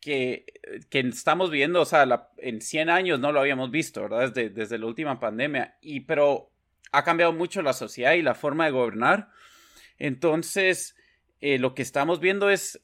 que, 0.00 0.46
que, 0.88 1.00
estamos 1.00 1.50
viendo, 1.50 1.82
o 1.82 1.84
sea, 1.84 2.30
en 2.38 2.60
100 2.60 2.90
años 2.90 3.20
no 3.20 3.32
lo 3.32 3.40
habíamos 3.40 3.70
visto, 3.70 4.02
¿verdad? 4.02 4.32
Desde, 4.32 4.50
desde 4.50 4.78
la 4.78 4.86
última 4.86 5.20
pandemia. 5.20 5.76
Y, 5.80 6.00
pero 6.00 6.50
ha 6.92 7.04
cambiado 7.04 7.32
mucho 7.32 7.62
la 7.62 7.72
sociedad 7.72 8.14
y 8.14 8.22
la 8.22 8.34
forma 8.34 8.64
de 8.64 8.72
gobernar. 8.72 9.28
Entonces, 9.98 10.96
eh, 11.40 11.58
lo 11.58 11.74
que 11.74 11.82
estamos 11.82 12.20
viendo 12.20 12.50
es, 12.50 12.80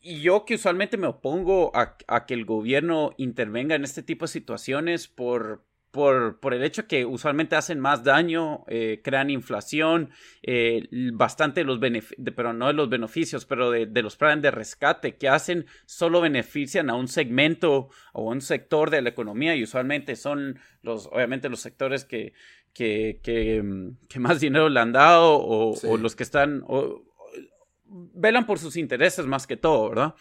y 0.00 0.20
yo 0.20 0.44
que 0.44 0.54
usualmente 0.54 0.96
me 0.96 1.06
opongo 1.06 1.70
a, 1.74 1.96
a, 2.06 2.26
que 2.26 2.34
el 2.34 2.44
gobierno 2.44 3.12
intervenga 3.18 3.74
en 3.74 3.84
este 3.84 4.02
tipo 4.02 4.24
de 4.24 4.32
situaciones 4.32 5.08
por, 5.08 5.64
por, 5.96 6.38
por, 6.38 6.52
el 6.52 6.62
hecho 6.62 6.86
que 6.86 7.06
usualmente 7.06 7.56
hacen 7.56 7.80
más 7.80 8.04
daño, 8.04 8.64
eh, 8.68 9.00
crean 9.02 9.30
inflación, 9.30 10.10
eh, 10.42 10.86
bastante 11.14 11.64
los 11.64 11.80
beneficios, 11.80 12.34
pero 12.36 12.52
no 12.52 12.66
de 12.66 12.74
los 12.74 12.90
beneficios, 12.90 13.46
pero 13.46 13.70
de, 13.70 13.86
de, 13.86 14.02
los 14.02 14.16
planes 14.16 14.42
de 14.42 14.50
rescate 14.50 15.16
que 15.16 15.30
hacen, 15.30 15.64
solo 15.86 16.20
benefician 16.20 16.90
a 16.90 16.94
un 16.94 17.08
segmento 17.08 17.88
o 18.12 18.30
un 18.30 18.42
sector 18.42 18.90
de 18.90 19.00
la 19.00 19.08
economía 19.08 19.56
y 19.56 19.62
usualmente 19.62 20.16
son 20.16 20.58
los, 20.82 21.06
obviamente 21.06 21.48
los 21.48 21.60
sectores 21.60 22.04
que, 22.04 22.34
que, 22.74 23.20
que, 23.22 23.62
mm, 23.62 24.20
más 24.20 24.38
dinero 24.38 24.68
le 24.68 24.80
han 24.80 24.92
dado 24.92 25.38
o, 25.38 25.96
los 25.96 26.14
que 26.14 26.24
están... 26.24 26.62
velan 27.86 28.44
por 28.44 28.58
sus 28.58 28.76
intereses 28.76 29.24
más 29.24 29.46
que 29.46 29.56
todo, 29.56 29.88
¿verdad? 29.88 30.14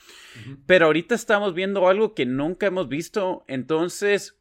Pero 0.66 0.86
ahorita 0.86 1.16
estamos 1.16 1.54
viendo 1.54 1.90
algo 1.90 2.14
que 2.14 2.26
nunca 2.26 2.68
hemos 2.68 2.88
visto, 2.88 3.44
entonces 3.50 4.40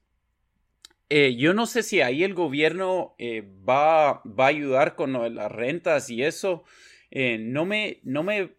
eh, 1.09 1.37
yo 1.37 1.55
no 1.55 1.67
sé 1.67 1.83
si 1.83 2.01
ahí 2.01 2.25
el 2.25 2.35
gobierno 2.35 3.15
eh, 3.19 3.47
va, 3.69 4.23
va, 4.25 4.45
a 4.47 4.49
ayudar 4.49 4.97
con 4.97 5.13
las 5.35 5.53
rentas 5.53 6.11
y 6.11 6.23
eso. 6.23 6.65
Eh, 7.11 7.39
no 7.39 7.65
me, 7.65 8.01
no 8.03 8.23
me, 8.23 8.55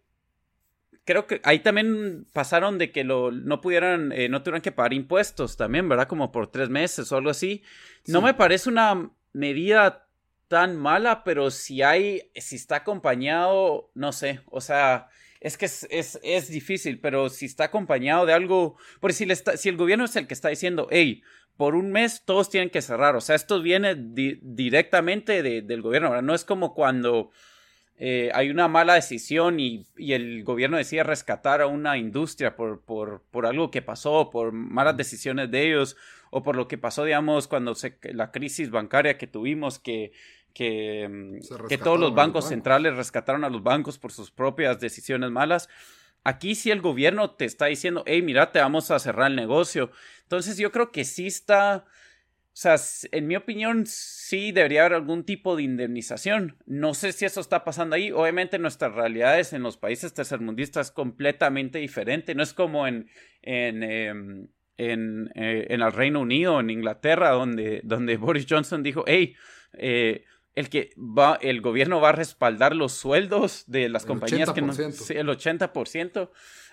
creo 1.04 1.26
que 1.26 1.40
ahí 1.44 1.58
también 1.58 2.26
pasaron 2.32 2.78
de 2.78 2.92
que 2.92 3.04
lo, 3.04 3.30
no 3.30 3.60
pudieran, 3.60 4.12
no 4.30 4.42
tuvieran 4.42 4.62
que 4.62 4.72
pagar 4.72 4.94
impuestos 4.94 5.56
también, 5.56 5.88
¿verdad? 5.88 6.08
Como 6.08 6.32
por 6.32 6.50
tres 6.50 6.68
meses 6.70 7.10
o 7.12 7.16
algo 7.16 7.30
así. 7.30 7.62
No 8.06 8.22
me 8.22 8.34
parece 8.34 8.68
una 8.68 9.10
medida 9.32 10.06
tan 10.48 10.76
mala, 10.76 11.24
pero 11.24 11.50
si 11.50 11.82
hay, 11.82 12.30
si 12.34 12.56
está 12.56 12.76
acompañado, 12.76 13.90
no 13.94 14.12
sé, 14.12 14.40
o 14.46 14.60
sea, 14.60 15.08
es 15.46 15.56
que 15.56 15.66
es, 15.66 15.86
es, 15.90 16.18
es, 16.24 16.48
difícil, 16.48 16.98
pero 16.98 17.28
si 17.28 17.46
está 17.46 17.64
acompañado 17.64 18.26
de 18.26 18.32
algo, 18.32 18.76
porque 18.98 19.14
si, 19.14 19.26
le 19.26 19.32
está, 19.32 19.56
si 19.56 19.68
el 19.68 19.76
gobierno 19.76 20.04
es 20.04 20.16
el 20.16 20.26
que 20.26 20.34
está 20.34 20.48
diciendo, 20.48 20.88
hey, 20.90 21.22
por 21.56 21.76
un 21.76 21.92
mes 21.92 22.24
todos 22.24 22.50
tienen 22.50 22.68
que 22.68 22.82
cerrar. 22.82 23.14
O 23.14 23.20
sea, 23.20 23.36
esto 23.36 23.62
viene 23.62 23.94
directamente 23.96 25.42
del 25.42 25.82
gobierno. 25.82 26.10
¿verdad? 26.10 26.24
No 26.24 26.34
es 26.34 26.44
como 26.44 26.74
cuando 26.74 27.30
eh, 27.96 28.30
hay 28.34 28.50
una 28.50 28.66
mala 28.66 28.94
decisión 28.94 29.60
y, 29.60 29.86
el 29.96 30.42
gobierno 30.42 30.78
decide 30.78 31.04
rescatar 31.04 31.60
a 31.60 31.68
una 31.68 31.96
industria 31.96 32.56
por, 32.56 32.82
por, 32.82 33.22
por, 33.30 33.46
algo 33.46 33.70
que 33.70 33.82
pasó, 33.82 34.30
por 34.30 34.50
malas 34.50 34.96
decisiones 34.96 35.50
de 35.52 35.68
ellos, 35.68 35.96
o 36.30 36.42
por 36.42 36.56
lo 36.56 36.66
que 36.66 36.76
pasó, 36.76 37.04
digamos, 37.04 37.46
cuando 37.46 37.76
se, 37.76 37.98
la 38.12 38.32
crisis 38.32 38.70
bancaria 38.70 39.16
que 39.16 39.28
tuvimos, 39.28 39.78
que, 39.78 40.10
que, 40.56 41.06
mm, 41.06 41.68
que 41.68 41.76
todos 41.76 42.00
los 42.00 42.14
bancos 42.14 42.48
centrales 42.48 42.96
rescataron 42.96 43.44
a 43.44 43.50
los 43.50 43.62
bancos 43.62 43.98
por 43.98 44.10
sus 44.10 44.30
propias 44.30 44.80
decisiones 44.80 45.30
malas. 45.30 45.68
Aquí 46.24 46.54
sí 46.54 46.70
el 46.70 46.80
gobierno 46.80 47.32
te 47.32 47.44
está 47.44 47.66
diciendo, 47.66 48.02
hey, 48.06 48.22
mira, 48.22 48.52
te 48.52 48.58
vamos 48.58 48.90
a 48.90 48.98
cerrar 48.98 49.30
el 49.30 49.36
negocio. 49.36 49.90
Entonces 50.22 50.56
yo 50.56 50.72
creo 50.72 50.92
que 50.92 51.04
sí 51.04 51.26
está, 51.26 51.84
o 51.86 51.92
sea, 52.52 52.76
en 53.12 53.26
mi 53.26 53.36
opinión 53.36 53.84
sí 53.84 54.50
debería 54.50 54.80
haber 54.80 54.94
algún 54.94 55.24
tipo 55.24 55.56
de 55.56 55.62
indemnización. 55.62 56.56
No 56.64 56.94
sé 56.94 57.12
si 57.12 57.26
eso 57.26 57.42
está 57.42 57.62
pasando 57.62 57.94
ahí. 57.94 58.10
Obviamente 58.10 58.58
nuestras 58.58 58.94
realidades 58.94 59.52
en 59.52 59.62
los 59.62 59.76
países 59.76 60.14
tercermundistas 60.14 60.86
es 60.86 60.92
completamente 60.92 61.80
diferente. 61.80 62.34
No 62.34 62.42
es 62.42 62.54
como 62.54 62.86
en, 62.86 63.10
en, 63.42 63.82
em, 63.82 64.48
en, 64.78 65.30
eh, 65.34 65.66
en 65.68 65.82
el 65.82 65.92
Reino 65.92 66.20
Unido, 66.20 66.60
en 66.60 66.70
Inglaterra, 66.70 67.32
donde, 67.32 67.82
donde 67.84 68.16
Boris 68.16 68.46
Johnson 68.48 68.82
dijo, 68.82 69.04
hey, 69.06 69.36
eh, 69.74 70.24
el 70.56 70.70
que 70.70 70.90
va, 70.96 71.38
el 71.42 71.60
gobierno 71.60 72.00
va 72.00 72.08
a 72.08 72.12
respaldar 72.12 72.74
los 72.74 72.92
sueldos 72.92 73.64
de 73.66 73.90
las 73.90 74.06
compañías 74.06 74.50
que 74.50 74.62
no, 74.62 74.72
el 74.72 75.28
80%. 75.28 76.30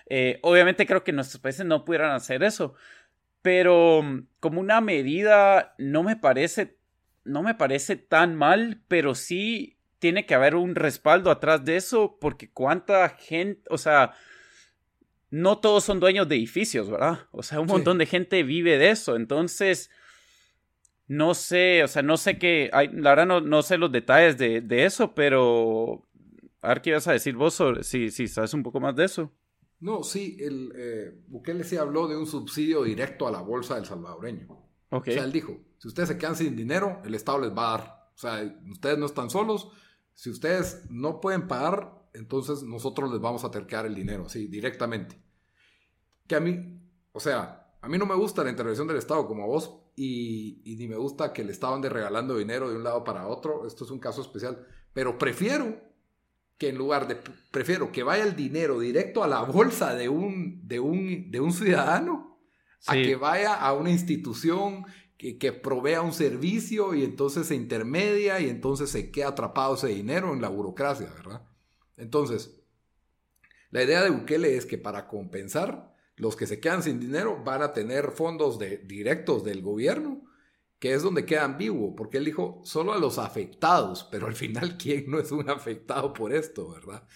Eh, 0.08 0.40
obviamente 0.42 0.88
creo 0.88 1.04
que 1.04 1.12
nuestros 1.12 1.42
países 1.42 1.66
no 1.66 1.86
pudieran 1.86 2.12
hacer 2.12 2.44
eso, 2.44 2.76
pero 3.42 4.02
mm, 4.02 4.28
como 4.40 4.62
una 4.62 4.80
medida 4.80 5.76
no 5.78 6.02
me 6.02 6.16
parece, 6.16 6.78
no 7.26 7.44
me 7.44 7.56
parece 7.56 7.98
tan 7.98 8.36
mal, 8.36 8.82
pero 8.88 9.16
sí 9.16 9.78
tiene 10.00 10.26
que 10.26 10.36
haber 10.36 10.56
un 10.56 10.76
respaldo 10.76 11.30
atrás 11.30 11.66
de 11.66 11.76
eso, 11.76 12.18
porque 12.22 12.50
cuánta 12.50 13.10
gente, 13.10 13.64
o 13.70 13.78
sea, 13.78 14.14
no 15.30 15.58
todos 15.58 15.84
son 15.84 16.00
dueños 16.00 16.30
de 16.30 16.36
edificios, 16.36 16.90
¿verdad? 16.90 17.28
O 17.32 17.44
sea, 17.44 17.60
un 17.60 17.68
montón 17.68 17.98
de 17.98 18.06
gente 18.06 18.44
vive 18.44 18.78
de 18.78 18.92
eso, 18.92 19.18
entonces 19.18 19.90
no 21.14 21.36
sé, 21.36 21.84
o 21.84 21.88
sea, 21.88 22.02
no 22.02 22.18
sé 22.18 22.40
qué, 22.40 22.70
la 22.74 23.12
verdad 23.12 23.28
no, 23.28 23.40
no 23.40 23.62
sé 23.62 23.78
los 23.78 23.92
detalles 23.92 24.38
de, 24.38 24.62
de, 24.62 24.86
eso, 24.86 25.14
pero 25.14 26.08
a 26.62 26.70
ver 26.70 26.82
qué 26.82 26.90
ibas 26.90 27.08
a 27.08 27.12
decir 27.12 27.36
vos 27.36 27.54
sobre, 27.54 27.84
si, 27.84 28.10
si 28.10 28.28
sabes 28.28 28.54
un 28.54 28.64
poco 28.64 28.80
más 28.80 28.96
de 28.96 29.06
eso. 29.06 29.32
No, 29.80 30.02
sí, 30.02 30.38
el, 30.40 30.74
eh, 30.76 31.24
Bukele 31.28 31.64
sí 31.64 31.78
habló 31.78 32.08
de 32.08 32.18
un 32.18 32.26
subsidio 32.26 32.84
directo 32.84 33.28
a 33.28 33.32
la 33.32 33.42
bolsa 33.42 33.76
del 33.76 33.86
salvadoreño. 33.86 34.48
Okay. 34.90 35.14
O 35.14 35.18
sea, 35.18 35.26
él 35.26 35.32
dijo, 35.32 35.60
si 35.78 35.88
ustedes 35.88 36.10
se 36.10 36.18
quedan 36.18 36.36
sin 36.36 36.56
dinero, 36.56 37.02
el 37.06 37.14
Estado 37.14 37.42
les 37.42 37.52
va 37.52 37.68
a 37.68 37.78
dar. 37.78 38.10
O 38.16 38.18
sea, 38.18 38.62
ustedes 38.72 38.98
no 38.98 39.06
están 39.06 39.30
solos, 39.30 39.70
si 40.16 40.30
ustedes 40.30 40.86
no 40.90 41.20
pueden 41.20 41.48
pagar, 41.48 42.08
entonces 42.14 42.64
nosotros 42.64 43.12
les 43.12 43.20
vamos 43.20 43.44
a 43.44 43.52
terquear 43.52 43.86
el 43.86 43.94
dinero, 43.94 44.30
sí, 44.30 44.48
directamente. 44.48 45.22
Que 46.28 46.36
a 46.36 46.40
mí, 46.40 46.80
o 47.12 47.20
sea, 47.20 47.76
a 47.82 47.88
mí 47.90 47.98
no 47.98 48.06
me 48.06 48.16
gusta 48.16 48.44
la 48.44 48.50
intervención 48.50 48.88
del 48.88 48.98
Estado 48.98 49.28
como 49.28 49.44
a 49.44 49.48
vos 49.48 49.83
y, 49.96 50.76
ni 50.78 50.88
me 50.88 50.96
gusta 50.96 51.34
que 51.34 51.44
le 51.44 51.52
Estado 51.52 51.76
ande 51.76 51.90
regalando 51.90 52.38
dinero 52.38 52.70
de 52.70 52.76
un 52.76 52.84
lado 52.84 53.04
para 53.04 53.28
otro, 53.28 53.68
esto 53.68 53.86
es 53.86 53.92
un 53.92 54.00
caso 54.00 54.22
especial, 54.22 54.66
pero 54.94 55.18
prefiero 55.18 55.80
que 56.58 56.70
en 56.70 56.78
lugar 56.78 57.08
de, 57.08 57.18
prefiero 57.52 57.92
que 57.92 58.04
vaya 58.04 58.24
el 58.24 58.36
dinero 58.36 58.80
directo 58.80 59.24
a 59.24 59.28
la 59.28 59.42
bolsa 59.42 59.94
de 59.96 60.10
un, 60.10 60.68
de 60.68 60.80
un, 60.80 61.30
de 61.32 61.40
un 61.40 61.52
ciudadano, 61.52 62.40
a 62.86 62.94
que 62.94 63.16
vaya 63.16 63.54
a 63.54 63.74
una 63.74 63.92
institución 63.92 64.86
que, 65.18 65.38
que, 65.38 65.54
provea 65.54 66.02
un 66.02 66.12
servicio 66.12 66.94
y 66.94 67.04
entonces 67.06 67.48
se 67.48 67.56
intermedia 67.56 68.42
y 68.42 68.50
entonces 68.50 68.90
se 68.90 69.10
queda 69.10 69.30
atrapado 69.30 69.76
ese 69.76 69.88
dinero 69.88 70.34
en 70.34 70.42
la 70.42 70.50
burocracia, 70.50 71.10
¿verdad? 71.14 71.48
Entonces, 71.96 72.62
la 73.70 73.84
idea 73.84 74.04
de 74.04 74.10
Bukele 74.10 74.58
es 74.58 74.66
que 74.66 74.78
para 74.78 75.08
compensar, 75.08 75.93
los 76.16 76.36
que 76.36 76.48
se 76.48 76.60
quedan 76.60 76.84
sin 76.84 77.00
dinero 77.00 77.42
van 77.44 77.62
a 77.62 77.74
tener 77.74 78.12
fondos 78.12 78.60
de, 78.60 78.78
directos 78.78 79.44
del 79.44 79.62
gobierno, 79.62 80.24
que 80.80 80.94
es 80.94 81.02
donde 81.02 81.26
queda 81.26 81.46
ambiguo, 81.46 81.96
porque 81.96 82.18
él 82.18 82.26
dijo 82.26 82.62
solo 82.66 82.94
a 82.94 83.00
los 83.00 83.18
afectados, 83.18 84.08
pero 84.12 84.28
al 84.28 84.36
final, 84.36 84.78
¿quién 84.82 85.10
no 85.10 85.20
es 85.20 85.32
un 85.32 85.50
afectado 85.50 86.14
por 86.14 86.34
esto, 86.34 86.72
verdad? 86.72 87.08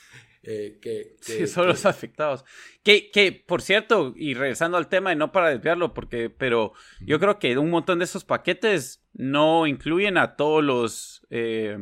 Eh, 0.43 0.79
que, 0.81 1.17
sí, 1.19 1.45
solo 1.45 1.69
los 1.69 1.85
afectados. 1.85 2.45
Que, 2.81 3.11
que, 3.11 3.33
por 3.33 3.61
cierto, 3.61 4.13
y 4.15 4.33
regresando 4.33 4.77
al 4.77 4.87
tema, 4.87 5.11
y 5.11 5.15
no 5.17 5.33
para 5.33 5.49
desviarlo, 5.49 5.93
porque, 5.93 6.29
pero 6.29 6.71
yo 7.01 7.19
creo 7.19 7.37
que 7.37 7.57
un 7.57 7.69
montón 7.69 7.99
de 7.99 8.05
esos 8.05 8.23
paquetes 8.23 9.03
no 9.11 9.67
incluyen 9.67 10.17
a 10.17 10.37
todos 10.37 10.63
los 10.63 11.27
eh, 11.29 11.77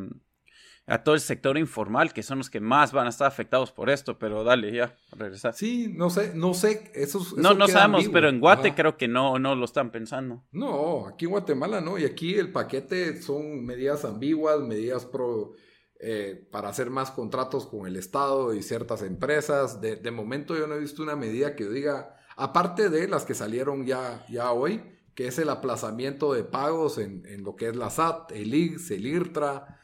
a 0.87 1.03
todo 1.03 1.15
el 1.15 1.21
sector 1.21 1.57
informal, 1.57 2.13
que 2.13 2.21
son 2.21 2.37
los 2.37 2.49
que 2.49 2.59
más 2.59 2.91
van 2.91 3.07
a 3.07 3.09
estar 3.09 3.27
afectados 3.27 3.71
por 3.71 3.89
esto, 3.89 4.19
pero 4.19 4.43
dale, 4.43 4.71
ya, 4.71 4.95
regresar. 5.11 5.55
Sí, 5.55 5.91
no 5.95 6.11
sé, 6.11 6.33
no 6.35 6.53
sé, 6.53 6.91
eso, 6.93 7.25
No, 7.37 7.55
no 7.55 7.67
sabemos, 7.67 8.07
pero 8.09 8.29
en 8.29 8.39
Guate 8.39 8.75
creo 8.75 8.95
que 8.95 9.07
no, 9.07 9.39
no 9.39 9.55
lo 9.55 9.65
están 9.65 9.89
pensando. 9.89 10.43
No, 10.51 11.07
aquí 11.07 11.25
en 11.25 11.31
Guatemala 11.31 11.81
no, 11.81 11.97
y 11.97 12.05
aquí 12.05 12.35
el 12.35 12.51
paquete 12.51 13.19
son 13.21 13.65
medidas 13.65 14.05
ambiguas, 14.05 14.59
medidas 14.59 15.05
pro, 15.05 15.53
eh, 15.99 16.47
para 16.51 16.69
hacer 16.69 16.91
más 16.91 17.09
contratos 17.09 17.65
con 17.65 17.87
el 17.87 17.95
Estado 17.95 18.53
y 18.53 18.61
ciertas 18.61 19.01
empresas. 19.01 19.81
De, 19.81 19.95
de, 19.95 20.11
momento 20.11 20.55
yo 20.55 20.67
no 20.67 20.75
he 20.75 20.79
visto 20.79 21.01
una 21.01 21.15
medida 21.15 21.55
que 21.55 21.67
diga, 21.67 22.15
aparte 22.35 22.89
de 22.91 23.07
las 23.07 23.25
que 23.25 23.33
salieron 23.33 23.87
ya, 23.87 24.23
ya 24.29 24.51
hoy, 24.51 24.83
que 25.15 25.27
es 25.27 25.39
el 25.39 25.49
aplazamiento 25.49 26.31
de 26.33 26.43
pagos 26.43 26.99
en, 26.99 27.25
en 27.25 27.43
lo 27.43 27.55
que 27.55 27.69
es 27.69 27.75
la 27.75 27.89
SAT, 27.89 28.33
el 28.33 28.53
IGS, 28.53 28.91
el 28.91 29.07
IRTRA, 29.07 29.79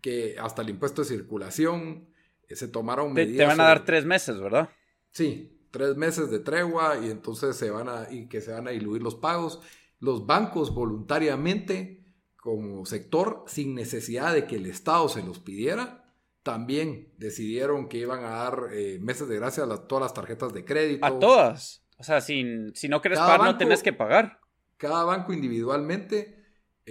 que 0.00 0.36
hasta 0.38 0.62
el 0.62 0.70
impuesto 0.70 1.02
de 1.02 1.08
circulación 1.08 2.08
eh, 2.48 2.56
se 2.56 2.68
tomaron 2.68 3.12
medidas. 3.12 3.38
Te, 3.38 3.46
van 3.46 3.60
a 3.60 3.68
dar 3.68 3.84
tres 3.84 4.04
meses, 4.04 4.40
¿verdad? 4.40 4.70
Sí, 5.12 5.66
tres 5.70 5.96
meses 5.96 6.30
de 6.30 6.40
tregua 6.40 6.98
y 7.02 7.10
entonces 7.10 7.56
se 7.56 7.70
van 7.70 7.88
a, 7.88 8.06
y 8.10 8.28
que 8.28 8.40
se 8.40 8.52
van 8.52 8.68
a 8.68 8.70
diluir 8.70 9.02
los 9.02 9.14
pagos. 9.14 9.60
Los 9.98 10.26
bancos 10.26 10.74
voluntariamente, 10.74 12.04
como 12.36 12.86
sector, 12.86 13.44
sin 13.46 13.74
necesidad 13.74 14.34
de 14.34 14.46
que 14.46 14.56
el 14.56 14.66
Estado 14.66 15.08
se 15.08 15.22
los 15.22 15.38
pidiera, 15.38 16.14
también 16.42 17.12
decidieron 17.18 17.88
que 17.88 17.98
iban 17.98 18.24
a 18.24 18.30
dar 18.30 18.68
eh, 18.72 18.98
meses 19.00 19.28
de 19.28 19.36
gracia 19.36 19.64
a 19.64 19.86
todas 19.86 20.02
las 20.02 20.14
tarjetas 20.14 20.52
de 20.54 20.64
crédito. 20.64 21.04
A 21.04 21.18
todas. 21.18 21.84
O 21.98 22.02
sea, 22.02 22.22
si, 22.22 22.70
si 22.74 22.88
no 22.88 23.02
quieres 23.02 23.18
pagar, 23.18 23.40
no 23.42 23.58
tenés 23.58 23.82
que 23.82 23.92
pagar. 23.92 24.40
Cada 24.78 25.04
banco 25.04 25.34
individualmente 25.34 26.39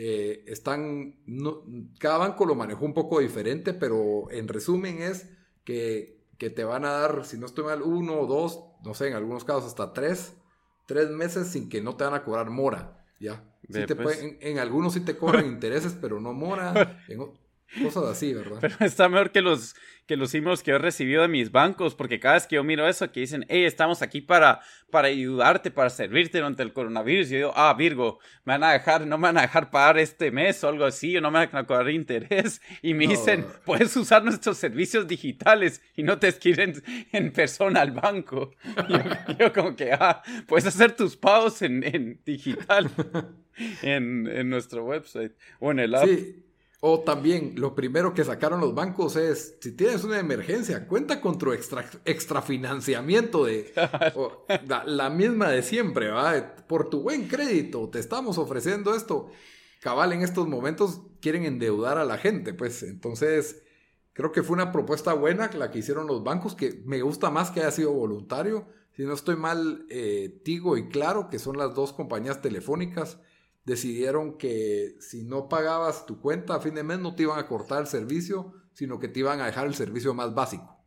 eh, 0.01 0.45
están, 0.47 1.15
cada 1.99 2.19
banco 2.19 2.45
lo 2.45 2.55
manejó 2.55 2.85
un 2.85 2.93
poco 2.93 3.19
diferente, 3.19 3.73
pero 3.73 4.31
en 4.31 4.47
resumen 4.47 5.01
es 5.01 5.27
que, 5.65 6.23
que, 6.37 6.49
te 6.49 6.63
van 6.63 6.85
a 6.85 6.91
dar, 6.91 7.25
si 7.25 7.37
no 7.37 7.45
estoy 7.45 7.65
mal, 7.65 7.81
uno 7.81 8.21
o 8.21 8.25
dos, 8.25 8.63
no 8.85 8.93
sé, 8.93 9.09
en 9.09 9.15
algunos 9.15 9.43
casos 9.43 9.65
hasta 9.65 9.91
tres, 9.91 10.37
tres 10.85 11.09
meses 11.09 11.49
sin 11.49 11.67
que 11.67 11.81
no 11.81 11.97
te 11.97 12.05
van 12.05 12.13
a 12.13 12.23
cobrar 12.23 12.49
mora, 12.49 13.03
¿ya? 13.19 13.43
Pues. 13.67 14.23
en, 14.39 14.59
algunos 14.59 14.93
sí 14.93 15.01
te 15.01 15.17
cobran 15.17 15.45
intereses, 15.47 15.93
pero 15.99 16.21
no 16.21 16.31
mora. 16.31 17.03
Cosas 17.84 18.03
así, 18.05 18.34
¿verdad? 18.34 18.57
Pero 18.61 18.76
está 18.80 19.07
mejor 19.09 19.32
que 19.32 19.41
los, 19.41 19.76
que 20.07 20.17
los 20.17 20.34
emails 20.34 20.63
que 20.63 20.72
he 20.72 20.78
recibido 20.80 21.22
de 21.22 21.28
mis 21.28 21.51
bancos, 21.51 21.93
porque 21.93 22.20
cada 22.20 22.34
vez 22.34 22.47
que 22.47 22.55
yo 22.55 22.63
miro 22.63 22.88
eso, 22.88 23.11
que 23.11 23.20
dicen, 23.20 23.45
hey, 23.47 23.65
estamos 23.65 24.01
aquí 24.01 24.22
para, 24.22 24.59
para 24.89 25.07
ayudarte, 25.09 25.70
para 25.70 25.91
servirte 25.91 26.39
durante 26.39 26.63
el 26.63 26.74
coronavirus, 26.74 27.30
yo 27.30 27.38
digo, 27.38 27.53
ah, 27.55 27.74
Virgo, 27.78 28.20
me 28.43 28.53
van 28.53 28.63
a 28.63 28.72
dejar, 28.74 29.05
no 29.05 29.20
me 29.20 29.28
van 29.28 29.38
a 29.38 29.41
dejar 29.41 29.70
pagar 29.70 29.99
este 29.99 30.32
mes 30.32 30.63
o 30.63 30.70
algo 30.70 30.86
así, 30.86 31.15
o 31.15 31.22
no 31.22 31.30
me 31.30 31.45
van 31.45 31.55
a 31.55 31.67
cobrar 31.67 31.91
interés, 31.91 32.59
y 32.82 32.95
me 32.95 33.05
dicen, 33.05 33.45
puedes 33.65 33.95
usar 33.95 34.24
nuestros 34.24 34.57
servicios 34.57 35.07
digitales 35.07 35.82
y 35.95 36.01
no 36.01 36.17
te 36.17 36.30
escriben 36.30 36.74
en 37.11 37.32
persona 37.32 37.82
al 37.82 37.91
banco. 37.91 38.51
Y 39.30 39.36
yo, 39.38 39.53
como 39.53 39.76
que, 39.76 39.93
ah, 39.93 40.24
puedes 40.47 40.65
hacer 40.65 40.95
tus 40.95 41.15
pagos 41.15 41.61
en, 41.61 41.84
en 41.84 42.20
digital, 42.26 42.89
en, 43.84 44.28
en 44.28 44.49
nuestro 44.49 44.86
website 44.86 45.34
o 45.59 45.70
en 45.70 45.80
el 45.80 45.93
app. 45.93 46.07
Sí. 46.07 46.48
O 46.82 47.01
también, 47.01 47.55
lo 47.57 47.75
primero 47.75 48.13
que 48.13 48.23
sacaron 48.23 48.61
los 48.61 48.73
bancos 48.73 49.17
es, 49.17 49.57
si 49.59 49.73
tienes 49.73 50.05
una 50.05 50.17
emergencia, 50.17 50.88
cuenta 50.88 51.19
con 51.19 51.38
tu 51.38 51.51
extra, 51.51 51.89
extrafinanciamiento 52.05 53.43
de 53.43 53.73
la, 54.86 55.09
misma 55.09 55.49
de 55.49 55.61
siempre, 55.61 56.09
¿va? 56.09 56.55
Por 56.67 56.89
tu 56.89 57.01
buen 57.01 57.27
crédito, 57.27 57.89
te 57.89 57.99
estamos 57.99 58.38
ofreciendo 58.38 58.95
esto. 58.95 59.30
Cabal, 59.82 60.13
en 60.13 60.21
estos 60.21 60.47
momentos 60.47 61.01
quieren 61.21 61.43
endeudar 61.43 61.97
a 61.97 62.05
la 62.05 62.17
gente, 62.17 62.53
pues 62.53 62.82
entonces 62.84 63.61
creo 64.13 64.32
que 64.32 64.43
fue 64.43 64.55
una 64.55 64.71
propuesta 64.71 65.13
buena 65.13 65.49
la 65.53 65.71
que 65.71 65.80
hicieron 65.80 66.07
los 66.07 66.23
bancos, 66.23 66.55
que 66.55 66.82
me 66.86 67.01
gusta 67.01 67.30
más 67.30 67.51
que 67.51 67.59
haya 67.59 67.71
sido 67.71 67.91
voluntario. 67.91 68.67
Si 68.95 69.03
no 69.03 69.13
estoy 69.13 69.36
mal, 69.36 69.86
eh, 69.89 70.41
Tigo 70.45 70.77
y 70.77 70.88
Claro, 70.88 71.30
que 71.30 71.39
son 71.39 71.57
las 71.57 71.75
dos 71.75 71.91
compañías 71.91 72.41
telefónicas, 72.41 73.19
decidieron 73.70 74.38
que 74.38 74.95
si 74.99 75.24
no 75.24 75.47
pagabas 75.47 76.05
tu 76.05 76.20
cuenta 76.20 76.55
a 76.55 76.59
fin 76.59 76.76
de 76.76 76.84
mes 76.84 76.99
no 76.99 77.15
te 77.15 77.24
iban 77.24 77.39
a 77.39 77.47
cortar 77.47 77.82
el 77.82 77.88
servicio, 77.88 78.53
sino 78.74 78.99
que 78.99 79.07
te 79.07 79.20
iban 79.20 79.39
a 79.39 79.45
dejar 79.45 79.67
el 79.67 79.76
servicio 79.76 80.13
más 80.13 80.34
básico. 80.34 80.78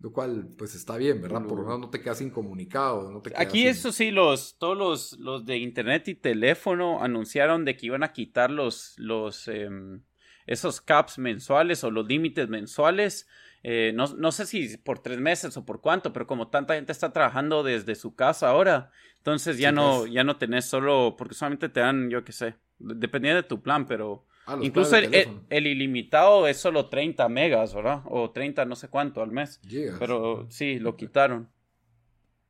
Lo 0.00 0.12
cual, 0.12 0.48
pues 0.58 0.74
está 0.74 0.98
bien, 0.98 1.22
¿verdad? 1.22 1.46
Por 1.46 1.58
lo 1.58 1.64
menos 1.64 1.80
no 1.80 1.88
te 1.88 2.02
quedas 2.02 2.20
incomunicado. 2.20 3.10
No 3.10 3.22
te 3.22 3.32
Aquí, 3.36 3.66
eso 3.66 3.90
sí, 3.90 4.10
los, 4.10 4.58
todos 4.58 4.76
los, 4.76 5.18
los, 5.18 5.46
de 5.46 5.56
internet 5.56 6.08
y 6.08 6.14
teléfono 6.14 7.02
anunciaron 7.02 7.64
de 7.64 7.76
que 7.76 7.86
iban 7.86 8.02
a 8.02 8.12
quitar 8.12 8.50
los, 8.50 8.94
los, 8.98 9.48
em, 9.48 10.02
esos 10.46 10.82
caps 10.82 11.16
mensuales 11.18 11.84
o 11.84 11.90
los 11.90 12.06
límites 12.06 12.50
mensuales 12.50 13.26
eh, 13.66 13.92
no, 13.94 14.06
no, 14.18 14.30
sé 14.30 14.44
si 14.44 14.76
por 14.76 14.98
tres 14.98 15.18
meses 15.18 15.56
o 15.56 15.64
por 15.64 15.80
cuánto, 15.80 16.12
pero 16.12 16.26
como 16.26 16.48
tanta 16.48 16.74
gente 16.74 16.92
está 16.92 17.14
trabajando 17.14 17.62
desde 17.62 17.94
su 17.94 18.14
casa 18.14 18.50
ahora, 18.50 18.92
entonces 19.24 19.56
ya 19.56 19.72
no, 19.72 20.00
pues. 20.00 20.12
ya 20.12 20.22
no 20.22 20.36
tenés 20.36 20.66
solo, 20.66 21.14
porque 21.16 21.34
solamente 21.34 21.70
te 21.70 21.80
dan, 21.80 22.10
yo 22.10 22.22
qué 22.24 22.32
sé, 22.32 22.56
dependiendo 22.78 23.40
de 23.40 23.48
tu 23.48 23.62
plan, 23.62 23.86
pero 23.86 24.26
ah, 24.46 24.58
incluso 24.60 24.96
el, 24.96 25.40
el, 25.48 25.66
ilimitado 25.66 26.46
es 26.46 26.58
solo 26.58 26.90
30 26.90 27.26
megas, 27.30 27.74
¿verdad? 27.74 28.02
O 28.04 28.32
30 28.32 28.66
no 28.66 28.76
sé 28.76 28.88
cuánto 28.88 29.22
al 29.22 29.32
mes. 29.32 29.62
pero 29.98 30.46
sí, 30.50 30.78
lo 30.78 30.94
quitaron. 30.94 31.48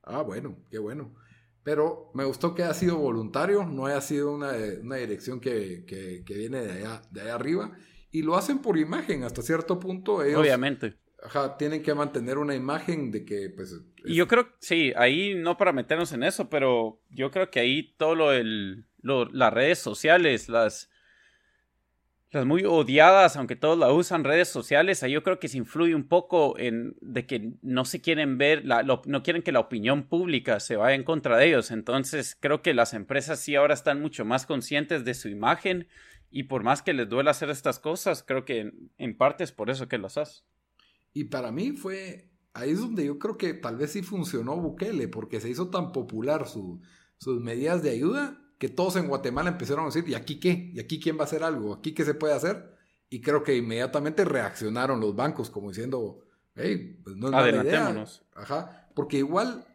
Ah, 0.03 0.23
bueno, 0.23 0.57
qué 0.69 0.79
bueno. 0.79 1.15
Pero 1.63 2.11
me 2.13 2.25
gustó 2.25 2.57
que 2.57 2.65
haya 2.65 2.75
sido 2.75 2.99
voluntario, 2.99 3.65
no 3.65 3.87
haya 3.87 4.01
sido 4.01 4.35
una, 4.35 4.51
una 4.83 4.97
dirección 4.97 5.39
que, 5.39 5.85
que, 5.87 6.25
que, 6.27 6.35
viene 6.35 6.61
de 6.61 6.73
allá, 6.73 7.03
de 7.13 7.21
allá 7.21 7.37
arriba. 7.37 7.71
Y 8.11 8.23
lo 8.23 8.35
hacen 8.35 8.59
por 8.59 8.79
imagen, 8.79 9.23
hasta 9.23 9.43
cierto 9.43 9.79
punto. 9.79 10.15
Obviamente 10.17 10.97
Ajá, 11.25 11.57
tienen 11.57 11.83
que 11.83 11.95
mantener 11.95 12.37
una 12.37 12.55
imagen 12.55 13.11
de 13.11 13.25
que, 13.25 13.49
pues... 13.49 13.81
Y 14.05 14.15
yo 14.15 14.29
creo, 14.29 14.47
sí, 14.59 14.93
ahí 14.95 15.35
no 15.35 15.57
para 15.57 15.73
meternos 15.73 16.13
en 16.13 16.23
eso, 16.23 16.51
pero 16.51 17.01
yo 17.09 17.31
creo 17.31 17.51
que 17.51 17.61
ahí 17.61 17.95
todo 17.97 18.15
lo, 18.15 18.31
el, 18.31 18.85
las 19.03 19.53
redes 19.55 19.79
sociales, 19.79 20.51
las, 20.51 20.91
las 22.31 22.45
muy 22.45 22.65
odiadas, 22.65 23.39
aunque 23.39 23.57
todos 23.57 23.79
la 23.79 23.91
usan, 23.91 24.23
redes 24.23 24.49
sociales, 24.49 25.03
ahí 25.03 25.13
yo 25.13 25.23
creo 25.23 25.39
que 25.39 25.49
se 25.49 25.57
influye 25.57 25.95
un 25.95 26.09
poco 26.09 26.59
en 26.59 26.95
de 27.01 27.25
que 27.25 27.53
no 27.63 27.87
se 27.87 28.03
quieren 28.03 28.37
ver, 28.37 28.67
la, 28.67 28.83
no 28.83 29.23
quieren 29.23 29.43
que 29.43 29.53
la 29.53 29.61
opinión 29.61 30.07
pública 30.09 30.61
se 30.61 30.77
vaya 30.77 30.95
en 30.95 31.05
contra 31.05 31.39
de 31.39 31.47
ellos. 31.47 31.71
Entonces 31.71 32.37
creo 32.39 32.61
que 32.61 32.75
las 32.75 32.93
empresas 32.93 33.41
sí 33.41 33.57
ahora 33.57 33.73
están 33.73 34.03
mucho 34.03 34.27
más 34.27 34.45
conscientes 34.45 35.07
de 35.07 35.15
su 35.15 35.31
imagen 35.31 35.89
y 36.31 36.43
por 36.43 36.65
más 36.65 36.83
que 36.83 36.93
les 36.93 37.09
duela 37.09 37.31
hacer 37.31 37.49
estas 37.49 37.79
cosas, 37.79 38.23
creo 38.23 38.45
que 38.45 38.61
en, 38.61 38.91
en 38.99 39.17
parte 39.17 39.43
es 39.43 39.53
por 39.53 39.71
eso 39.71 39.89
que 39.89 39.97
las 39.97 40.19
hacen. 40.19 40.45
Y 41.15 41.25
para 41.25 41.51
mí 41.53 41.73
fue, 41.73 42.31
ahí 42.53 42.73
es 42.73 42.81
donde 42.81 43.07
yo 43.07 43.19
creo 43.19 43.39
que 43.39 43.55
tal 43.55 43.77
vez 43.77 43.93
sí 43.93 44.03
funcionó 44.03 44.57
Bukele, 44.57 45.09
porque 45.09 45.41
se 45.41 45.49
hizo 45.49 45.71
tan 45.71 45.93
popular 45.93 46.47
sus 46.47 47.41
medidas 47.41 47.83
de 47.83 47.91
ayuda 47.91 48.43
que 48.59 48.69
todos 48.69 48.97
en 48.97 49.09
Guatemala 49.09 49.51
empezaron 49.51 49.85
a 49.85 49.87
decir, 49.87 50.07
¿y 50.09 50.15
aquí 50.15 50.39
qué? 50.39 50.71
¿Y 50.75 50.81
aquí 50.81 51.01
quién 51.01 51.17
va 51.17 51.23
a 51.23 51.25
hacer 51.25 51.43
algo? 51.43 51.73
¿Aquí 51.73 51.95
qué 51.95 52.05
se 52.05 52.15
puede 52.15 52.35
hacer? 52.35 52.77
Y 53.09 53.21
creo 53.21 53.43
que 53.43 53.57
inmediatamente 53.57 54.25
reaccionaron 54.25 55.01
los 55.01 55.15
bancos 55.15 55.51
como 55.51 55.71
diciendo, 55.71 56.27
hey, 56.55 57.01
pues 57.03 57.17
no 57.17 57.27
es 57.27 57.33
mala 57.33 57.63
idea. 57.63 58.05
Ajá, 58.35 58.89
porque 58.95 59.19
igual 59.19 59.67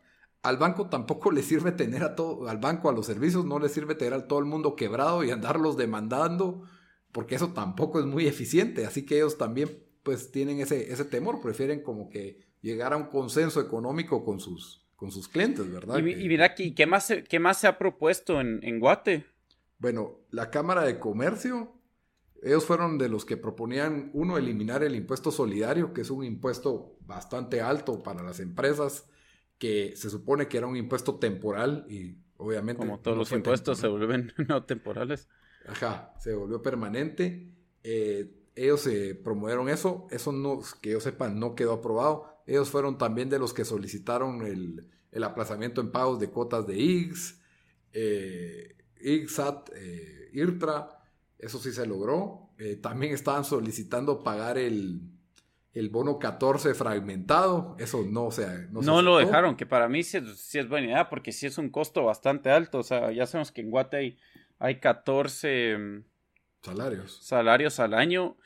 al 0.41 0.57
banco 0.57 0.89
tampoco 0.89 1.31
le 1.31 1.41
sirve 1.41 1.71
tener 1.71 2.03
a 2.03 2.15
todo, 2.15 2.47
al 2.47 2.57
banco, 2.57 2.89
a 2.89 2.93
los 2.93 3.05
servicios, 3.05 3.45
no 3.45 3.59
le 3.59 3.69
sirve 3.69 3.95
tener 3.95 4.13
a 4.13 4.27
todo 4.27 4.39
el 4.39 4.45
mundo 4.45 4.75
quebrado 4.75 5.23
y 5.23 5.31
andarlos 5.31 5.77
demandando 5.77 6.63
porque 7.11 7.35
eso 7.35 7.53
tampoco 7.53 7.99
es 7.99 8.05
muy 8.05 8.27
eficiente, 8.27 8.85
así 8.85 9.05
que 9.05 9.17
ellos 9.17 9.37
también 9.37 9.83
pues 10.10 10.32
tienen 10.32 10.60
ese, 10.60 10.91
ese 10.91 11.05
temor, 11.05 11.39
prefieren 11.39 11.84
como 11.84 12.10
que 12.10 12.39
llegar 12.62 12.93
a 12.93 12.97
un 12.97 13.10
consenso 13.10 13.62
económico 13.62 14.26
con 14.26 14.39
sus, 14.39 14.84
con 14.95 15.12
sus 15.12 15.28
clientes, 15.28 15.72
¿verdad? 15.72 15.99
Y, 15.99 16.28
mira 16.28 16.45
aquí, 16.45 16.74
¿qué 16.74 16.88
más, 16.88 17.05
se, 17.05 17.24
¿qué 17.24 17.38
más 17.38 17.60
se 17.60 17.68
ha 17.68 17.78
propuesto 17.78 18.41
en, 18.41 18.60
en 18.64 18.80
Guate? 18.80 19.28
Bueno, 19.78 20.22
la 20.32 20.49
Cámara 20.49 20.84
de 20.84 20.97
Comercio, 20.97 21.80
ellos 22.41 22.66
fueron 22.66 22.97
de 22.97 23.07
los 23.07 23.24
que 23.24 23.38
proponían, 23.38 24.10
uno, 24.16 24.39
eliminar 24.39 24.82
el 24.82 24.95
impuesto 24.95 25.30
solidario, 25.30 25.93
que 25.93 26.01
es 26.01 26.10
un 26.10 26.24
impuesto 26.24 26.97
bastante 27.01 27.62
alto 27.62 28.01
para 28.01 28.24
las 28.24 28.39
empresas, 28.39 29.07
que 29.60 29.95
se 29.95 30.10
supone 30.10 30.47
que 30.47 30.57
era 30.57 30.66
un 30.66 30.76
impuesto 30.76 31.20
temporal 31.20 31.86
y 31.88 32.18
obviamente... 32.38 32.80
Como 32.80 32.99
todos 32.99 33.16
los 33.16 33.32
impuestos 33.32 33.78
se 33.78 33.88
vuelven 33.88 34.34
no 34.47 34.64
temporales. 34.64 35.30
Ajá, 35.68 36.16
se 36.18 36.34
volvió 36.34 36.64
permanente. 36.64 37.53
Eh, 37.84 38.38
ellos 38.60 38.82
se 38.82 39.16
promovieron 39.16 39.70
eso, 39.70 40.07
eso 40.12 40.34
no, 40.34 40.60
que 40.82 40.91
yo 40.91 40.99
sepa, 40.99 41.30
no 41.30 41.55
quedó 41.55 41.74
aprobado. 41.74 42.26
Ellos 42.45 42.70
fueron 42.70 42.97
también 42.97 43.30
de 43.30 43.39
los 43.39 43.53
que 43.53 43.64
solicitaron 43.64 44.45
el, 44.45 44.86
el 45.12 45.24
aplazamiento 45.24 45.80
en 45.80 45.91
pagos 45.91 46.20
de 46.20 46.30
cuotas 46.30 46.68
de 46.68 46.78
IGS, 46.78 47.41
eh, 47.93 48.76
IGSAT, 48.99 49.70
eh, 49.76 50.30
IRTRA, 50.34 50.89
eso 51.38 51.57
sí 51.57 51.72
se 51.72 51.86
logró. 51.86 52.49
Eh, 52.57 52.76
también 52.76 53.14
estaban 53.14 53.45
solicitando 53.45 54.24
pagar 54.24 54.57
el, 54.57 55.03
el 55.74 55.89
bono 55.89 56.20
14 56.20 56.74
fragmentado, 56.74 57.78
eso 57.80 58.03
no, 58.05 58.26
o 58.26 58.32
sea, 58.32 58.68
no, 58.72 58.82
no 58.82 59.01
lo 59.01 59.18
dejaron, 59.18 59.55
que 59.55 59.66
para 59.66 59.88
mí 59.88 60.03
sí, 60.03 60.18
es 60.18 60.68
buena 60.68 60.88
idea, 60.88 61.10
porque 61.10 61.32
sí 61.32 61.45
es 61.45 61.57
un 61.57 61.70
costo 61.70 62.03
bastante 62.03 62.49
alto, 62.49 62.80
o 62.80 62.84
sea, 62.84 63.12
ya 63.14 63.26
sabemos 63.26 63.53
que 63.53 63.62
en 63.62 63.72
Guate 63.72 63.97
hay, 63.97 64.18
hay 64.57 64.80
14 64.82 66.03
Salarios. 66.62 67.20
Salarios 67.22 67.80
al 67.80 67.93
año. 67.93 68.38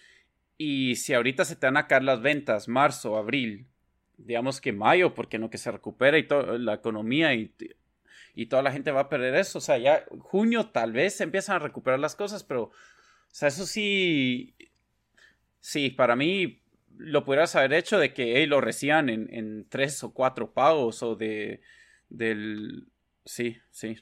Y 0.57 0.95
si 0.95 1.13
ahorita 1.13 1.45
se 1.45 1.55
te 1.55 1.65
van 1.65 1.77
a 1.77 1.87
caer 1.87 2.03
las 2.03 2.21
ventas, 2.21 2.67
marzo, 2.67 3.17
abril, 3.17 3.67
digamos 4.17 4.61
que 4.61 4.71
mayo, 4.71 5.13
porque 5.13 5.39
no 5.39 5.49
que 5.49 5.57
se 5.57 5.71
recupera 5.71 6.17
y 6.17 6.27
la 6.59 6.75
economía 6.75 7.33
y, 7.33 7.53
y 8.35 8.45
toda 8.47 8.61
la 8.61 8.71
gente 8.71 8.91
va 8.91 9.01
a 9.01 9.09
perder 9.09 9.35
eso. 9.35 9.57
O 9.57 9.61
sea, 9.61 9.77
ya 9.77 10.05
junio 10.19 10.67
tal 10.67 10.93
vez 10.93 11.15
se 11.15 11.23
empiezan 11.23 11.57
a 11.57 11.59
recuperar 11.59 11.99
las 11.99 12.15
cosas, 12.15 12.43
pero, 12.43 12.63
o 12.63 12.71
sea, 13.31 13.47
eso 13.49 13.65
sí, 13.65 14.55
sí, 15.59 15.89
para 15.89 16.15
mí 16.15 16.61
lo 16.97 17.25
pudieras 17.25 17.55
haber 17.55 17.73
hecho 17.73 17.99
de 17.99 18.13
que 18.13 18.45
lo 18.47 18.61
reciban 18.61 19.09
en, 19.09 19.33
en 19.33 19.67
tres 19.67 20.03
o 20.03 20.13
cuatro 20.13 20.53
pagos 20.53 21.01
o 21.03 21.15
de, 21.15 21.61
del, 22.09 22.87
sí, 23.25 23.57
sí, 23.71 23.97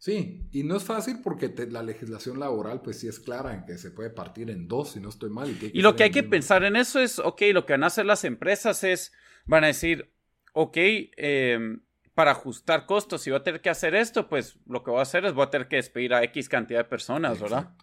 Sí, 0.00 0.48
y 0.50 0.62
no 0.62 0.78
es 0.78 0.84
fácil 0.84 1.20
porque 1.22 1.54
la 1.68 1.82
legislación 1.82 2.40
laboral 2.40 2.80
pues 2.80 2.98
sí 2.98 3.06
es 3.06 3.20
clara 3.20 3.52
en 3.52 3.66
que 3.66 3.76
se 3.76 3.90
puede 3.90 4.08
partir 4.08 4.48
en 4.48 4.66
dos, 4.66 4.92
si 4.92 5.00
no 5.00 5.10
estoy 5.10 5.28
mal. 5.28 5.54
Y, 5.60 5.82
lo 5.82 5.94
que 5.94 6.04
hay 6.04 6.10
que 6.10 6.22
pensar 6.22 6.64
en 6.64 6.74
eso 6.74 7.00
es, 7.00 7.18
ok, 7.18 7.42
lo 7.52 7.66
que 7.66 7.74
van 7.74 7.84
a 7.84 7.88
hacer 7.88 8.06
las 8.06 8.24
empresas 8.24 8.82
es, 8.82 9.12
van 9.44 9.62
a 9.62 9.66
decir, 9.66 10.10
ok, 10.54 10.74
em, 10.78 11.82
para 12.14 12.30
ajustar 12.30 12.86
costos, 12.86 13.20
si 13.20 13.28
voy 13.28 13.40
a 13.40 13.42
tener 13.42 13.60
que 13.60 13.68
hacer 13.68 13.94
esto, 13.94 14.26
pues 14.26 14.58
lo 14.66 14.82
que 14.82 14.90
voy 14.90 15.00
a 15.00 15.02
hacer 15.02 15.26
es 15.26 15.34
voy 15.34 15.44
a 15.44 15.50
tener 15.50 15.68
que 15.68 15.76
despedir 15.76 16.14
a 16.14 16.24
X 16.24 16.48
cantidad 16.48 16.78
de 16.78 16.84
personas, 16.84 17.38
¿verdad? 17.38 17.76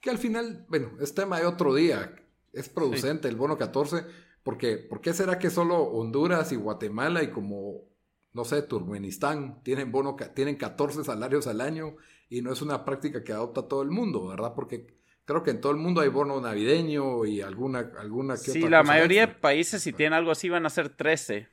Que 0.00 0.10
al 0.10 0.18
final, 0.18 0.66
bueno, 0.68 0.90
es 1.00 1.14
tema 1.14 1.38
de 1.38 1.46
otro 1.46 1.72
día, 1.72 2.16
es 2.52 2.68
producente 2.68 3.28
el 3.28 3.36
bono 3.36 3.56
14, 3.56 4.04
porque 4.42 4.78
¿por 4.78 5.00
qué 5.00 5.12
será 5.12 5.38
que 5.38 5.50
solo 5.50 5.84
Honduras 5.84 6.50
y 6.50 6.56
Guatemala 6.56 7.22
y 7.22 7.30
como 7.30 7.93
no 8.34 8.44
sé, 8.44 8.62
Turkmenistán, 8.62 9.62
tienen 9.62 9.92
bono, 9.92 10.16
tienen 10.34 10.56
14 10.56 11.04
salarios 11.04 11.46
al 11.46 11.60
año 11.60 11.96
y 12.28 12.42
no 12.42 12.52
es 12.52 12.62
una 12.62 12.84
práctica 12.84 13.22
que 13.22 13.32
adopta 13.32 13.68
todo 13.68 13.82
el 13.82 13.90
mundo, 13.90 14.26
¿verdad? 14.26 14.54
Porque 14.54 14.98
creo 15.24 15.44
que 15.44 15.52
en 15.52 15.60
todo 15.60 15.70
el 15.70 15.78
mundo 15.78 16.00
hay 16.00 16.08
bono 16.08 16.40
navideño 16.40 17.24
y 17.24 17.40
alguna, 17.40 17.92
alguna 17.96 18.34
que 18.34 18.50
Sí, 18.50 18.68
la 18.68 18.82
mayoría 18.82 19.28
de 19.28 19.34
países 19.34 19.82
si 19.82 19.92
tienen 19.92 20.14
algo 20.14 20.32
así 20.32 20.48
van 20.48 20.66
a 20.66 20.70
ser 20.70 20.88
13. 20.88 21.48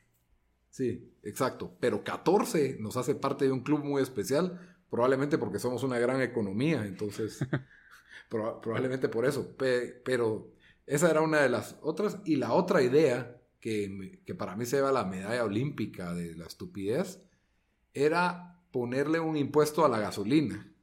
Sí, 0.71 1.13
exacto, 1.21 1.77
pero 1.79 2.03
14 2.03 2.77
nos 2.79 2.97
hace 2.97 3.13
parte 3.13 3.45
de 3.45 3.51
un 3.51 3.61
club 3.61 3.83
muy 3.83 4.01
especial, 4.01 4.75
probablemente 4.89 5.37
porque 5.37 5.59
somos 5.59 5.83
una 5.83 5.99
gran 5.99 6.19
economía, 6.21 6.83
entonces, 6.85 7.45
probablemente 8.29 9.07
por 9.07 9.25
eso, 9.25 9.55
pero 9.57 10.51
esa 10.87 11.11
era 11.11 11.21
una 11.21 11.41
de 11.41 11.49
las 11.49 11.77
otras, 11.81 12.17
y 12.25 12.37
la 12.37 12.53
otra 12.53 12.81
idea 12.81 13.40
que, 13.61 14.35
para 14.37 14.55
mí 14.55 14.65
se 14.65 14.77
lleva 14.77 14.91
la 14.91 15.05
medalla 15.05 15.43
olímpica 15.45 16.13
de 16.13 16.35
la 16.35 16.45
estupidez, 16.45 17.21
era 17.93 18.59
ponerle 18.71 19.19
un 19.19 19.37
impuesto 19.37 19.85
a 19.85 19.89
la 19.89 19.99
gasolina. 19.99 20.73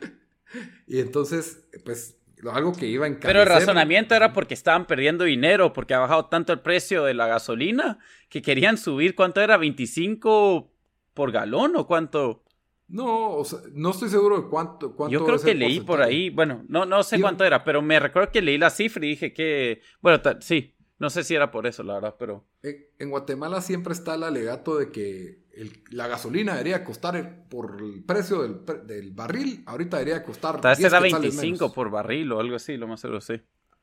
y 0.86 1.00
entonces, 1.00 1.64
pues, 1.84 2.18
algo 2.52 2.72
que 2.72 2.86
iba 2.86 3.06
en 3.06 3.18
Pero 3.18 3.42
el 3.42 3.48
razonamiento 3.48 4.14
era 4.14 4.32
porque 4.32 4.54
estaban 4.54 4.86
perdiendo 4.86 5.24
dinero, 5.24 5.72
porque 5.72 5.94
ha 5.94 5.98
bajado 5.98 6.26
tanto 6.26 6.52
el 6.52 6.60
precio 6.60 7.04
de 7.04 7.14
la 7.14 7.26
gasolina, 7.26 7.98
que 8.28 8.42
querían 8.42 8.76
subir, 8.76 9.14
¿cuánto 9.14 9.40
era? 9.40 9.58
¿25 9.58 10.68
por 11.14 11.32
galón 11.32 11.74
o 11.76 11.86
cuánto? 11.86 12.44
No, 12.88 13.42
no 13.72 13.90
estoy 13.90 14.08
seguro 14.10 14.42
de 14.42 14.48
cuánto. 14.48 14.94
cuánto 14.94 15.12
Yo 15.12 15.24
creo 15.24 15.40
que 15.40 15.54
leí 15.54 15.80
por 15.80 16.02
ahí, 16.02 16.28
bueno, 16.28 16.64
no, 16.68 16.84
no 16.84 17.02
sé 17.02 17.20
cuánto 17.20 17.44
era, 17.44 17.64
pero 17.64 17.80
me 17.80 18.00
recuerdo 18.00 18.32
que 18.32 18.42
leí 18.42 18.58
la 18.58 18.68
cifra 18.68 19.06
y 19.06 19.10
dije 19.10 19.32
que, 19.32 19.80
bueno, 20.00 20.20
sí, 20.40 20.74
no 21.00 21.08
sé 21.08 21.24
si 21.24 21.34
era 21.34 21.50
por 21.50 21.66
eso, 21.66 21.82
la 21.82 21.94
verdad, 21.94 22.16
pero... 22.18 22.44
En, 22.62 23.08
Guatemala 23.08 23.62
siempre 23.62 23.94
está 23.94 24.16
el 24.16 24.22
alegato 24.22 24.76
de 24.76 24.92
que 24.92 25.46
la 25.90 26.06
gasolina 26.06 26.52
debería 26.52 26.84
costar 26.84 27.48
por 27.48 27.80
el 27.80 28.04
precio 28.04 28.42
del, 28.42 29.10
barril, 29.12 29.62
ahorita 29.64 29.96
debería 29.96 30.22
costar... 30.22 30.60
Tal 30.60 30.76
vez 30.76 30.84
era 30.84 31.00
25 31.00 31.72
por 31.72 31.90
barril 31.90 32.30
o 32.32 32.38
algo 32.38 32.54
así, 32.54 32.76
lo 32.76 32.86
más 32.86 33.00
seguro, 33.00 33.22
sí. 33.22 33.40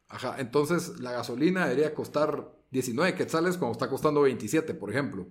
Ajá, 0.08 0.36
entonces 0.38 1.00
la 1.00 1.12
gasolina 1.12 1.66
debería 1.68 1.96
costar 1.96 2.54
19 2.70 3.16
quetzales 3.16 3.58
cuando 3.58 3.72
está 3.72 3.90
costando 3.90 4.22
27, 4.22 4.76
por 4.76 4.92
ejemplo. 4.92 5.28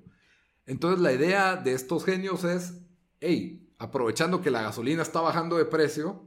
Entonces 0.67 1.01
la 1.01 1.13
idea 1.13 1.55
de 1.55 1.73
estos 1.73 2.05
genios 2.05 2.43
es, 2.43 2.81
hey, 3.21 3.73
aprovechando 3.79 4.43
que 4.43 4.51
la 4.51 4.63
gasolina 4.63 5.03
está 5.03 5.21
bajando 5.21 5.57
de 5.57 5.67
precio, 5.67 6.26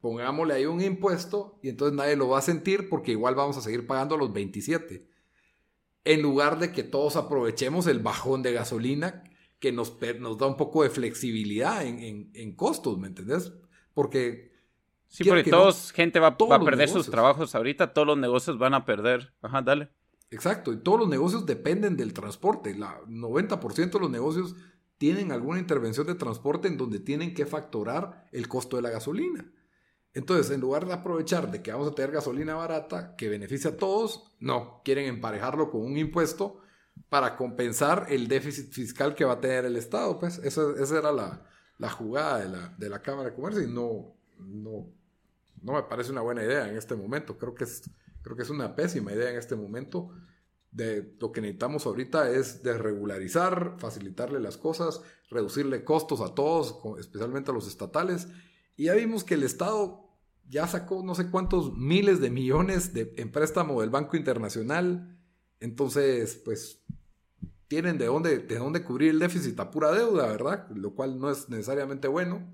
pongámosle 0.00 0.54
ahí 0.54 0.66
un 0.66 0.80
impuesto 0.80 1.58
y 1.62 1.68
entonces 1.68 1.96
nadie 1.96 2.16
lo 2.16 2.28
va 2.28 2.38
a 2.38 2.42
sentir 2.42 2.88
porque 2.88 3.12
igual 3.12 3.34
vamos 3.34 3.56
a 3.56 3.60
seguir 3.60 3.86
pagando 3.86 4.16
los 4.16 4.32
27. 4.32 5.06
En 6.04 6.22
lugar 6.22 6.58
de 6.58 6.72
que 6.72 6.82
todos 6.82 7.16
aprovechemos 7.16 7.86
el 7.86 8.00
bajón 8.00 8.42
de 8.42 8.52
gasolina 8.52 9.24
que 9.58 9.72
nos, 9.72 9.98
nos 10.18 10.38
da 10.38 10.46
un 10.46 10.56
poco 10.56 10.82
de 10.82 10.90
flexibilidad 10.90 11.84
en, 11.84 12.56
costos, 12.56 12.98
¿me 12.98 13.08
entendés? 13.08 13.52
Porque... 13.94 14.50
Sí, 15.08 15.24
porque 15.24 15.50
todos, 15.50 15.90
gente 15.90 16.20
va, 16.20 16.28
a 16.28 16.64
perder 16.64 16.88
sus 16.88 17.10
trabajos 17.10 17.54
ahorita, 17.54 17.92
todos 17.92 18.06
los 18.06 18.16
negocios 18.16 18.58
van 18.58 18.74
a 18.74 18.86
perder. 18.86 19.34
Ajá, 19.42 19.60
dale. 19.60 19.90
Exacto, 20.30 20.72
y 20.72 20.76
todos 20.76 21.00
los 21.00 21.08
negocios 21.08 21.44
dependen 21.44 21.96
del 21.96 22.12
transporte. 22.12 22.76
La 22.76 23.00
90% 23.02 23.90
de 23.90 23.98
los 23.98 24.10
negocios 24.10 24.54
tienen 24.98 25.32
alguna 25.32 25.58
intervención 25.58 26.06
de 26.06 26.14
transporte 26.14 26.68
en 26.68 26.76
donde 26.76 27.00
tienen 27.00 27.34
que 27.34 27.44
factorar 27.44 28.28
el 28.30 28.46
costo 28.46 28.76
de 28.76 28.82
la 28.82 28.90
gasolina. 28.90 29.50
Entonces, 30.12 30.50
en 30.50 30.60
lugar 30.60 30.86
de 30.86 30.92
aprovechar 30.92 31.50
de 31.50 31.62
que 31.62 31.72
vamos 31.72 31.88
a 31.88 31.94
tener 31.94 32.10
gasolina 32.10 32.54
barata 32.54 33.14
que 33.16 33.28
beneficia 33.28 33.70
a 33.70 33.76
todos, 33.76 34.32
no, 34.40 34.80
quieren 34.84 35.06
emparejarlo 35.06 35.70
con 35.70 35.82
un 35.82 35.96
impuesto 35.96 36.60
para 37.08 37.36
compensar 37.36 38.06
el 38.08 38.26
déficit 38.26 38.72
fiscal 38.72 39.14
que 39.14 39.24
va 39.24 39.34
a 39.34 39.40
tener 39.40 39.64
el 39.64 39.76
Estado. 39.76 40.18
Pues 40.18 40.38
esa, 40.38 40.62
era 40.98 41.12
la, 41.12 41.90
jugada 41.90 42.38
de 42.40 42.48
la, 42.48 42.74
de 42.76 42.88
la, 42.88 43.00
Cámara 43.00 43.30
de 43.30 43.36
Comercio 43.36 43.62
y 43.62 43.72
no, 43.72 44.16
no, 44.38 44.88
no 45.62 45.72
me 45.72 45.82
parece 45.84 46.10
una 46.10 46.22
buena 46.22 46.42
idea 46.42 46.68
en 46.68 46.76
este 46.76 46.96
momento. 46.96 47.38
Creo 47.38 47.54
que 47.54 47.64
es, 47.64 47.88
creo 48.22 48.36
que 48.36 48.42
es 48.42 48.50
una 48.50 48.74
pésima 48.74 49.12
idea 49.12 49.30
en 49.30 49.36
este 49.36 49.54
momento. 49.54 50.10
De, 50.72 51.16
lo 51.20 51.32
que 51.32 51.40
necesitamos 51.40 51.86
ahorita 51.86 52.30
es 52.30 52.62
desregularizar, 52.62 53.74
facilitarle 53.78 54.38
las 54.40 54.56
cosas, 54.56 55.02
reducirle 55.28 55.84
costos 55.84 56.20
a 56.20 56.34
todos, 56.34 56.80
especialmente 56.98 57.50
a 57.50 57.54
los 57.54 57.66
estatales 57.68 58.28
y 58.80 58.84
ya 58.84 58.94
vimos 58.94 59.24
que 59.24 59.34
el 59.34 59.42
Estado 59.42 60.08
ya 60.48 60.66
sacó 60.66 61.02
no 61.04 61.14
sé 61.14 61.30
cuántos 61.30 61.76
miles 61.76 62.18
de 62.18 62.30
millones 62.30 62.94
de, 62.94 63.12
en 63.18 63.30
préstamo 63.30 63.82
del 63.82 63.90
Banco 63.90 64.16
Internacional. 64.16 65.18
Entonces, 65.60 66.40
pues 66.42 66.82
tienen 67.68 67.98
de 67.98 68.06
dónde, 68.06 68.38
de 68.38 68.56
dónde 68.56 68.82
cubrir 68.82 69.10
el 69.10 69.18
déficit 69.18 69.60
a 69.60 69.70
pura 69.70 69.92
deuda, 69.92 70.28
¿verdad? 70.28 70.66
Lo 70.70 70.94
cual 70.94 71.20
no 71.20 71.30
es 71.30 71.50
necesariamente 71.50 72.08
bueno. 72.08 72.50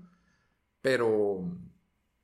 Pero, 0.81 1.49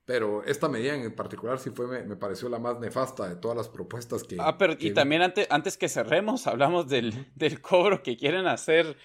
pero 0.04 0.44
esta 0.44 0.68
medida 0.68 0.94
en 0.96 1.14
particular 1.14 1.58
sí 1.58 1.70
fue, 1.70 2.04
me, 2.04 2.14
pareció 2.16 2.50
la 2.50 2.58
más 2.58 2.78
nefasta 2.80 3.26
de 3.26 3.36
todas 3.36 3.56
las 3.56 3.70
propuestas 3.70 4.22
que... 4.22 4.36
Ah, 4.38 4.58
pero 4.58 4.74
y 4.78 4.92
también 4.92 5.22
antes, 5.22 5.46
antes 5.48 5.78
que 5.78 5.88
cerremos, 5.88 6.46
hablamos 6.46 6.88
del, 6.88 7.32
del 7.36 7.62
cobro 7.62 8.02
que 8.02 8.18
quieren 8.18 8.46
hacer 8.48 8.98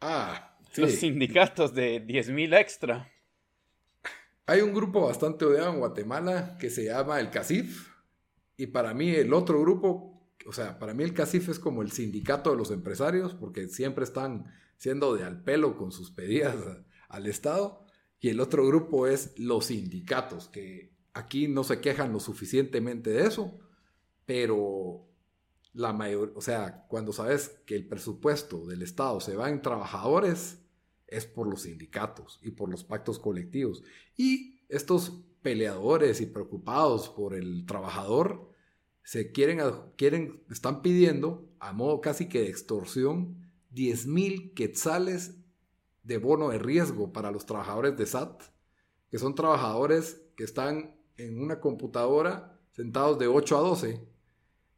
ah, 0.00 0.56
los 0.74 0.90
sindicatos 0.92 1.74
de 1.74 2.00
10 2.00 2.30
mil 2.30 2.54
extra. 2.54 3.10
Hay 4.46 4.60
un 4.60 4.74
grupo 4.74 5.00
bastante 5.00 5.44
odiado 5.46 5.72
en 5.72 5.78
Guatemala 5.78 6.58
que 6.58 6.68
se 6.68 6.84
llama 6.84 7.18
el 7.20 7.30
CACIF. 7.30 7.88
Y 8.56 8.66
para 8.68 8.92
mí 8.92 9.10
el 9.10 9.32
otro 9.32 9.60
grupo, 9.60 10.28
o 10.46 10.52
sea, 10.52 10.78
para 10.78 10.92
mí 10.92 11.02
el 11.02 11.14
CACIF 11.14 11.48
es 11.48 11.58
como 11.58 11.82
el 11.82 11.92
sindicato 11.92 12.50
de 12.50 12.56
los 12.56 12.70
empresarios, 12.70 13.34
porque 13.34 13.68
siempre 13.68 14.04
están 14.04 14.46
siendo 14.76 15.14
de 15.14 15.24
al 15.24 15.42
pelo 15.42 15.76
con 15.76 15.92
sus 15.92 16.10
pedidas 16.10 16.56
al 17.08 17.26
Estado. 17.26 17.86
Y 18.20 18.28
el 18.28 18.40
otro 18.40 18.66
grupo 18.66 19.06
es 19.06 19.38
los 19.38 19.66
sindicatos, 19.66 20.48
que 20.48 20.94
aquí 21.14 21.48
no 21.48 21.64
se 21.64 21.80
quejan 21.80 22.12
lo 22.12 22.20
suficientemente 22.20 23.10
de 23.10 23.26
eso, 23.26 23.58
pero 24.26 25.08
la 25.72 25.92
mayor, 25.92 26.32
o 26.36 26.40
sea, 26.40 26.86
cuando 26.88 27.12
sabes 27.12 27.60
que 27.66 27.76
el 27.76 27.86
presupuesto 27.86 28.66
del 28.66 28.82
Estado 28.82 29.20
se 29.20 29.36
va 29.36 29.50
en 29.50 29.60
trabajadores, 29.60 30.63
es 31.06 31.26
por 31.26 31.46
los 31.46 31.62
sindicatos 31.62 32.38
y 32.42 32.50
por 32.50 32.68
los 32.68 32.84
pactos 32.84 33.18
colectivos. 33.18 33.82
Y 34.16 34.60
estos 34.68 35.20
peleadores 35.42 36.20
y 36.20 36.26
preocupados 36.26 37.08
por 37.08 37.34
el 37.34 37.66
trabajador 37.66 38.50
se 39.02 39.32
quieren, 39.32 39.60
quieren 39.96 40.42
están 40.50 40.80
pidiendo 40.80 41.48
a 41.58 41.72
modo 41.72 42.00
casi 42.00 42.28
que 42.28 42.40
de 42.40 42.48
extorsión 42.48 43.36
10 43.70 44.06
mil 44.06 44.54
quetzales 44.54 45.36
de 46.02 46.18
bono 46.18 46.48
de 46.48 46.58
riesgo 46.58 47.12
para 47.12 47.30
los 47.30 47.46
trabajadores 47.46 47.96
de 47.96 48.06
SAT, 48.06 48.42
que 49.10 49.18
son 49.18 49.34
trabajadores 49.34 50.22
que 50.36 50.44
están 50.44 50.96
en 51.16 51.40
una 51.40 51.60
computadora 51.60 52.58
sentados 52.72 53.18
de 53.18 53.26
8 53.26 53.56
a 53.56 53.60
12 53.60 54.00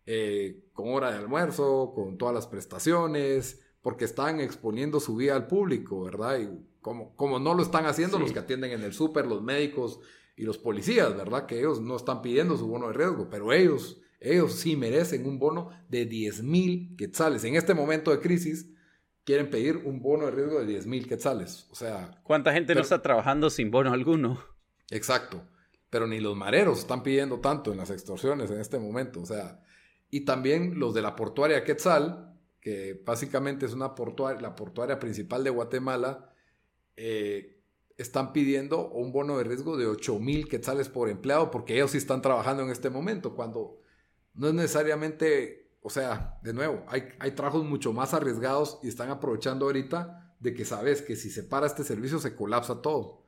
eh, 0.06 0.64
con 0.72 0.92
hora 0.92 1.10
de 1.10 1.18
almuerzo, 1.18 1.92
con 1.94 2.16
todas 2.16 2.34
las 2.34 2.46
prestaciones, 2.46 3.60
porque 3.86 4.04
están 4.04 4.40
exponiendo 4.40 4.98
su 4.98 5.14
vida 5.14 5.36
al 5.36 5.46
público, 5.46 6.02
¿verdad? 6.02 6.40
Y 6.40 6.48
como, 6.80 7.14
como 7.14 7.38
no 7.38 7.54
lo 7.54 7.62
están 7.62 7.86
haciendo 7.86 8.18
los 8.18 8.32
que 8.32 8.40
atienden 8.40 8.72
en 8.72 8.82
el 8.82 8.92
súper, 8.92 9.28
los 9.28 9.44
médicos 9.44 10.00
y 10.34 10.42
los 10.42 10.58
policías, 10.58 11.16
¿verdad? 11.16 11.46
Que 11.46 11.60
ellos 11.60 11.80
no 11.80 11.94
están 11.94 12.20
pidiendo 12.20 12.56
su 12.56 12.66
bono 12.66 12.88
de 12.88 12.94
riesgo, 12.94 13.30
pero 13.30 13.52
ellos, 13.52 14.00
ellos 14.18 14.54
sí 14.54 14.74
merecen 14.74 15.24
un 15.24 15.38
bono 15.38 15.70
de 15.88 16.04
10 16.04 16.42
mil 16.42 16.96
quetzales. 16.98 17.44
En 17.44 17.54
este 17.54 17.74
momento 17.74 18.10
de 18.10 18.18
crisis, 18.18 18.68
quieren 19.22 19.50
pedir 19.50 19.76
un 19.76 20.02
bono 20.02 20.24
de 20.24 20.32
riesgo 20.32 20.58
de 20.58 20.66
10 20.66 20.86
mil 20.88 21.06
quetzales. 21.06 21.68
O 21.70 21.76
sea... 21.76 22.20
¿Cuánta 22.24 22.52
gente 22.52 22.74
no 22.74 22.80
está 22.80 23.00
trabajando 23.02 23.50
sin 23.50 23.70
bono 23.70 23.92
alguno? 23.92 24.42
Exacto. 24.90 25.44
Pero 25.90 26.08
ni 26.08 26.18
los 26.18 26.34
mareros 26.36 26.80
están 26.80 27.04
pidiendo 27.04 27.38
tanto 27.38 27.70
en 27.70 27.78
las 27.78 27.90
extorsiones 27.90 28.50
en 28.50 28.58
este 28.58 28.80
momento. 28.80 29.20
O 29.20 29.26
sea, 29.26 29.60
y 30.10 30.24
también 30.24 30.80
los 30.80 30.92
de 30.92 31.02
la 31.02 31.14
portuaria 31.14 31.62
Quetzal, 31.62 32.32
que 32.66 33.00
básicamente 33.06 33.64
es 33.64 33.74
una 33.74 33.94
portuaria, 33.94 34.42
la 34.42 34.56
portuaria 34.56 34.98
principal 34.98 35.44
de 35.44 35.50
Guatemala, 35.50 36.34
eh, 36.96 37.62
están 37.96 38.32
pidiendo 38.32 38.88
un 38.88 39.12
bono 39.12 39.38
de 39.38 39.44
riesgo 39.44 39.76
de 39.76 39.86
8 39.86 40.18
mil 40.18 40.48
quetzales 40.48 40.88
por 40.88 41.08
empleado 41.08 41.52
porque 41.52 41.76
ellos 41.76 41.92
sí 41.92 41.98
están 41.98 42.22
trabajando 42.22 42.64
en 42.64 42.70
este 42.70 42.90
momento, 42.90 43.36
cuando 43.36 43.78
no 44.34 44.48
es 44.48 44.54
necesariamente, 44.54 45.76
o 45.80 45.90
sea, 45.90 46.40
de 46.42 46.52
nuevo, 46.54 46.84
hay, 46.88 47.04
hay 47.20 47.30
trabajos 47.36 47.64
mucho 47.64 47.92
más 47.92 48.14
arriesgados 48.14 48.80
y 48.82 48.88
están 48.88 49.10
aprovechando 49.10 49.66
ahorita 49.66 50.34
de 50.40 50.52
que 50.52 50.64
sabes 50.64 51.02
que 51.02 51.14
si 51.14 51.30
se 51.30 51.44
para 51.44 51.68
este 51.68 51.84
servicio 51.84 52.18
se 52.18 52.34
colapsa 52.34 52.82
todo. 52.82 53.22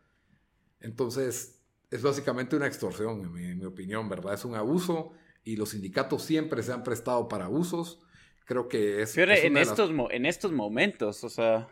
Entonces, 0.81 1.61
es 1.93 2.03
básicamente 2.03 2.57
una 2.57 2.67
extorsión, 2.67 3.39
en 3.39 3.59
mi 3.61 3.65
opinión, 3.65 4.09
¿verdad? 4.09 4.35
Es 4.35 4.45
un 4.45 4.57
abuso 4.57 5.13
y 5.45 5.55
los 5.55 5.69
sindicatos 5.69 6.25
siempre 6.25 6.65
se 6.65 6.73
han 6.73 6.83
prestado 6.83 7.29
para 7.29 7.45
abusos. 7.45 8.01
Creo 8.49 8.67
que 8.67 9.03
es... 9.03 9.15
en, 9.19 9.59
estos, 9.59 9.91
en 10.11 10.25
estos 10.25 10.53
momentos, 10.53 11.23
o 11.23 11.29
sea... 11.29 11.69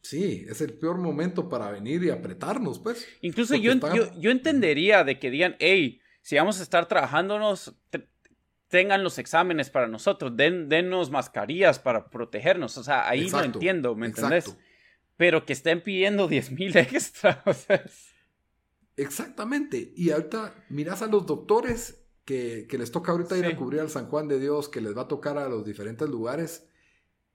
Sí, 0.00 0.46
es 0.48 0.62
el 0.62 0.72
peor 0.72 0.96
momento 0.96 1.46
para 1.46 1.70
venir 1.70 2.02
y 2.04 2.08
apretarnos, 2.08 2.78
pues. 2.78 3.06
Incluso 3.20 3.54
yo, 3.54 3.74
yo, 4.18 4.30
entendería 4.30 5.04
de 5.04 5.18
que 5.18 5.30
digan, 5.30 5.56
hey, 5.58 6.00
si 6.22 6.36
vamos 6.36 6.58
a 6.58 6.62
estar 6.62 6.88
trabajándonos, 6.88 7.76
tengan 8.68 9.04
los 9.04 9.18
exámenes 9.18 9.68
para 9.68 9.88
nosotros, 9.88 10.34
den, 10.34 10.70
dennos 10.70 11.10
mascarillas 11.10 11.78
para 11.78 12.08
protegernos. 12.08 12.78
O 12.78 12.82
sea, 12.82 13.06
ahí 13.06 13.28
no 13.28 13.42
entiendo, 13.42 13.94
¿me 13.94 14.06
entendés? 14.06 14.56
Pero 15.18 15.44
que 15.44 15.52
estén 15.52 15.82
pidiendo 15.82 16.28
10 16.28 16.52
mil 16.52 16.74
extra, 16.78 17.42
o 17.44 17.52
sea... 17.52 17.84
Exactamente. 18.96 19.92
Y 19.94 20.12
ahorita 20.12 20.64
miras 20.70 21.02
a 21.02 21.08
los 21.08 21.26
doctores 21.26 22.05
que, 22.26 22.66
les 22.76 22.90
toca 22.90 23.12
ahorita 23.12 23.38
ir 23.38 23.46
a 23.46 23.56
cubrir 23.56 23.80
al 23.80 23.88
San 23.88 24.08
Juan 24.08 24.28
de 24.28 24.38
Dios, 24.40 24.68
que 24.68 24.80
les 24.80 24.96
va 24.96 25.02
a 25.02 25.08
tocar 25.08 25.38
a 25.38 25.48
los 25.48 25.64
diferentes 25.64 26.08
lugares, 26.08 26.68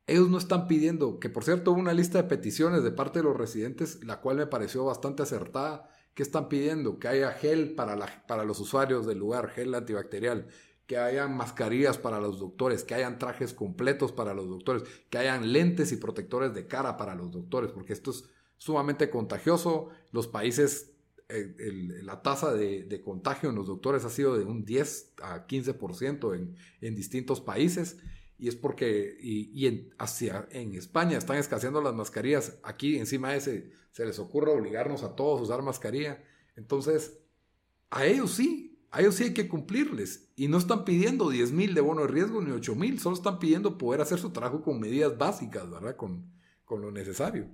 ellos 0.06 0.30
no 0.30 0.38
están 0.38 0.68
pidiendo, 0.68 1.20
que 1.20 1.30
por 1.30 1.46
cierto 1.46 1.72
hubo 1.72 1.80
una 1.80 1.94
lista 1.94 2.22
de 2.22 2.28
peticiones 2.28 2.84
de 2.84 2.92
parte 2.92 3.20
de 3.20 3.24
los 3.24 3.38
residentes, 3.38 4.04
la 4.04 4.20
cual 4.20 4.38
me 4.38 4.48
pareció 4.48 4.84
bastante 4.84 5.24
acertada, 5.24 5.90
que 6.14 6.24
están 6.24 6.50
pidiendo 6.50 7.00
que 7.00 7.08
haya 7.08 7.32
gel 7.32 7.74
para, 7.74 7.96
la, 7.96 8.26
para 8.28 8.44
los 8.44 8.60
usuarios 8.60 9.08
del 9.08 9.18
lugar, 9.18 9.50
gel 9.50 9.74
antibacterial, 9.74 10.50
que 10.86 10.98
hayan 10.98 11.38
mascarillas 11.38 11.98
para 11.98 12.20
los 12.20 12.38
doctores, 12.38 12.84
que 12.84 12.94
hayan 12.94 13.18
trajes 13.18 13.54
completos 13.54 14.12
para 14.12 14.34
los 14.34 14.50
doctores, 14.50 14.84
que 15.10 15.18
hayan 15.18 15.54
lentes 15.54 15.94
y 15.94 15.96
protectores 15.96 16.54
de 16.54 16.68
cara 16.68 16.98
para 16.98 17.16
los 17.16 17.32
doctores, 17.32 17.72
porque 17.72 17.94
esto 17.94 18.12
es 18.12 18.26
sumamente 18.58 19.10
contagioso. 19.10 19.88
Los 20.12 20.28
países 20.28 20.91
la 22.04 22.22
tasa 22.22 22.54
de, 22.54 23.02
contagio 23.04 23.50
en 23.50 23.56
los 23.56 23.68
doctores 23.68 24.06
ha 24.06 24.10
sido 24.10 24.38
de 24.38 24.46
un 24.46 24.66
10 24.66 25.14
a 25.24 25.48
15% 25.48 26.36
en, 26.36 26.56
en 26.82 26.96
distintos 26.96 27.42
países. 27.42 27.98
Y 28.38 28.48
es 28.48 28.56
porque, 28.56 29.18
y, 29.22 29.68
en, 29.68 29.94
hacia, 30.00 30.48
en 30.52 30.74
España 30.74 31.18
están 31.18 31.38
escaseando 31.38 31.82
las 31.82 31.94
mascarillas. 31.94 32.58
Aquí 32.64 32.98
encima 32.98 33.32
de 33.32 33.38
ese 33.38 33.72
se 33.92 34.06
les 34.06 34.18
ocurre 34.20 34.52
obligarnos 34.52 35.04
a 35.04 35.16
todos 35.16 35.40
a 35.40 35.44
usar 35.44 35.62
mascarilla. 35.62 36.24
Entonces, 36.56 37.20
a 37.92 38.06
ellos 38.06 38.32
sí, 38.32 38.80
a 38.90 39.02
ellos 39.02 39.16
sí 39.16 39.26
hay 39.26 39.34
que 39.34 39.48
cumplirles. 39.48 40.32
Y 40.36 40.48
no 40.48 40.58
están 40.58 40.86
pidiendo 40.86 41.30
10 41.30 41.52
mil 41.52 41.74
de 41.76 41.82
bono 41.82 42.02
de 42.02 42.08
riesgo 42.08 42.42
ni 42.42 42.52
8 42.52 42.76
mil, 42.76 43.00
solo 43.00 43.16
están 43.16 43.38
pidiendo 43.38 43.78
poder 43.78 44.02
hacer 44.02 44.20
su 44.20 44.32
trabajo 44.32 44.64
con 44.64 44.80
medidas 44.80 45.18
básicas, 45.18 45.70
¿verdad? 45.70 45.96
Con, 45.96 46.32
con 46.66 46.82
lo 46.82 46.92
necesario. 46.92 47.48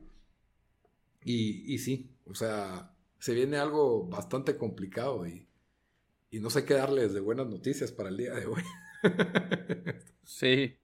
Y, 1.23 1.73
y 1.73 1.79
sí, 1.79 2.15
o 2.25 2.33
sea, 2.33 2.96
se 3.19 3.33
viene 3.33 3.57
algo 3.57 4.07
bastante 4.07 4.57
complicado 4.57 5.27
y, 5.27 5.47
y 6.29 6.39
no 6.39 6.49
sé 6.49 6.65
qué 6.65 6.75
darles 6.75 7.13
de 7.13 7.19
buenas 7.19 7.47
noticias 7.47 7.91
para 7.91 8.09
el 8.09 8.17
día 8.17 8.33
de 8.33 8.45
hoy. 8.45 8.63
sí. 10.23 10.77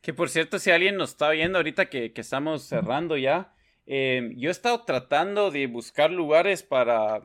Que 0.00 0.14
por 0.14 0.30
cierto, 0.30 0.58
si 0.58 0.70
alguien 0.70 0.96
nos 0.96 1.10
está 1.10 1.30
viendo 1.30 1.58
ahorita 1.58 1.90
que, 1.90 2.12
estamos 2.16 2.64
cerrando 2.64 3.16
ya, 3.16 3.54
em, 3.86 4.34
yo 4.36 4.48
he 4.48 4.52
estado 4.52 4.84
tratando 4.84 5.50
de 5.50 5.66
buscar 5.66 6.10
lugares 6.10 6.62
para 6.62 7.22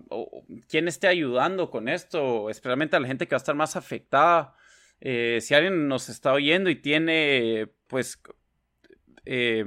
quien 0.68 0.88
esté 0.88 1.07
ayudando 1.07 1.70
con 1.72 1.88
esto, 1.88 2.49
especialmente 2.49 2.95
a 2.95 2.99
la 2.99 3.07
gente 3.07 3.28
que 3.28 3.36
va 3.36 3.38
a 3.38 3.43
estar 3.43 3.55
más 3.55 3.76
afectada. 3.76 4.55
Eh, 4.99 5.39
si 5.41 5.53
alguien 5.53 5.88
nos 5.88 6.09
está 6.09 6.34
oyendo 6.34 6.70
y 6.70 6.76
tiene, 6.76 7.70
pues, 7.88 8.22
eh, 9.26 9.63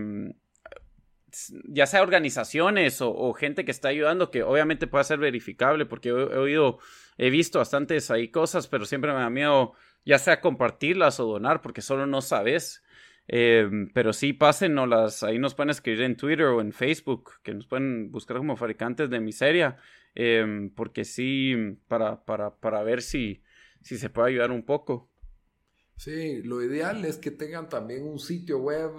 ya 1.65 1.87
sea 1.87 2.03
organizaciones 2.03 3.01
o, 3.01 3.33
gente 3.33 3.65
que 3.65 3.71
está 3.71 3.89
ayudando, 3.89 4.31
que 4.31 4.43
obviamente 4.43 4.87
pueda 4.87 5.05
ser 5.05 5.19
verificable, 5.19 5.87
porque 5.87 6.11
he, 6.11 6.13
oído, 6.13 6.79
he 7.17 7.31
visto 7.31 7.59
bastantes 7.59 8.11
ahí 8.11 8.29
cosas, 8.29 8.69
pero 8.69 8.85
siempre 8.85 9.13
me 9.13 9.21
da 9.21 9.31
miedo 9.31 9.75
ya 10.05 10.19
sea 10.19 10.41
compartirlas 10.41 11.21
o 11.21 11.27
donar, 11.27 11.61
porque 11.63 11.83
solo 11.83 12.07
no 12.07 12.21
sabes. 12.21 12.83
Em, 13.27 13.91
pero 13.93 14.13
sí, 14.15 14.33
pásennos 14.33 15.23
ahí 15.23 15.39
nos 15.39 15.55
pueden 15.55 15.71
escribir 15.71 16.03
en 16.03 16.17
Twitter 16.17 16.47
o 16.47 16.61
en 16.61 16.73
Facebook, 16.73 17.33
que 17.43 17.53
nos 17.53 17.67
pueden 17.67 18.11
buscar 18.11 18.39
como 18.39 18.57
fabricantes 18.57 19.11
de 19.11 19.21
miseria, 19.21 19.77
em, 20.15 20.71
porque 20.71 21.05
sí, 21.05 21.55
para, 21.89 22.25
para, 22.25 22.57
para 22.57 22.83
ver 22.83 23.03
si, 23.03 23.43
si 23.83 23.99
se 23.99 24.09
puede 24.09 24.29
ayudar 24.29 24.51
un 24.51 24.65
poco. 24.65 25.11
Sí, 25.99 26.43
lo 26.45 26.63
ideal 26.63 27.05
es 27.05 27.19
que 27.19 27.33
tengan 27.33 27.69
también 27.69 28.07
un 28.07 28.21
sitio 28.21 28.59
web. 28.59 28.93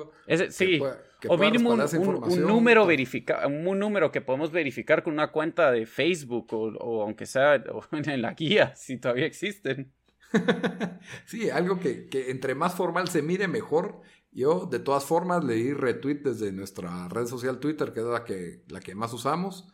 sí, 0.50 0.82
o 1.30 1.38
mínimo 1.38 1.72
un, 1.72 2.42
número 2.42 2.86
verifica, 2.86 3.48
un 3.48 3.80
número 3.80 4.12
que 4.12 4.20
podemos 4.20 4.52
verificar 4.52 5.02
con 5.02 5.14
una 5.14 5.32
cuenta 5.32 5.72
de 5.72 5.86
Facebook 5.86 6.48
o, 6.52 7.02
aunque 7.02 7.26
sea 7.26 7.56
en 7.92 8.22
la 8.22 8.34
guía, 8.34 8.76
si 8.76 8.98
todavía 8.98 9.26
existen. 9.26 9.94
sí, 11.26 11.50
algo 11.50 11.80
que, 11.80 12.10
entre 12.28 12.54
más 12.54 12.76
formal 12.76 13.08
se 13.08 13.22
mire 13.22 13.48
mejor. 13.48 14.02
Yo, 14.34 14.68
de 14.70 14.80
todas 14.80 15.06
formas, 15.06 15.44
le 15.46 15.54
di 15.56 15.74
retweet 15.74 16.20
desde 16.22 16.52
nuestra 16.52 17.08
red 17.08 17.28
social 17.28 17.60
Twitter, 17.60 17.94
que 17.94 18.02
es 18.02 18.06
la 18.06 18.26
que, 18.26 18.62
la 18.68 18.82
que 18.82 18.94
más 18.94 19.14
usamos, 19.14 19.74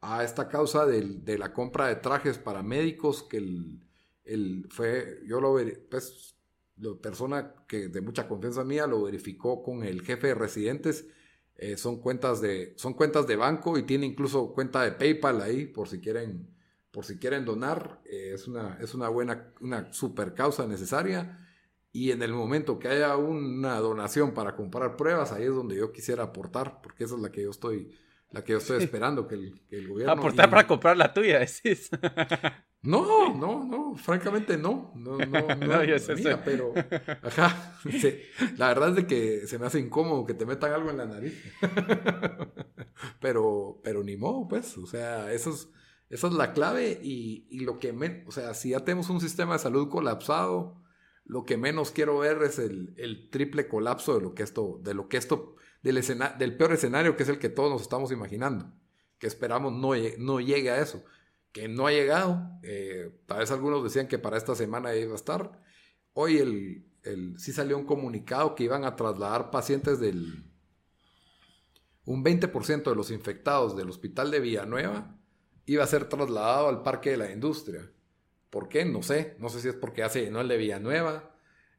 a 0.00 0.24
esta 0.24 0.48
causa 0.48 0.86
de 0.86 1.38
la 1.38 1.52
compra 1.52 1.86
de 1.86 1.96
trajes 1.96 2.36
para 2.36 2.64
médicos, 2.64 3.22
que 3.22 3.36
el, 3.36 3.80
el 4.24 4.66
fue, 4.70 5.20
yo 5.26 5.40
lo 5.40 5.56
pues 5.88 6.34
la 6.76 6.94
persona 6.94 7.54
que 7.68 7.88
de 7.88 8.00
mucha 8.00 8.28
confianza 8.28 8.64
mía 8.64 8.86
lo 8.86 9.02
verificó 9.02 9.62
con 9.62 9.84
el 9.84 10.02
jefe 10.02 10.28
de 10.28 10.34
residentes. 10.34 11.06
Eh, 11.56 11.76
son 11.76 12.00
cuentas 12.00 12.40
de 12.40 12.74
son 12.76 12.94
cuentas 12.94 13.26
de 13.28 13.36
banco 13.36 13.78
y 13.78 13.84
tiene 13.84 14.06
incluso 14.06 14.52
cuenta 14.52 14.82
de 14.82 14.92
PayPal 14.92 15.40
ahí 15.40 15.66
por 15.66 15.88
si 15.88 16.00
quieren 16.00 16.50
por 16.90 17.04
si 17.04 17.16
quieren 17.18 17.44
donar 17.44 18.00
eh, 18.06 18.32
es 18.34 18.48
una 18.48 18.76
es 18.80 18.92
una 18.92 19.08
buena 19.08 19.52
una 19.60 19.92
super 19.92 20.34
causa 20.34 20.66
necesaria 20.66 21.38
y 21.92 22.10
en 22.10 22.22
el 22.22 22.32
momento 22.32 22.80
que 22.80 22.88
haya 22.88 23.16
una 23.16 23.78
donación 23.78 24.34
para 24.34 24.56
comprar 24.56 24.96
pruebas 24.96 25.30
ahí 25.30 25.44
es 25.44 25.54
donde 25.54 25.76
yo 25.76 25.92
quisiera 25.92 26.24
aportar 26.24 26.80
porque 26.82 27.04
esa 27.04 27.14
es 27.14 27.20
la 27.20 27.30
que 27.30 27.42
yo 27.44 27.50
estoy 27.50 27.92
la 28.30 28.42
que 28.42 28.52
yo 28.52 28.58
estoy 28.58 28.82
esperando 28.82 29.28
que 29.28 29.34
el, 29.36 29.88
gobierno 29.88 30.12
aportar 30.12 30.50
para 30.50 30.66
comprar 30.66 30.96
la 30.96 31.12
tuya 31.12 31.38
decís 31.62 31.88
No, 32.82 33.34
no, 33.34 33.64
no, 33.64 33.96
francamente 33.96 34.58
no. 34.58 34.92
No, 34.94 35.16
no, 35.16 35.54
no, 35.54 35.84
yo 35.84 35.98
sé 35.98 36.14
pero. 36.44 36.74
Ajá. 37.22 37.78
la 38.58 38.68
verdad 38.68 38.90
es 38.90 38.96
de 38.96 39.06
que 39.06 39.46
se 39.46 39.58
me 39.58 39.66
hace 39.66 39.78
incómodo 39.78 40.26
que 40.26 40.34
te 40.34 40.44
metan 40.44 40.72
algo 40.72 40.90
en 40.90 40.98
la 40.98 41.06
nariz. 41.06 41.42
pero, 43.20 43.80
pero 43.82 44.04
ni 44.04 44.16
modo, 44.16 44.48
pues. 44.48 44.76
O 44.76 44.86
sea, 44.86 45.32
esos, 45.32 45.70
Esa 46.10 46.26
es 46.26 46.34
la 46.34 46.52
clave 46.52 47.00
y, 47.02 47.46
y 47.48 47.60
lo 47.60 47.78
que, 47.78 47.94
me, 47.94 48.22
o 48.26 48.32
sea, 48.32 48.52
si 48.52 48.70
ya 48.70 48.80
tenemos 48.80 49.08
un 49.08 49.20
sistema 49.20 49.54
de 49.54 49.60
salud 49.60 49.88
colapsado, 49.88 50.84
lo 51.24 51.44
que 51.46 51.56
menos 51.56 51.90
quiero 51.90 52.18
ver 52.18 52.42
es 52.42 52.58
el, 52.58 52.94
el 52.98 53.30
triple 53.30 53.66
colapso 53.66 54.14
de 54.14 54.20
lo 54.20 54.34
que 54.34 54.42
esto, 54.42 54.78
de 54.82 54.92
lo 54.92 55.08
que 55.08 55.16
esto, 55.16 55.56
del, 55.84 56.56
peor 56.56 56.72
escenario 56.72 57.16
que 57.16 57.24
es 57.24 57.28
el 57.28 57.38
que 57.38 57.50
todos 57.50 57.70
nos 57.70 57.82
estamos 57.82 58.10
imaginando, 58.10 58.72
que 59.18 59.26
esperamos 59.26 59.72
no, 59.72 59.90
no 60.18 60.40
llegue 60.40 60.70
a 60.70 60.80
eso, 60.80 61.04
que 61.52 61.68
no 61.68 61.86
ha 61.86 61.92
llegado. 61.92 62.58
Eh, 62.62 63.12
tal 63.26 63.40
vez 63.40 63.50
algunos 63.50 63.84
decían 63.84 64.08
que 64.08 64.18
para 64.18 64.38
esta 64.38 64.54
semana 64.54 64.94
iba 64.94 65.12
a 65.12 65.16
estar. 65.16 65.60
Hoy 66.14 66.38
el, 66.38 66.86
el, 67.02 67.38
sí 67.38 67.52
salió 67.52 67.76
un 67.76 67.84
comunicado 67.84 68.54
que 68.54 68.64
iban 68.64 68.84
a 68.84 68.96
trasladar 68.96 69.50
pacientes 69.50 70.00
del... 70.00 70.50
Un 72.06 72.24
20% 72.24 72.82
de 72.82 72.96
los 72.96 73.10
infectados 73.10 73.76
del 73.76 73.88
hospital 73.88 74.30
de 74.30 74.40
Villanueva 74.40 75.16
iba 75.64 75.84
a 75.84 75.86
ser 75.86 76.06
trasladado 76.08 76.68
al 76.68 76.82
Parque 76.82 77.10
de 77.10 77.16
la 77.16 77.30
Industria. 77.30 77.90
¿Por 78.50 78.68
qué? 78.68 78.84
No 78.84 79.02
sé. 79.02 79.36
No 79.38 79.48
sé 79.48 79.60
si 79.60 79.68
es 79.68 79.74
porque 79.74 80.02
hace 80.02 80.22
lleno 80.22 80.40
el 80.40 80.48
de 80.48 80.56
Villanueva. 80.58 81.34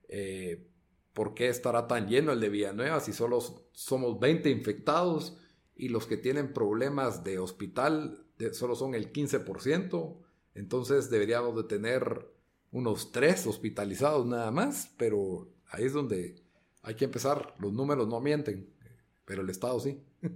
Eh, 0.10 0.68
¿Por 1.16 1.34
qué 1.34 1.48
estará 1.48 1.88
tan 1.88 2.10
lleno 2.10 2.34
el 2.34 2.42
de 2.42 2.50
Villanueva 2.50 3.00
si 3.00 3.14
solo 3.14 3.40
somos 3.72 4.20
20 4.20 4.50
infectados 4.50 5.38
y 5.74 5.88
los 5.88 6.08
que 6.08 6.18
tienen 6.18 6.52
problemas 6.52 7.24
de 7.24 7.40
hospital 7.40 8.28
solo 8.52 8.76
son 8.76 8.96
el 8.96 9.14
15%? 9.14 10.18
Entonces 10.56 11.10
deberíamos 11.10 11.56
de 11.56 11.64
tener 11.64 12.30
unos 12.74 13.14
3 13.14 13.48
hospitalizados 13.48 14.26
nada 14.26 14.52
más, 14.52 14.94
pero 14.98 15.48
ahí 15.70 15.86
es 15.86 15.94
donde 15.94 16.36
hay 16.82 16.96
que 16.96 17.06
empezar. 17.06 17.56
Los 17.60 17.72
números 17.72 18.10
no 18.10 18.20
mienten, 18.20 18.70
pero 19.24 19.42
el 19.42 19.50
Estado 19.50 19.80
sí. 19.80 20.04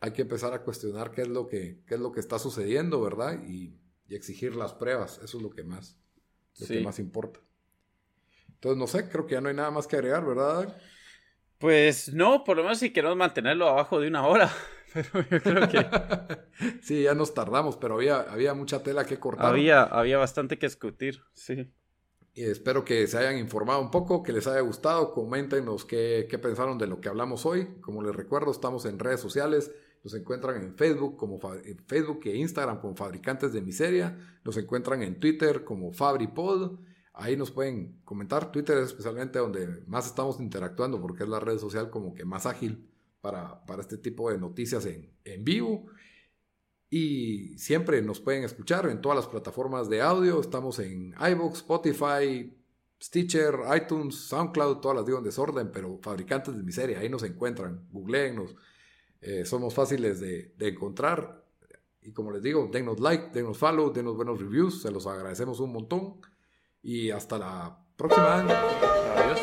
hay 0.00 0.10
que 0.12 0.20
empezar 0.20 0.52
a 0.52 0.62
cuestionar 0.62 1.12
qué 1.12 1.22
es 1.22 1.28
lo 1.28 1.46
que, 1.46 1.80
qué 1.86 1.94
es 1.94 2.00
lo 2.00 2.12
que 2.12 2.20
está 2.20 2.38
sucediendo, 2.38 3.00
¿verdad? 3.00 3.42
Y, 3.42 3.74
exigir 4.08 4.54
las 4.54 4.74
pruebas. 4.74 5.18
Eso 5.24 5.38
es 5.38 5.42
lo 5.42 5.50
que 5.50 5.64
más, 5.64 5.96
lo 6.60 6.66
que 6.66 6.80
más 6.80 6.98
importa. 7.00 7.40
Entonces, 8.56 8.78
no 8.78 8.86
sé, 8.86 9.08
creo 9.08 9.26
que 9.26 9.34
ya 9.34 9.40
no 9.40 9.48
hay 9.48 9.54
nada 9.54 9.70
más 9.70 9.86
que 9.86 9.96
agregar, 9.96 10.24
¿verdad? 10.24 10.76
Pues 11.58 12.12
no, 12.12 12.42
por 12.44 12.56
lo 12.56 12.62
menos 12.62 12.78
si 12.78 12.90
queremos 12.90 13.16
mantenerlo 13.16 13.68
abajo 13.68 14.00
de 14.00 14.08
una 14.08 14.26
hora. 14.26 14.50
Pero 14.92 15.28
yo 15.30 15.40
creo 15.40 15.68
que. 15.68 15.86
sí, 16.82 17.02
ya 17.02 17.14
nos 17.14 17.34
tardamos, 17.34 17.76
pero 17.76 17.96
había, 17.96 18.20
había 18.20 18.54
mucha 18.54 18.82
tela 18.82 19.04
que 19.04 19.18
cortar. 19.18 19.44
Había, 19.44 19.82
había 19.82 20.16
bastante 20.16 20.58
que 20.58 20.66
discutir, 20.66 21.22
sí. 21.34 21.70
Y 22.32 22.44
espero 22.44 22.82
que 22.82 23.06
se 23.06 23.18
hayan 23.18 23.36
informado 23.36 23.80
un 23.80 23.90
poco, 23.90 24.22
que 24.22 24.32
les 24.32 24.46
haya 24.46 24.60
gustado. 24.60 25.12
Coméntenos 25.12 25.84
qué, 25.84 26.26
qué 26.30 26.38
pensaron 26.38 26.78
de 26.78 26.86
lo 26.86 27.00
que 27.00 27.10
hablamos 27.10 27.44
hoy. 27.44 27.66
Como 27.82 28.02
les 28.02 28.16
recuerdo, 28.16 28.50
estamos 28.50 28.86
en 28.86 28.98
redes 28.98 29.20
sociales. 29.20 29.70
Nos 30.02 30.14
encuentran 30.14 30.62
en 30.62 30.76
Facebook, 30.76 31.16
como 31.16 31.40
en 31.64 31.78
Facebook 31.86 32.20
e 32.24 32.36
Instagram 32.36 32.80
como 32.80 32.94
Fabricantes 32.94 33.52
de 33.52 33.60
Miseria. 33.60 34.16
Nos 34.44 34.56
encuentran 34.56 35.02
en 35.02 35.18
Twitter 35.18 35.64
como 35.64 35.92
FabriPod. 35.92 36.78
Ahí 37.16 37.36
nos 37.36 37.50
pueden 37.50 38.00
comentar. 38.04 38.52
Twitter 38.52 38.78
es 38.78 38.88
especialmente 38.88 39.38
donde 39.38 39.82
más 39.86 40.06
estamos 40.06 40.38
interactuando 40.38 41.00
porque 41.00 41.24
es 41.24 41.28
la 41.28 41.40
red 41.40 41.58
social 41.58 41.90
como 41.90 42.14
que 42.14 42.24
más 42.24 42.46
ágil 42.46 42.88
para, 43.20 43.64
para 43.66 43.82
este 43.82 43.98
tipo 43.98 44.30
de 44.30 44.38
noticias 44.38 44.86
en, 44.86 45.10
en 45.24 45.44
vivo. 45.44 45.86
Y 46.88 47.58
siempre 47.58 48.00
nos 48.02 48.20
pueden 48.20 48.44
escuchar 48.44 48.88
en 48.88 49.00
todas 49.00 49.16
las 49.16 49.26
plataformas 49.26 49.88
de 49.88 50.02
audio. 50.02 50.40
Estamos 50.40 50.78
en 50.78 51.14
iVoox, 51.18 51.56
Spotify, 51.56 52.54
Stitcher, 53.02 53.56
iTunes, 53.76 54.14
SoundCloud, 54.14 54.78
todas 54.78 54.98
las 54.98 55.06
digo 55.06 55.18
en 55.18 55.24
desorden, 55.24 55.70
pero 55.72 55.98
fabricantes 56.00 56.56
de 56.56 56.62
miseria, 56.62 57.00
ahí 57.00 57.08
nos 57.08 57.22
encuentran, 57.24 57.86
googleennos 57.90 58.56
eh, 59.20 59.44
somos 59.44 59.74
fáciles 59.74 60.20
de, 60.20 60.54
encontrar. 60.60 61.44
Y 62.02 62.12
como 62.12 62.30
les 62.30 62.42
digo, 62.42 62.68
denos 62.72 63.00
like, 63.00 63.30
denos 63.32 63.58
follow, 63.58 63.92
denos 63.92 64.14
buenos 64.14 64.40
reviews, 64.40 64.82
se 64.82 64.90
los 64.90 65.06
agradecemos 65.06 65.58
un 65.60 65.72
montón. 65.72 66.20
Y 66.88 67.10
hasta 67.10 67.36
la 67.36 67.76
próxima. 67.96 68.36
Adiós. 68.36 69.40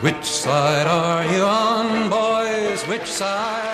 Which 0.00 0.24
side 0.24 0.86
are 0.86 1.26
you 1.26 1.42
on, 1.42 2.08
boys? 2.08 2.82
Which 2.88 3.06
side? 3.06 3.65